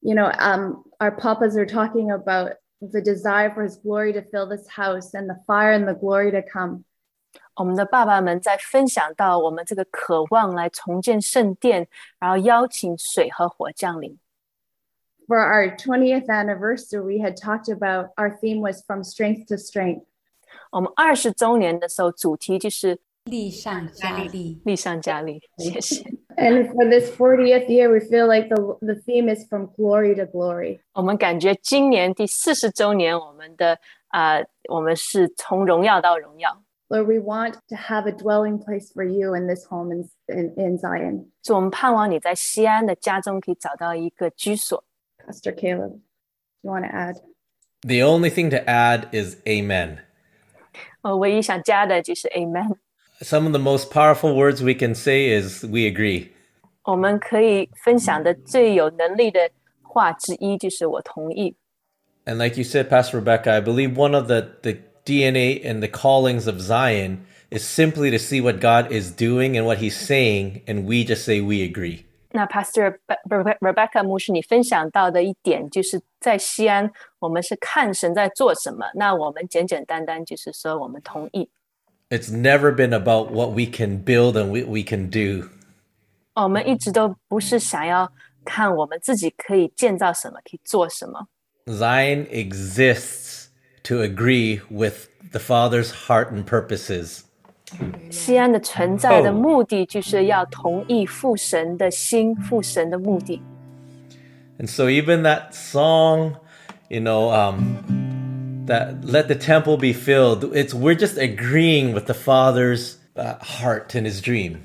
[0.00, 4.46] You know, um, our papas are talking about the desire for his glory to fill
[4.46, 6.84] this house and the fire and the glory to come.
[7.58, 11.86] 我们的爸爸们在分享到我们这个渴望来重建圣殿，
[12.18, 14.18] 然后邀请水和火降临。
[15.26, 20.04] For our 20th anniversary, we had talked about our theme was from strength to strength.
[20.70, 25.40] 我们二十周年的时候，主题就是力上加力，力上加力。
[25.56, 26.04] 谢谢。
[26.36, 30.26] And for this 40th year, we feel like the, the theme is from glory to
[30.26, 30.80] glory.
[30.92, 33.78] 我们感觉今年第四十周年，我们的
[34.08, 36.60] 啊、呃我们是从荣耀到荣耀。
[36.91, 40.53] Lord, we want to have a dwelling place for you in this home in in,
[40.57, 41.31] in Zion.
[41.43, 44.83] 主，我们盼望你在锡安的家中可以找到一个居所。
[45.23, 45.99] Pastor Caleb,
[46.61, 47.17] you want to add?
[47.81, 49.99] The only thing to add is amen.
[51.01, 52.27] 我唯一想加的就是
[53.21, 56.29] Some of the most powerful words we can say is we agree.
[56.83, 59.51] 我们可以分享的最有能力的
[59.83, 61.55] 话之一就是我同意。
[62.25, 64.77] And like you said, Pastor Rebecca, I believe one of the the
[65.09, 69.65] DNA and the callings of Zion is simply to see what God is doing and
[69.65, 72.05] what He's saying, and we just say we agree.
[72.31, 72.99] 那 Pastor
[73.59, 78.85] Rebecca 牧师，你分享到的一点就是在锡安，我们是看神在做什么。
[78.93, 81.49] 那我们简简单单就是说我们同意。
[82.11, 85.49] It's never been about what we can build and what we can do.
[86.35, 88.11] 我们一直都不是想要
[88.45, 91.27] 看我们自己可以建造什么，可以做什么。
[91.65, 93.38] Zion exists
[93.89, 97.23] to agree with the Father's heart and purposes.
[98.09, 103.41] 锡安的存在的目的就是要同意父神的心，父神的目的。
[104.57, 106.35] And so even that song,
[106.89, 110.51] you know, um, that let the temple be filled.
[110.53, 114.57] It's we're just agreeing with the Father's uh, heart and His dream.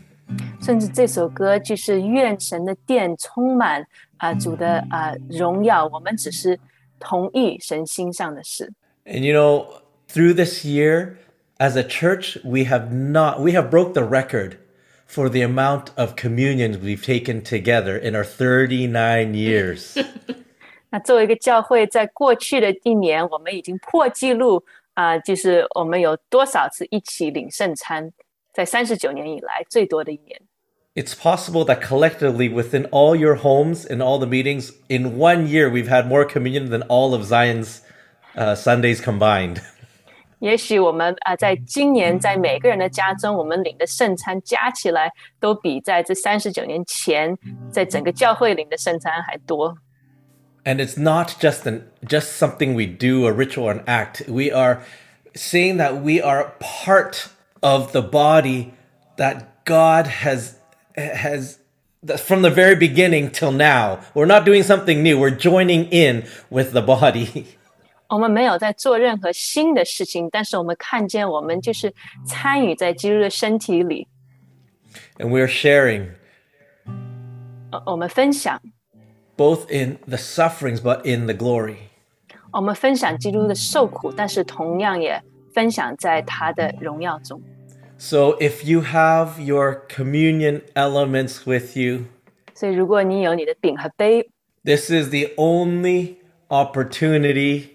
[0.62, 3.82] 甚至这首歌就是愿神的殿充满
[4.16, 6.58] 啊、呃、主的啊、呃、荣耀，我们只是
[6.98, 8.72] 同意神心上的事。
[9.05, 11.17] And you know, through this year,
[11.59, 14.57] as a church, we have not we have broke the record
[15.05, 19.97] for the amount of communions we've taken together in our 39 years.
[20.91, 24.63] 那作为一个教会，在过去的一年，我们已经破纪录
[24.93, 28.11] 啊、就是我们有多少次一起领圣餐，
[28.53, 30.39] 在三十九年以来最多的一年。
[30.95, 35.69] It's possible that collectively within all your homes and all the meetings in one year
[35.69, 37.81] we've had more communion than all of Zion's
[38.35, 39.57] uh, Sundays combined.
[40.39, 47.37] 也许我们啊、在今年在每个人的家中，我们领的圣餐加起来，都比在这三十九年前
[47.71, 49.77] 在整个教会领的圣餐还多。
[50.63, 54.29] And it's not just an just something we do, a ritual or an act.
[54.29, 54.81] We are
[55.33, 57.27] saying that we are part
[57.61, 58.71] of the body
[59.17, 60.55] that God has
[60.95, 61.57] has
[62.01, 63.99] that from the very beginning till now.
[64.13, 65.19] We're not doing something new.
[65.19, 67.57] We're joining in with the body.
[68.13, 71.93] 我们没有在做任何新的事情，但是我们看见我们就是
[72.25, 74.07] 参与在基督的身体里，
[75.17, 76.09] And we're sharing
[77.71, 78.59] 呃我们分享，
[79.37, 81.75] both in the sufferings but in the glory.
[82.51, 85.21] 我们分享基督的受苦，但是同样也
[85.53, 87.39] 分享在他的荣耀中。
[87.99, 92.05] So if you have your communion elements with you,
[92.55, 94.29] 所以，如果你有你的饼和杯，
[94.63, 96.15] this is the only
[96.47, 97.65] opportunity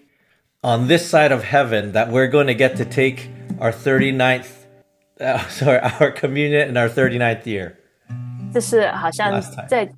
[0.63, 3.31] on this side of heaven that we're going to get to take
[3.61, 4.65] our 39th
[5.21, 7.77] uh, sorry, our communion in our 39th year.
[8.53, 9.67] 这是好像 Last time.
[9.69, 9.89] 在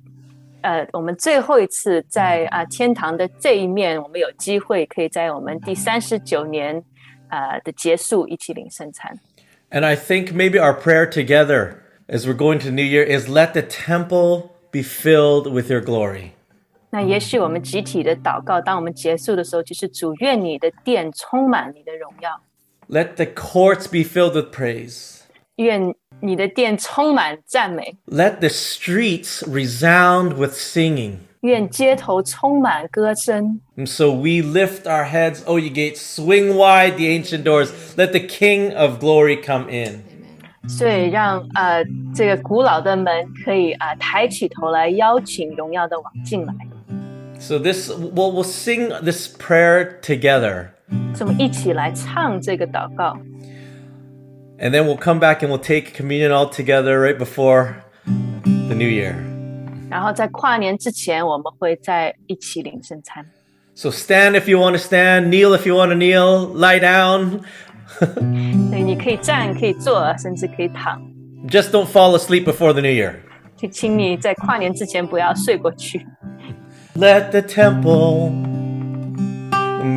[0.61, 6.83] 呃我们最后一次在啊、天堂的这一面，我们有机会可以在我们第三十九年
[7.29, 9.19] 啊、的结束一起领圣餐。
[9.69, 13.53] And I think maybe our prayer together as we're going to New Year is let
[13.53, 16.31] the temple be filled with your glory.
[16.91, 22.41] 那也许我们集体的祷告，当我们结束的时候，就是主愿你的殿充满你的荣耀，
[22.89, 25.19] Let the courts be filled with praise.
[25.57, 31.17] 愿你的殿充满赞美， Let the streets resound with singing.
[31.41, 33.59] 愿街头充满歌声。
[33.75, 37.69] And so we lift our heads, O ye gates, swing wide the ancient doors.
[37.95, 40.03] Let the King of glory come in.
[40.67, 41.83] 所以让呃
[42.13, 46.53] 这个古老的门可以啊、抬起头来，邀请荣耀的王进来。
[47.41, 50.69] So this we'll, we'll sing this prayer together.
[51.13, 53.17] 所以我们一起来唱这个祷告，
[54.59, 57.75] And then we'll come back and we'll take communion all together right before
[58.05, 59.15] the new year.
[59.89, 63.25] 然后在跨年之前，我们会再一起领圣餐。
[63.75, 67.41] So stand if you want to stand, kneel if you want to kneel, lie down.
[67.99, 70.99] 所 以你可以站，可以坐，甚至可以躺。
[71.47, 73.13] Just don't fall asleep before the new year.
[73.55, 76.05] 就请你在跨年之前不要睡过去。
[76.94, 78.28] Let the temple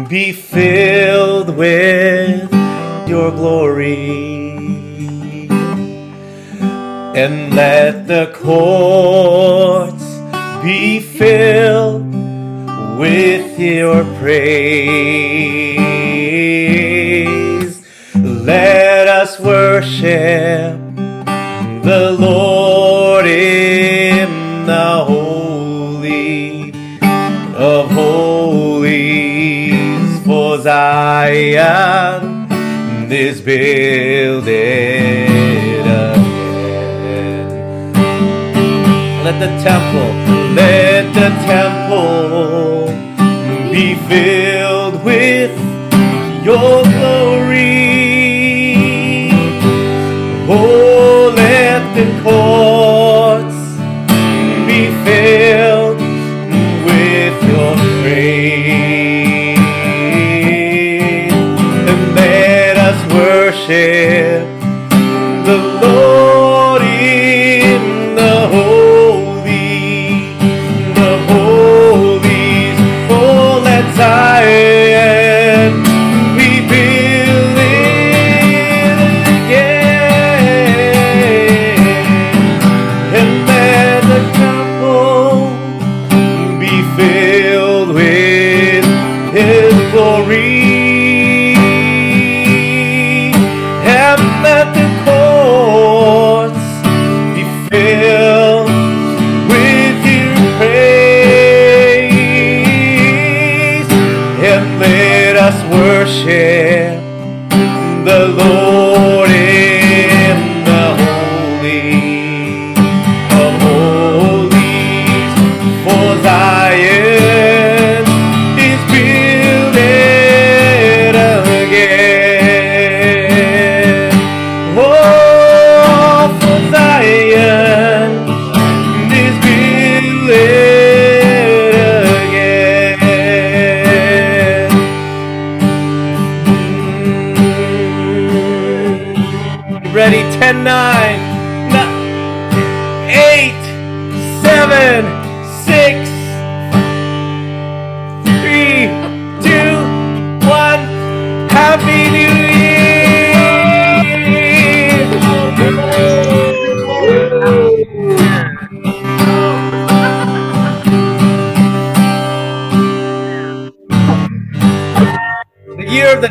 [0.08, 2.50] be filled with
[3.06, 4.56] your glory.
[7.18, 10.06] And let the courts
[10.64, 12.16] be filled
[12.98, 15.76] with your praise.
[18.16, 20.80] Let us worship
[21.84, 22.55] the Lord
[33.26, 34.46] is builded
[36.46, 37.94] again.
[39.24, 40.12] Let the temple,
[40.54, 42.88] let the temple
[43.72, 45.52] be filled with
[46.46, 47.74] your glory.
[50.48, 52.75] Oh, let the courts
[63.68, 64.45] worship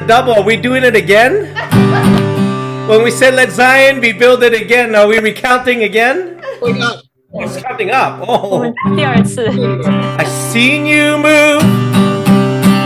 [0.07, 1.55] double, are we doing it again?
[2.89, 6.43] when we said let Zion be it again, are we recounting again?
[6.61, 7.03] We're not.
[7.35, 8.21] It's counting up.
[8.29, 8.63] Oh.
[8.63, 11.65] oh I seen you move.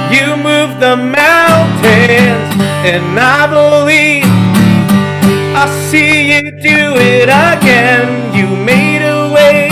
[0.08, 2.48] You move the mountains,
[2.88, 4.24] and I believe
[5.54, 8.32] I see you do it again.
[8.34, 9.68] You made a way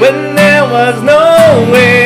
[0.00, 2.05] when there was no way.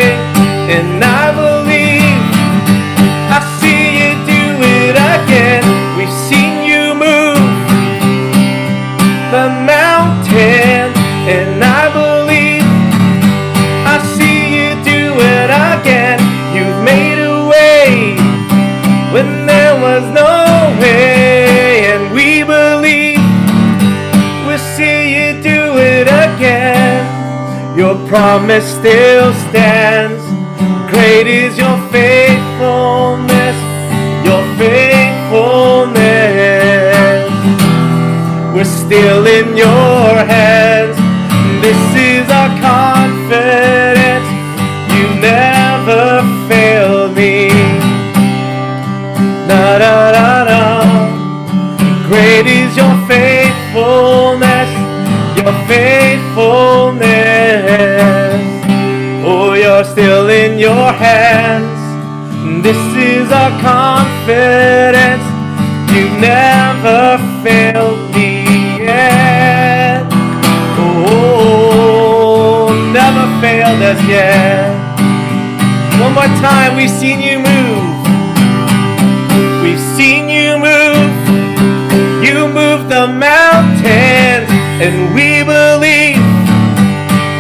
[28.11, 30.10] Promise still stands.
[63.61, 65.25] confidence.
[65.93, 70.07] You've never failed me yet.
[70.79, 74.71] Oh, never failed us yet.
[76.01, 77.85] One more time, we've seen you move.
[79.63, 81.11] We've seen you move.
[82.25, 84.49] You move the mountains,
[84.85, 86.23] and we believe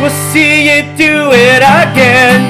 [0.01, 2.50] we'll see you do it again.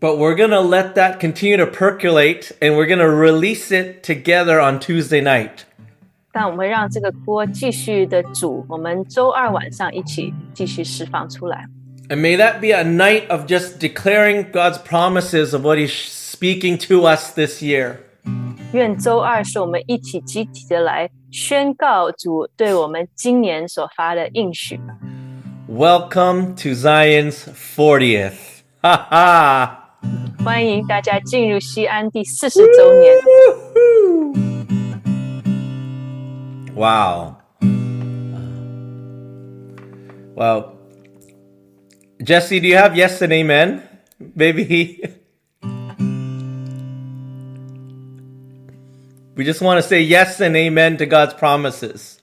[0.00, 4.02] But we're going to let that continue to percolate and we're going to release it
[4.02, 5.64] together on Tuesday night.
[6.32, 11.66] 但我们会让这个锅继续的煮，我们周二晚上一起继续释放出来。
[12.08, 16.78] And may that be a night of just declaring God's promises of what He's speaking
[16.88, 17.96] to us this year.
[18.72, 24.80] 愿周二是我们一起集体的来宣告主对我们今年所发的应许。
[25.68, 28.62] Welcome to Zion's 40th.
[28.82, 29.78] Ha ha!
[30.43, 33.13] 欢迎大家进入锡安第四十周年。
[36.75, 37.37] Wow.
[40.35, 40.77] Well,
[42.23, 43.81] Jesse, do you have yes and amen,
[44.35, 45.01] baby?
[49.35, 52.17] We just want to say yes and amen to God's promises.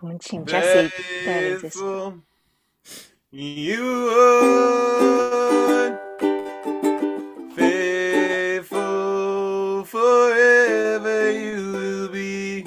[0.00, 0.90] 我们请 Jesse
[1.24, 2.14] 带来这首。
[3.30, 3.82] You
[9.94, 11.30] forever.
[11.30, 12.66] You will be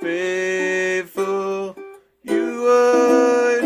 [0.00, 1.76] faithful.
[2.24, 3.62] You are.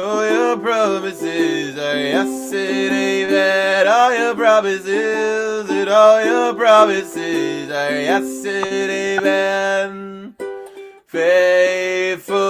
[0.00, 3.86] All your promises are yes and amen.
[3.86, 10.34] All your promises and all your promises are yes and amen.
[11.06, 12.40] Faithful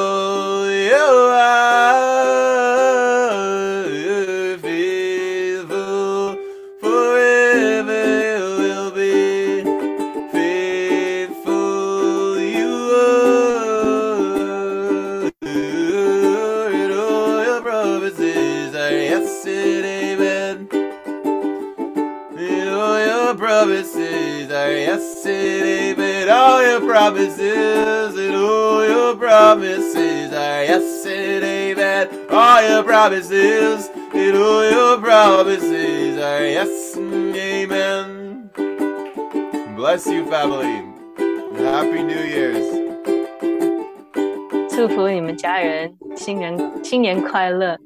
[0.70, 0.94] you
[1.34, 2.20] are,
[27.09, 32.27] promises and all your promises are yes and amen.
[32.29, 38.49] All your promises and all your promises are yes and amen.
[39.75, 40.83] Bless you, family.
[41.57, 42.85] Happy New Year's.
[44.69, 47.77] 祝福你们家人新年新年快乐！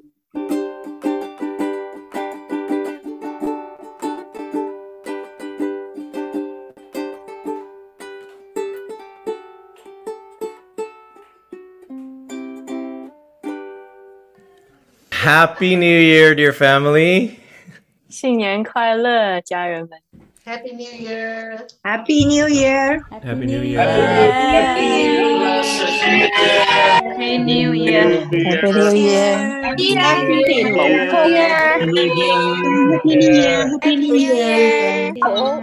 [15.23, 17.31] Happy New Year, dear family.
[18.09, 19.99] 新年快乐，家人们！
[20.45, 21.67] Happy New Year!
[21.83, 23.03] Happy New Year!
[23.11, 23.77] Happy New Year.
[23.77, 24.87] Happy
[27.37, 28.25] New Year!
[28.25, 29.29] Happy New Year!
[29.61, 30.15] Happy New
[30.73, 31.45] Year!
[31.79, 32.09] Happy New
[33.29, 33.67] Year!
[33.69, 35.13] Happy New Year!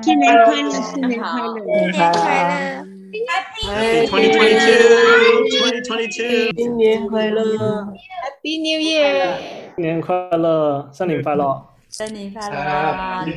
[0.03, 2.87] 新年快乐，新年快乐，新年快乐。
[3.11, 3.67] Happy
[4.07, 5.51] 2022,
[5.83, 6.55] 2022.
[6.55, 9.43] 新年快乐，Happy New Year！
[9.75, 11.67] 新年快乐，新年快乐。
[11.89, 13.35] 新年快乐，新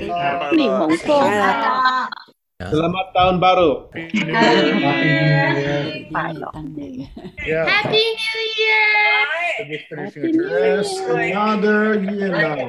[0.57, 1.43] 年蒙福快乐。
[2.59, 3.87] Selamat tahun baru.
[7.47, 7.63] Yeah.
[7.65, 8.85] Happy New Year!
[9.65, 12.59] Yes, another year now.